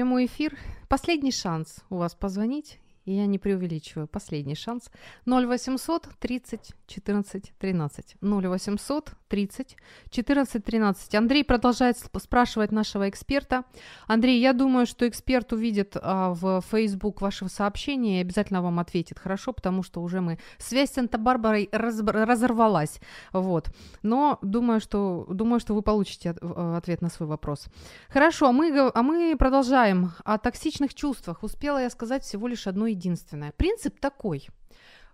Прямой 0.05 0.27
эфир. 0.27 0.59
Последний 0.91 1.33
шанс 1.33 1.79
у 1.89 1.97
вас 1.97 2.15
позвонить 2.15 2.79
и 3.05 3.13
я 3.13 3.27
не 3.27 3.39
преувеличиваю, 3.39 4.07
последний 4.07 4.55
шанс, 4.55 4.91
0800 5.27 6.09
30 6.19 6.73
14 6.87 7.53
13. 7.59 8.17
0800 8.23 9.11
30 9.29 9.77
14 10.11 10.65
13. 10.65 11.15
Андрей 11.15 11.45
продолжает 11.45 11.99
спрашивать 11.99 12.73
нашего 12.73 13.09
эксперта. 13.09 13.65
Андрей, 14.07 14.41
я 14.41 14.53
думаю, 14.53 14.87
что 14.87 15.07
эксперт 15.07 15.53
увидит 15.53 15.97
а, 16.01 16.31
в 16.35 16.63
Facebook 16.71 17.21
ваше 17.21 17.49
сообщение 17.49 18.19
и 18.19 18.21
обязательно 18.21 18.63
вам 18.63 18.79
ответит, 18.79 19.19
хорошо, 19.19 19.53
потому 19.53 19.83
что 19.83 20.01
уже 20.01 20.21
мы... 20.21 20.39
Связь 20.59 20.91
с 20.91 20.95
Санта-Барбарой 20.95 21.69
раз, 21.73 22.01
разорвалась, 22.01 23.01
вот. 23.33 23.69
Но 24.03 24.39
думаю, 24.43 24.81
что, 24.81 25.27
думаю, 25.29 25.61
что 25.61 25.75
вы 25.75 25.83
получите 25.83 26.31
от, 26.31 26.43
ответ 26.43 27.03
на 27.03 27.11
свой 27.11 27.29
вопрос. 27.29 27.67
Хорошо, 28.09 28.49
а 28.49 28.53
мы, 28.53 28.91
а 28.95 29.03
мы 29.03 29.37
продолжаем. 29.39 30.13
О 30.25 30.39
токсичных 30.39 30.95
чувствах. 30.95 31.43
Успела 31.43 31.79
я 31.79 31.91
сказать 31.91 32.23
всего 32.23 32.49
лишь 32.49 32.67
одно 32.67 32.94
единственное. 32.95 33.53
Принцип 33.53 34.01
такой. 34.01 34.49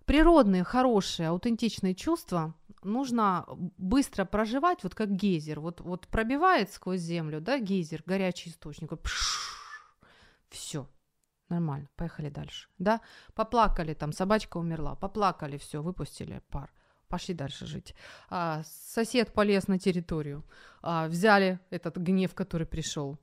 Природные, 0.04 0.64
хорошие, 0.64 1.28
аутентичные 1.28 1.94
чувства 1.94 2.54
нужно 2.82 3.46
быстро 3.76 4.24
проживать, 4.24 4.82
вот 4.82 4.94
как 4.94 5.10
гейзер. 5.10 5.60
Вот, 5.60 5.80
вот 5.80 6.08
пробивает 6.08 6.72
сквозь 6.72 7.00
землю, 7.00 7.40
да, 7.40 7.58
гейзер, 7.58 8.02
горячий 8.06 8.50
источник. 8.50 8.90
Все, 10.48 10.88
нормально, 11.48 11.88
поехали 11.96 12.28
дальше. 12.28 12.68
Да, 12.78 13.00
поплакали, 13.34 13.94
там 13.94 14.12
собачка 14.12 14.56
умерла, 14.56 14.96
поплакали, 14.96 15.58
все, 15.58 15.82
выпустили 15.82 16.42
пар. 16.50 16.72
Пошли 17.08 17.34
дальше 17.34 17.66
жить. 17.66 17.94
А, 18.28 18.62
сосед 18.64 19.32
полез 19.32 19.66
на 19.66 19.80
территорию. 19.80 20.44
А, 20.80 21.08
взяли 21.08 21.58
этот 21.70 21.96
гнев, 21.96 22.34
который 22.34 22.68
пришел. 22.68 23.18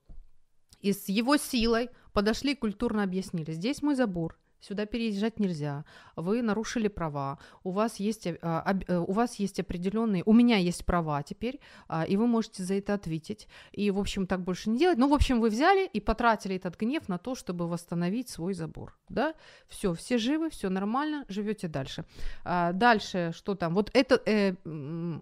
И 0.82 0.91
с 0.91 1.08
его 1.08 1.38
силой 1.38 1.89
подошли 2.12 2.53
культурно 2.53 3.03
объяснили. 3.03 3.53
Здесь 3.53 3.82
мой 3.82 3.95
забор, 3.95 4.38
сюда 4.60 4.86
переезжать 4.86 5.39
нельзя, 5.39 5.86
вы 6.16 6.41
нарушили 6.41 6.88
права, 6.88 7.39
у 7.64 7.72
вас 7.72 7.97
есть, 7.97 8.28
а, 8.41 8.76
э, 8.88 8.97
у 8.97 9.12
вас 9.12 9.36
есть 9.36 9.60
определенные, 9.60 10.24
у 10.26 10.34
меня 10.34 10.58
есть 10.58 10.86
права 10.86 11.22
теперь, 11.24 11.60
а, 11.88 12.03
и 12.03 12.18
вы 12.18 12.28
можете 12.28 12.64
за 12.64 12.76
это 12.76 12.93
ответить. 12.93 13.47
И, 13.72 13.91
в 13.91 13.99
общем, 13.99 14.28
так 14.28 14.41
больше 14.41 14.70
не 14.70 14.80
делать. 14.80 14.97
Ну, 14.97 15.10
в 15.10 15.14
общем, 15.14 15.39
вы 15.39 15.49
взяли 15.49 15.88
и 15.88 15.99
потратили 15.99 16.55
этот 16.55 16.78
гнев 16.80 17.08
на 17.08 17.18
то, 17.18 17.36
чтобы 17.36 17.68
восстановить 17.68 18.30
свой 18.30 18.53
забор. 18.53 18.97
Да? 19.10 19.34
Все, 19.68 19.93
все 19.93 20.18
живы, 20.18 20.49
все 20.49 20.70
нормально, 20.70 21.26
живете 21.30 21.68
дальше. 21.68 22.05
А, 22.43 22.72
дальше, 22.74 23.32
что 23.36 23.55
там? 23.55 23.74
Вот 23.74 23.91
это 23.93 24.22
э, 24.26 24.55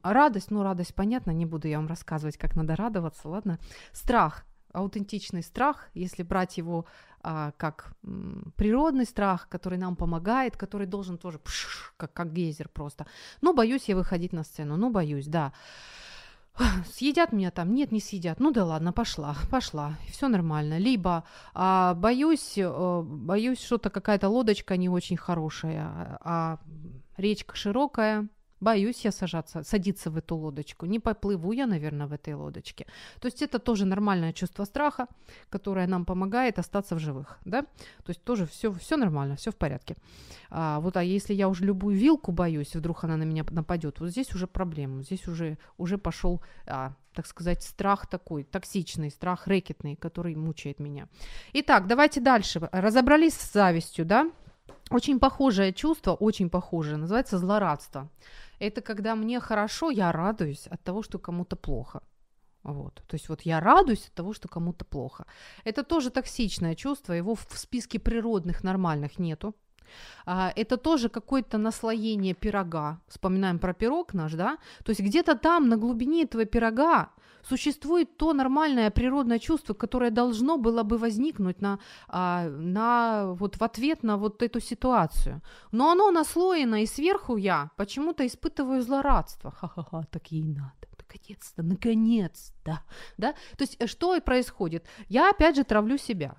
радость, 0.03 0.51
ну, 0.51 0.63
радость, 0.63 0.95
понятно, 0.95 1.31
не 1.31 1.45
буду 1.45 1.67
я 1.67 1.77
вам 1.77 1.87
рассказывать, 1.87 2.37
как 2.37 2.55
надо 2.55 2.75
радоваться, 2.75 3.27
ладно? 3.29 3.59
Страх 3.91 4.45
аутентичный 4.75 5.43
страх, 5.43 5.89
если 5.93 6.23
брать 6.23 6.57
его 6.57 6.85
а, 7.21 7.51
как 7.57 7.93
м, 8.03 8.53
природный 8.55 9.05
страх, 9.05 9.47
который 9.49 9.79
нам 9.79 9.95
помогает, 9.95 10.57
который 10.57 10.85
должен 10.85 11.17
тоже 11.17 11.39
пш, 11.39 11.93
как, 11.97 12.13
как 12.13 12.33
гейзер 12.33 12.69
просто. 12.69 13.05
Ну, 13.41 13.53
боюсь 13.53 13.89
я 13.89 13.95
выходить 13.95 14.33
на 14.33 14.43
сцену, 14.43 14.77
ну, 14.77 14.91
боюсь, 14.91 15.27
да. 15.27 15.51
Съедят 16.93 17.33
меня 17.33 17.51
там? 17.51 17.73
Нет, 17.73 17.91
не 17.91 17.99
съедят. 17.99 18.39
Ну 18.39 18.51
да 18.51 18.63
ладно, 18.65 18.93
пошла, 18.93 19.35
пошла, 19.49 19.95
все 20.09 20.27
нормально. 20.27 20.77
Либо 20.77 21.23
а, 21.53 21.95
боюсь, 21.95 22.57
а, 22.57 23.01
боюсь, 23.01 23.63
что-то 23.63 23.89
какая-то 23.89 24.29
лодочка 24.29 24.77
не 24.77 24.89
очень 24.89 25.17
хорошая, 25.17 26.19
а 26.21 26.59
речка 27.17 27.55
широкая, 27.55 28.27
боюсь 28.65 29.05
я 29.05 29.11
сажаться, 29.11 29.63
садиться 29.63 30.09
в 30.09 30.17
эту 30.17 30.35
лодочку, 30.35 30.87
не 30.87 30.99
поплыву 30.99 31.53
я, 31.53 31.67
наверное, 31.67 32.07
в 32.07 32.13
этой 32.13 32.33
лодочке. 32.33 32.85
То 33.19 33.27
есть 33.27 33.41
это 33.41 33.59
тоже 33.59 33.85
нормальное 33.85 34.33
чувство 34.33 34.65
страха, 34.65 35.07
которое 35.49 35.87
нам 35.87 36.05
помогает 36.05 36.59
остаться 36.59 36.95
в 36.95 36.99
живых, 36.99 37.37
да? 37.45 37.61
То 38.03 38.09
есть 38.09 38.23
тоже 38.23 38.45
все, 38.45 38.71
все 38.71 38.97
нормально, 38.97 39.35
все 39.35 39.51
в 39.51 39.55
порядке. 39.55 39.95
А, 40.49 40.79
вот, 40.79 40.97
а 40.97 41.03
если 41.03 41.35
я 41.35 41.47
уже 41.47 41.65
любую 41.65 41.95
вилку 41.95 42.31
боюсь, 42.31 42.75
вдруг 42.75 43.03
она 43.03 43.17
на 43.17 43.25
меня 43.25 43.45
нападет, 43.51 43.99
вот 43.99 44.09
здесь 44.09 44.35
уже 44.35 44.47
проблема, 44.47 45.03
здесь 45.03 45.27
уже, 45.27 45.57
уже 45.77 45.97
пошел, 45.97 46.41
а, 46.67 46.93
так 47.13 47.27
сказать, 47.27 47.63
страх 47.63 48.07
такой, 48.07 48.43
токсичный, 48.43 49.09
страх 49.09 49.47
рэкетный, 49.47 49.95
который 49.95 50.35
мучает 50.35 50.79
меня. 50.79 51.07
Итак, 51.53 51.87
давайте 51.87 52.19
дальше. 52.19 52.69
Разобрались 52.71 53.33
с 53.33 53.53
завистью, 53.53 54.05
да? 54.05 54.31
Очень 54.91 55.19
похожее 55.19 55.73
чувство, 55.73 56.13
очень 56.13 56.49
похожее, 56.49 56.97
называется 56.97 57.39
злорадство. 57.39 58.07
Это 58.59 58.81
когда 58.81 59.15
мне 59.15 59.39
хорошо, 59.39 59.89
я 59.91 60.11
радуюсь 60.11 60.67
от 60.67 60.83
того, 60.83 61.03
что 61.03 61.19
кому-то 61.19 61.55
плохо. 61.55 62.01
Вот. 62.63 62.95
То 63.07 63.15
есть 63.15 63.29
вот 63.29 63.41
я 63.41 63.59
радуюсь 63.59 64.07
от 64.07 64.13
того, 64.13 64.33
что 64.33 64.47
кому-то 64.47 64.85
плохо. 64.85 65.25
Это 65.65 65.83
тоже 65.83 66.09
токсичное 66.09 66.75
чувство, 66.75 67.13
его 67.13 67.35
в 67.35 67.57
списке 67.57 67.99
природных 67.99 68.63
нормальных 68.63 69.19
нету. 69.19 69.53
А, 70.25 70.51
это 70.55 70.77
тоже 70.77 71.09
какое-то 71.09 71.57
наслоение 71.57 72.33
пирога. 72.33 72.99
Вспоминаем 73.07 73.59
про 73.59 73.73
пирог 73.73 74.13
наш, 74.13 74.33
да? 74.33 74.57
То 74.83 74.91
есть 74.91 75.01
где-то 75.01 75.35
там, 75.35 75.69
на 75.69 75.77
глубине 75.77 76.23
этого 76.23 76.45
пирога, 76.45 77.09
существует 77.47 78.17
то 78.17 78.33
нормальное 78.33 78.89
природное 78.89 79.39
чувство, 79.39 79.73
которое 79.73 80.11
должно 80.11 80.57
было 80.57 80.83
бы 80.83 80.97
возникнуть 80.97 81.61
на, 81.61 81.79
а, 82.07 82.49
на, 82.49 83.33
вот 83.33 83.57
в 83.57 83.63
ответ 83.63 84.03
на 84.03 84.17
вот 84.17 84.41
эту 84.43 84.59
ситуацию. 84.59 85.41
Но 85.71 85.91
оно 85.91 86.11
наслоено, 86.11 86.81
и 86.81 86.85
сверху 86.85 87.37
я 87.37 87.69
почему-то 87.77 88.25
испытываю 88.25 88.81
злорадство. 88.81 89.51
Ха-ха-ха, 89.51 90.03
так 90.11 90.31
ей 90.31 90.43
надо 90.43 90.85
наконец-то, 91.15 91.63
наконец-то, 91.63 92.79
да, 93.17 93.33
то 93.57 93.63
есть 93.63 93.77
э, 93.79 93.87
что 93.87 94.15
и 94.15 94.21
происходит? 94.21 94.85
Я 95.09 95.29
опять 95.29 95.55
же 95.55 95.63
травлю 95.63 95.97
себя, 95.97 96.35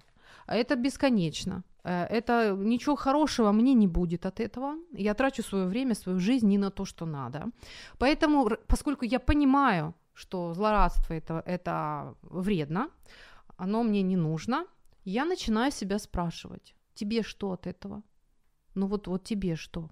это 0.47 0.77
бесконечно, 0.77 1.63
э, 1.85 2.05
это 2.05 2.57
ничего 2.59 2.97
хорошего 2.97 3.53
мне 3.53 3.75
не 3.75 3.87
будет 3.87 4.27
от 4.27 4.41
этого, 4.41 4.75
я 4.93 5.15
трачу 5.15 5.43
свое 5.43 5.67
время, 5.67 5.95
свою 5.95 6.19
жизнь 6.19 6.49
не 6.49 6.59
на 6.59 6.71
то, 6.71 6.85
что 6.85 7.07
надо, 7.07 7.47
поэтому, 7.99 8.51
поскольку 8.67 9.05
я 9.05 9.19
понимаю, 9.19 9.95
что 10.17 10.55
злорадство 10.55 11.15
это, 11.15 11.43
это 11.47 12.15
вредно, 12.23 12.89
оно 13.59 13.83
мне 13.83 14.03
не 14.03 14.17
нужно, 14.17 14.67
я 15.05 15.25
начинаю 15.25 15.71
себя 15.73 15.99
спрашивать, 15.99 16.75
тебе 16.95 17.23
что 17.23 17.53
от 17.53 17.67
этого? 17.67 18.03
Ну 18.75 18.87
вот, 18.87 19.09
вот 19.09 19.25
тебе 19.25 19.57
что? 19.57 19.91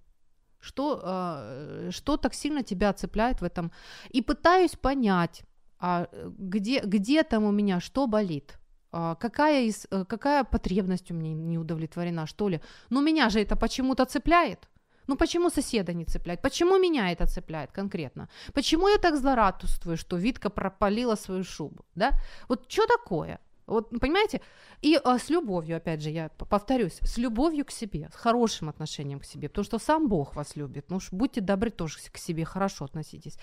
Что, 0.61 1.01
э, 1.05 1.91
что 1.91 2.17
так 2.17 2.35
сильно 2.35 2.63
тебя 2.63 2.93
цепляет 2.93 3.41
в 3.41 3.45
этом? 3.45 3.71
И 4.09 4.23
пытаюсь 4.23 4.77
понять, 4.77 5.45
а 5.79 6.09
где, 6.39 6.81
где 6.81 7.23
там 7.23 7.45
у 7.45 7.53
меня 7.53 7.81
что 7.81 8.07
болит? 8.07 8.59
А 8.93 9.15
какая, 9.15 9.65
из, 9.65 9.87
э, 9.91 10.05
какая 10.07 10.45
потребность 10.45 11.11
у 11.11 11.15
меня 11.15 11.35
не 11.35 11.59
удовлетворена, 11.59 12.27
что 12.27 12.49
ли? 12.49 12.61
Но 12.91 13.03
меня 13.03 13.29
же 13.29 13.41
это 13.41 13.57
почему-то 13.57 14.07
цепляет. 14.07 14.69
Ну 15.07 15.17
почему 15.17 15.51
соседа 15.51 15.93
не 15.93 16.05
цепляет? 16.05 16.43
Почему 16.43 16.79
меня 16.79 17.13
это 17.13 17.27
цепляет 17.27 17.73
конкретно? 17.73 18.29
Почему 18.53 18.89
я 18.89 18.99
так 18.99 19.17
злорадствую, 19.17 19.97
что 19.97 20.17
Витка 20.17 20.51
пропалила 20.51 21.17
свою 21.17 21.45
шубу? 21.45 21.85
Да? 21.95 22.11
Вот 22.49 22.71
что 22.71 22.87
такое? 22.87 23.39
Вот, 23.67 23.91
понимаете? 24.01 24.41
И 24.83 25.01
а, 25.03 25.19
с 25.19 25.31
любовью, 25.31 25.77
опять 25.77 26.03
же, 26.03 26.11
я 26.11 26.29
повторюсь, 26.29 26.99
с 27.01 27.19
любовью 27.19 27.65
к 27.65 27.71
себе, 27.71 28.11
с 28.13 28.17
хорошим 28.17 28.69
отношением 28.69 29.21
к 29.21 29.25
себе, 29.25 29.49
потому 29.49 29.65
что 29.65 29.79
сам 29.79 30.09
Бог 30.09 30.37
вас 30.37 30.57
любит. 30.57 30.91
Ну, 30.91 30.99
будьте 31.13 31.41
добры 31.41 31.71
тоже 31.71 31.99
к 32.13 32.19
себе, 32.19 32.45
хорошо 32.45 32.85
относитесь. 32.85 33.39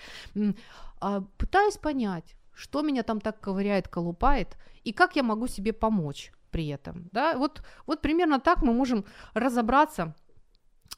А, 1.00 1.22
пытаюсь 1.36 1.76
понять, 1.76 2.36
что 2.54 2.82
меня 2.82 3.02
там 3.02 3.20
так 3.20 3.40
ковыряет, 3.40 3.88
колупает, 3.88 4.56
и 4.84 4.92
как 4.92 5.16
я 5.16 5.22
могу 5.22 5.48
себе 5.48 5.72
помочь 5.72 6.32
при 6.50 6.68
этом. 6.68 7.08
Да? 7.12 7.36
Вот, 7.36 7.62
вот 7.86 8.00
примерно 8.00 8.38
так 8.38 8.62
мы 8.62 8.72
можем 8.72 9.04
разобраться 9.34 10.14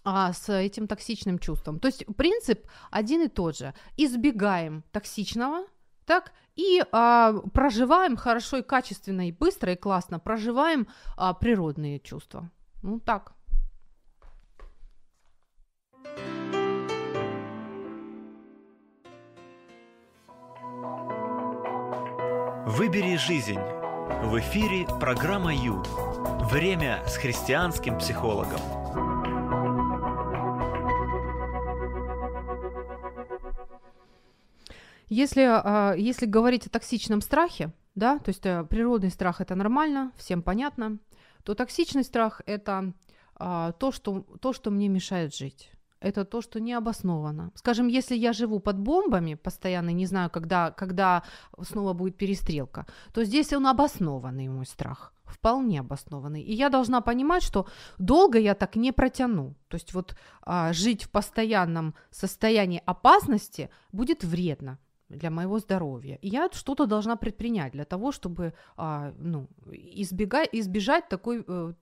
а, 0.03 0.33
с 0.33 0.49
этим 0.53 0.87
токсичным 0.87 1.39
чувством. 1.39 1.79
То 1.79 1.89
есть 1.89 2.05
принцип 2.17 2.67
один 2.91 3.23
и 3.23 3.29
тот 3.29 3.57
же. 3.57 3.75
Избегаем 3.97 4.85
токсичного, 4.93 5.67
так, 6.05 6.33
и 6.57 6.85
а, 6.93 7.35
проживаем 7.53 8.17
хорошо 8.17 8.59
и 8.59 8.63
качественно, 8.63 9.29
и 9.29 9.33
быстро, 9.33 9.73
и 9.73 9.77
классно, 9.77 10.19
проживаем 10.19 10.89
а, 11.17 11.35
природные 11.35 12.01
чувства. 12.01 12.51
Ну 12.83 13.01
так. 13.01 13.33
Выбери 22.67 23.17
жизнь. 23.17 23.61
В 24.25 24.39
эфире 24.39 24.87
программа 24.99 25.55
Ю. 25.55 25.83
Время 26.51 27.03
с 27.07 27.17
христианским 27.17 27.99
психологом. 27.99 28.84
Если, 35.15 35.43
а, 35.43 35.95
если 35.97 36.27
говорить 36.27 36.67
о 36.67 36.71
токсичном 36.71 37.21
страхе, 37.21 37.73
да, 37.95 38.19
то 38.19 38.31
есть 38.31 38.45
э, 38.47 38.65
природный 38.65 39.11
страх 39.11 39.41
это 39.41 39.55
нормально, 39.55 40.11
всем 40.17 40.43
понятно, 40.43 40.99
то 41.45 41.55
токсичный 41.55 42.03
страх 42.03 42.43
это 42.47 42.93
а, 43.37 43.71
то, 43.73 43.93
что, 43.93 44.23
то, 44.41 44.53
что 44.53 44.73
мне 44.73 44.89
мешает 44.89 45.33
жить. 45.33 45.71
Это 46.01 46.25
то, 46.25 46.43
что 46.43 46.59
не 46.59 46.73
обосновано. 46.73 47.53
Скажем, 47.55 47.87
если 47.87 48.17
я 48.17 48.33
живу 48.33 48.59
под 48.59 48.81
бомбами 48.81 49.35
постоянно, 49.35 49.91
не 49.91 50.07
знаю, 50.07 50.31
когда, 50.31 50.73
когда 50.73 51.23
снова 51.63 51.93
будет 51.93 52.17
перестрелка, 52.17 52.85
то 53.13 53.23
здесь 53.25 53.53
он 53.53 53.69
обоснованный, 53.69 54.49
мой 54.49 54.67
страх 54.67 55.13
вполне 55.25 55.81
обоснованный. 55.81 56.43
И 56.43 56.53
я 56.53 56.71
должна 56.71 57.01
понимать, 57.01 57.45
что 57.45 57.67
долго 57.99 58.39
я 58.39 58.55
так 58.55 58.75
не 58.75 58.93
протяну. 58.93 59.55
То 59.69 59.77
есть 59.77 59.95
вот 59.95 60.17
а, 60.43 60.73
жить 60.73 61.05
в 61.05 61.11
постоянном 61.11 61.95
состоянии 62.11 62.83
опасности 62.85 63.71
будет 63.93 64.25
вредно 64.25 64.79
для 65.09 65.31
моего 65.31 65.59
здоровья. 65.59 66.19
И 66.23 66.29
я 66.29 66.49
что-то 66.53 66.87
должна 66.87 67.17
предпринять 67.17 67.73
для 67.73 67.85
того, 67.85 68.13
чтобы 68.13 68.53
а, 68.77 69.13
ну, 69.19 69.49
избегать, 69.73 70.49
избежать 70.53 71.09
такой, 71.09 71.45
э, 71.47 71.73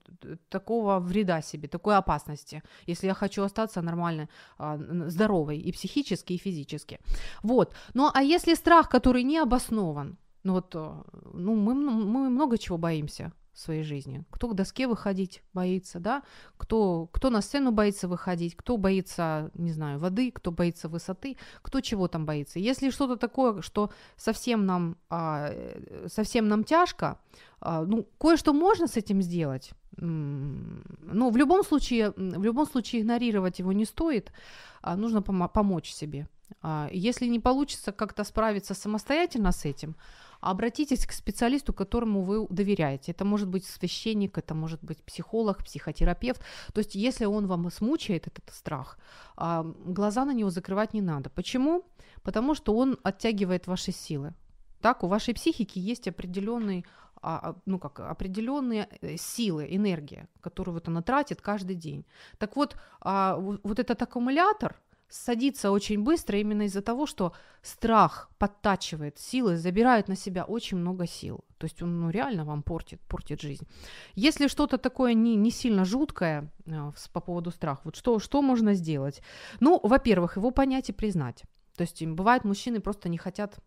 такого 0.49 0.99
вреда 0.99 1.41
себе, 1.41 1.67
такой 1.67 1.95
опасности, 1.95 2.61
если 2.87 3.07
я 3.07 3.13
хочу 3.13 3.43
остаться 3.43 3.81
нормально 3.81 4.27
а, 4.57 4.77
здоровой 5.07 5.57
и 5.57 5.71
психически, 5.71 6.33
и 6.33 6.37
физически. 6.37 6.99
Вот. 7.43 7.75
Ну 7.93 8.09
а 8.13 8.21
если 8.21 8.55
страх, 8.55 8.89
который 8.89 9.23
не 9.23 9.39
обоснован, 9.39 10.17
ну 10.43 10.53
вот, 10.53 10.75
э, 10.75 11.03
ну 11.33 11.55
мы, 11.55 11.73
мы 11.73 12.29
много 12.29 12.57
чего 12.57 12.77
боимся 12.77 13.31
своей 13.53 13.83
жизни. 13.83 14.23
Кто 14.31 14.47
к 14.47 14.55
доске 14.55 14.87
выходить 14.87 15.43
боится, 15.53 15.99
да? 15.99 16.23
Кто, 16.57 17.07
кто 17.11 17.29
на 17.29 17.41
сцену 17.41 17.71
боится 17.71 18.07
выходить, 18.07 18.55
кто 18.55 18.77
боится, 18.77 19.51
не 19.53 19.71
знаю, 19.71 19.99
воды, 19.99 20.31
кто 20.31 20.51
боится 20.51 20.89
высоты, 20.89 21.37
кто 21.61 21.81
чего 21.81 22.07
там 22.07 22.25
боится. 22.25 22.59
Если 22.59 22.89
что-то 22.89 23.15
такое, 23.15 23.61
что 23.61 23.91
совсем 24.17 24.65
нам, 24.65 24.97
а, 25.09 25.53
совсем 26.07 26.47
нам 26.47 26.63
тяжко, 26.63 27.19
а, 27.59 27.83
ну, 27.83 28.07
кое-что 28.19 28.53
можно 28.53 28.87
с 28.87 28.97
этим 28.97 29.21
сделать. 29.21 29.71
Ну, 29.97 31.29
в 31.29 31.37
любом 31.37 31.63
случае, 31.63 32.11
в 32.17 32.43
любом 32.43 32.65
случае 32.65 33.01
игнорировать 33.01 33.59
его 33.59 33.71
не 33.71 33.85
стоит, 33.85 34.31
а 34.81 34.95
нужно 34.95 35.19
пом- 35.19 35.49
помочь 35.49 35.91
себе. 35.91 36.27
А, 36.61 36.89
если 36.91 37.27
не 37.27 37.39
получится 37.39 37.91
как-то 37.91 38.23
справиться 38.23 38.73
самостоятельно 38.73 39.51
с 39.51 39.65
этим, 39.65 39.95
обратитесь 40.43 41.05
к 41.05 41.11
специалисту, 41.11 41.73
которому 41.73 42.21
вы 42.21 42.47
доверяете. 42.49 43.11
Это 43.11 43.25
может 43.25 43.47
быть 43.47 43.65
священник, 43.65 44.37
это 44.37 44.53
может 44.53 44.83
быть 44.83 45.03
психолог, 45.03 45.63
психотерапевт. 45.63 46.41
То 46.73 46.79
есть 46.79 46.95
если 46.95 47.25
он 47.25 47.47
вам 47.47 47.71
смучает 47.71 48.27
этот 48.27 48.49
страх, 48.53 48.97
а, 49.35 49.63
глаза 49.85 50.25
на 50.25 50.33
него 50.33 50.49
закрывать 50.49 50.93
не 50.93 51.01
надо. 51.01 51.29
Почему? 51.29 51.83
Потому 52.23 52.55
что 52.55 52.75
он 52.75 52.97
оттягивает 53.03 53.67
ваши 53.67 53.91
силы. 53.91 54.33
Так, 54.81 55.03
у 55.03 55.07
вашей 55.07 55.33
психики 55.33 55.79
есть 55.79 56.07
определенный 56.07 56.85
а, 57.21 57.39
а, 57.41 57.55
ну 57.65 57.79
как, 57.79 58.01
определенные 58.01 58.89
э, 59.01 59.15
силы, 59.17 59.65
энергия, 59.69 60.27
которую 60.41 60.73
вот 60.73 60.89
она 60.89 61.01
тратит 61.01 61.41
каждый 61.41 61.75
день. 61.75 62.05
Так 62.37 62.57
вот, 62.57 62.75
вот 63.01 63.79
этот 63.79 64.01
аккумулятор– 64.01 64.75
садится 65.09 65.71
очень 65.71 66.03
быстро 66.03 66.39
именно 66.39 66.63
из-за 66.63 66.81
того, 66.81 67.05
что 67.05 67.33
страх 67.61 68.29
подтачивает 68.37 69.19
силы, 69.19 69.57
забирает 69.57 70.07
на 70.07 70.15
себя 70.15 70.43
очень 70.43 70.77
много 70.77 71.07
сил. 71.07 71.43
То 71.57 71.65
есть 71.65 71.81
он 71.81 72.01
ну, 72.01 72.09
реально 72.09 72.45
вам 72.45 72.63
портит, 72.63 72.99
портит 73.01 73.41
жизнь. 73.41 73.67
Если 74.15 74.47
что-то 74.47 74.77
такое 74.77 75.13
не, 75.13 75.35
не 75.35 75.51
сильно 75.51 75.85
жуткое 75.85 76.51
э, 76.65 76.91
по 77.13 77.21
поводу 77.21 77.51
страха, 77.51 77.81
вот 77.85 77.95
что, 77.95 78.19
что 78.19 78.41
можно 78.41 78.73
сделать? 78.73 79.21
Ну, 79.59 79.79
во-первых, 79.83 80.37
его 80.37 80.51
понять 80.51 80.89
и 80.89 80.93
признать. 80.93 81.43
То 81.77 81.81
есть 81.81 82.05
бывает, 82.05 82.43
мужчины 82.43 82.79
просто 82.79 83.09
не 83.09 83.17
хотят 83.17 83.59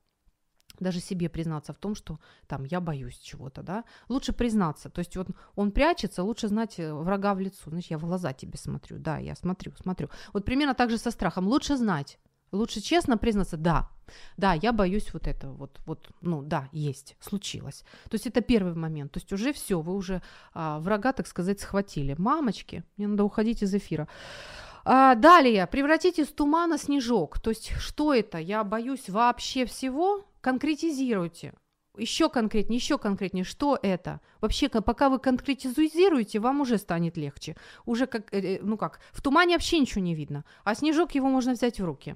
даже 0.81 1.01
себе 1.01 1.29
признаться 1.29 1.73
в 1.73 1.79
том, 1.79 1.95
что 1.95 2.19
там 2.47 2.65
я 2.65 2.81
боюсь 2.81 3.19
чего-то, 3.19 3.63
да, 3.63 3.85
лучше 4.09 4.33
признаться, 4.33 4.89
то 4.91 5.01
есть 5.01 5.17
вот 5.17 5.29
он 5.55 5.71
прячется, 5.71 6.23
лучше 6.23 6.49
знать 6.49 6.79
э, 6.79 6.93
врага 6.93 7.35
в 7.35 7.41
лицо, 7.41 7.71
значит, 7.71 7.91
я 7.91 7.99
в 7.99 8.05
глаза 8.07 8.33
тебе 8.33 8.59
смотрю, 8.59 8.99
да, 8.99 9.19
я 9.19 9.35
смотрю, 9.35 9.73
смотрю. 9.83 10.09
Вот 10.33 10.45
примерно 10.45 10.75
так 10.75 10.91
же 10.91 10.99
со 10.99 11.11
страхом, 11.11 11.47
лучше 11.47 11.77
знать, 11.77 12.19
Лучше 12.53 12.81
честно 12.81 13.19
признаться, 13.19 13.57
да, 13.57 13.89
да, 14.37 14.53
я 14.55 14.73
боюсь 14.73 15.13
вот 15.13 15.27
этого, 15.27 15.53
вот, 15.53 15.81
вот, 15.85 16.09
ну 16.21 16.43
да, 16.43 16.69
есть, 16.73 17.17
случилось. 17.21 17.85
То 18.05 18.15
есть 18.15 18.27
это 18.27 18.41
первый 18.41 18.75
момент, 18.75 19.13
то 19.13 19.19
есть 19.19 19.33
уже 19.33 19.53
все, 19.53 19.81
вы 19.81 19.95
уже 19.95 20.23
а, 20.55 20.79
врага, 20.79 21.13
так 21.13 21.27
сказать, 21.27 21.61
схватили. 21.61 22.15
Мамочки, 22.17 22.85
мне 22.97 23.09
надо 23.09 23.25
уходить 23.25 23.63
из 23.63 23.75
эфира. 23.75 24.07
А, 24.85 25.17
далее, 25.17 25.67
превратить 25.67 26.21
из 26.21 26.29
тумана 26.29 26.79
снежок. 26.79 27.41
То 27.41 27.51
есть 27.51 27.73
что 27.79 28.15
это? 28.15 28.39
Я 28.39 28.63
боюсь 28.63 29.09
вообще 29.09 29.67
всего? 29.67 30.25
Конкретизируйте 30.47 31.55
еще 31.99 32.29
конкретнее, 32.29 32.77
еще 32.77 32.99
конкретнее, 32.99 33.43
что 33.43 33.77
это? 33.83 34.21
Вообще, 34.41 34.69
пока 34.69 35.09
вы 35.09 35.19
конкретизируете, 35.19 36.39
вам 36.39 36.61
уже 36.61 36.79
станет 36.79 37.17
легче. 37.17 37.57
Уже 37.85 38.07
как, 38.07 38.33
э, 38.33 38.39
э, 38.39 38.59
ну 38.63 38.77
как, 38.77 39.01
в 39.11 39.23
тумане 39.23 39.55
вообще 39.55 39.81
ничего 39.81 40.03
не 40.05 40.15
видно, 40.15 40.45
а 40.63 40.77
снежок 40.77 41.17
его 41.17 41.29
можно 41.29 41.55
взять 41.55 41.81
в 41.81 41.85
руки. 41.85 42.15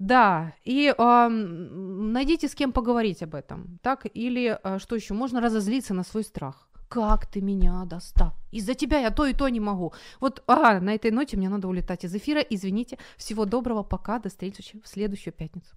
Да, 0.00 0.54
и 0.64 0.92
э, 0.98 1.28
найдите 1.28 2.48
с 2.48 2.56
кем 2.56 2.72
поговорить 2.72 3.22
об 3.22 3.36
этом, 3.36 3.78
так? 3.80 4.06
Или 4.12 4.58
э, 4.60 4.78
что 4.80 4.96
еще? 4.96 5.14
Можно 5.14 5.40
разозлиться 5.40 5.94
на 5.94 6.02
свой 6.02 6.24
страх. 6.24 6.68
Как 6.88 7.26
ты 7.30 7.40
меня 7.42 7.84
достал? 7.84 8.32
Из-за 8.50 8.74
тебя 8.74 8.98
я 8.98 9.10
то 9.10 9.24
и 9.24 9.34
то 9.34 9.48
не 9.48 9.60
могу. 9.60 9.92
Вот, 10.18 10.42
ага, 10.46 10.80
на 10.80 10.94
этой 10.94 11.12
ноте 11.12 11.36
мне 11.36 11.48
надо 11.48 11.68
улетать 11.68 12.04
из 12.04 12.14
эфира. 12.14 12.40
Извините. 12.40 12.98
Всего 13.16 13.44
доброго, 13.44 13.84
пока, 13.84 14.18
до 14.18 14.30
встречи 14.30 14.80
в 14.82 14.88
следующую 14.88 15.34
пятницу. 15.34 15.76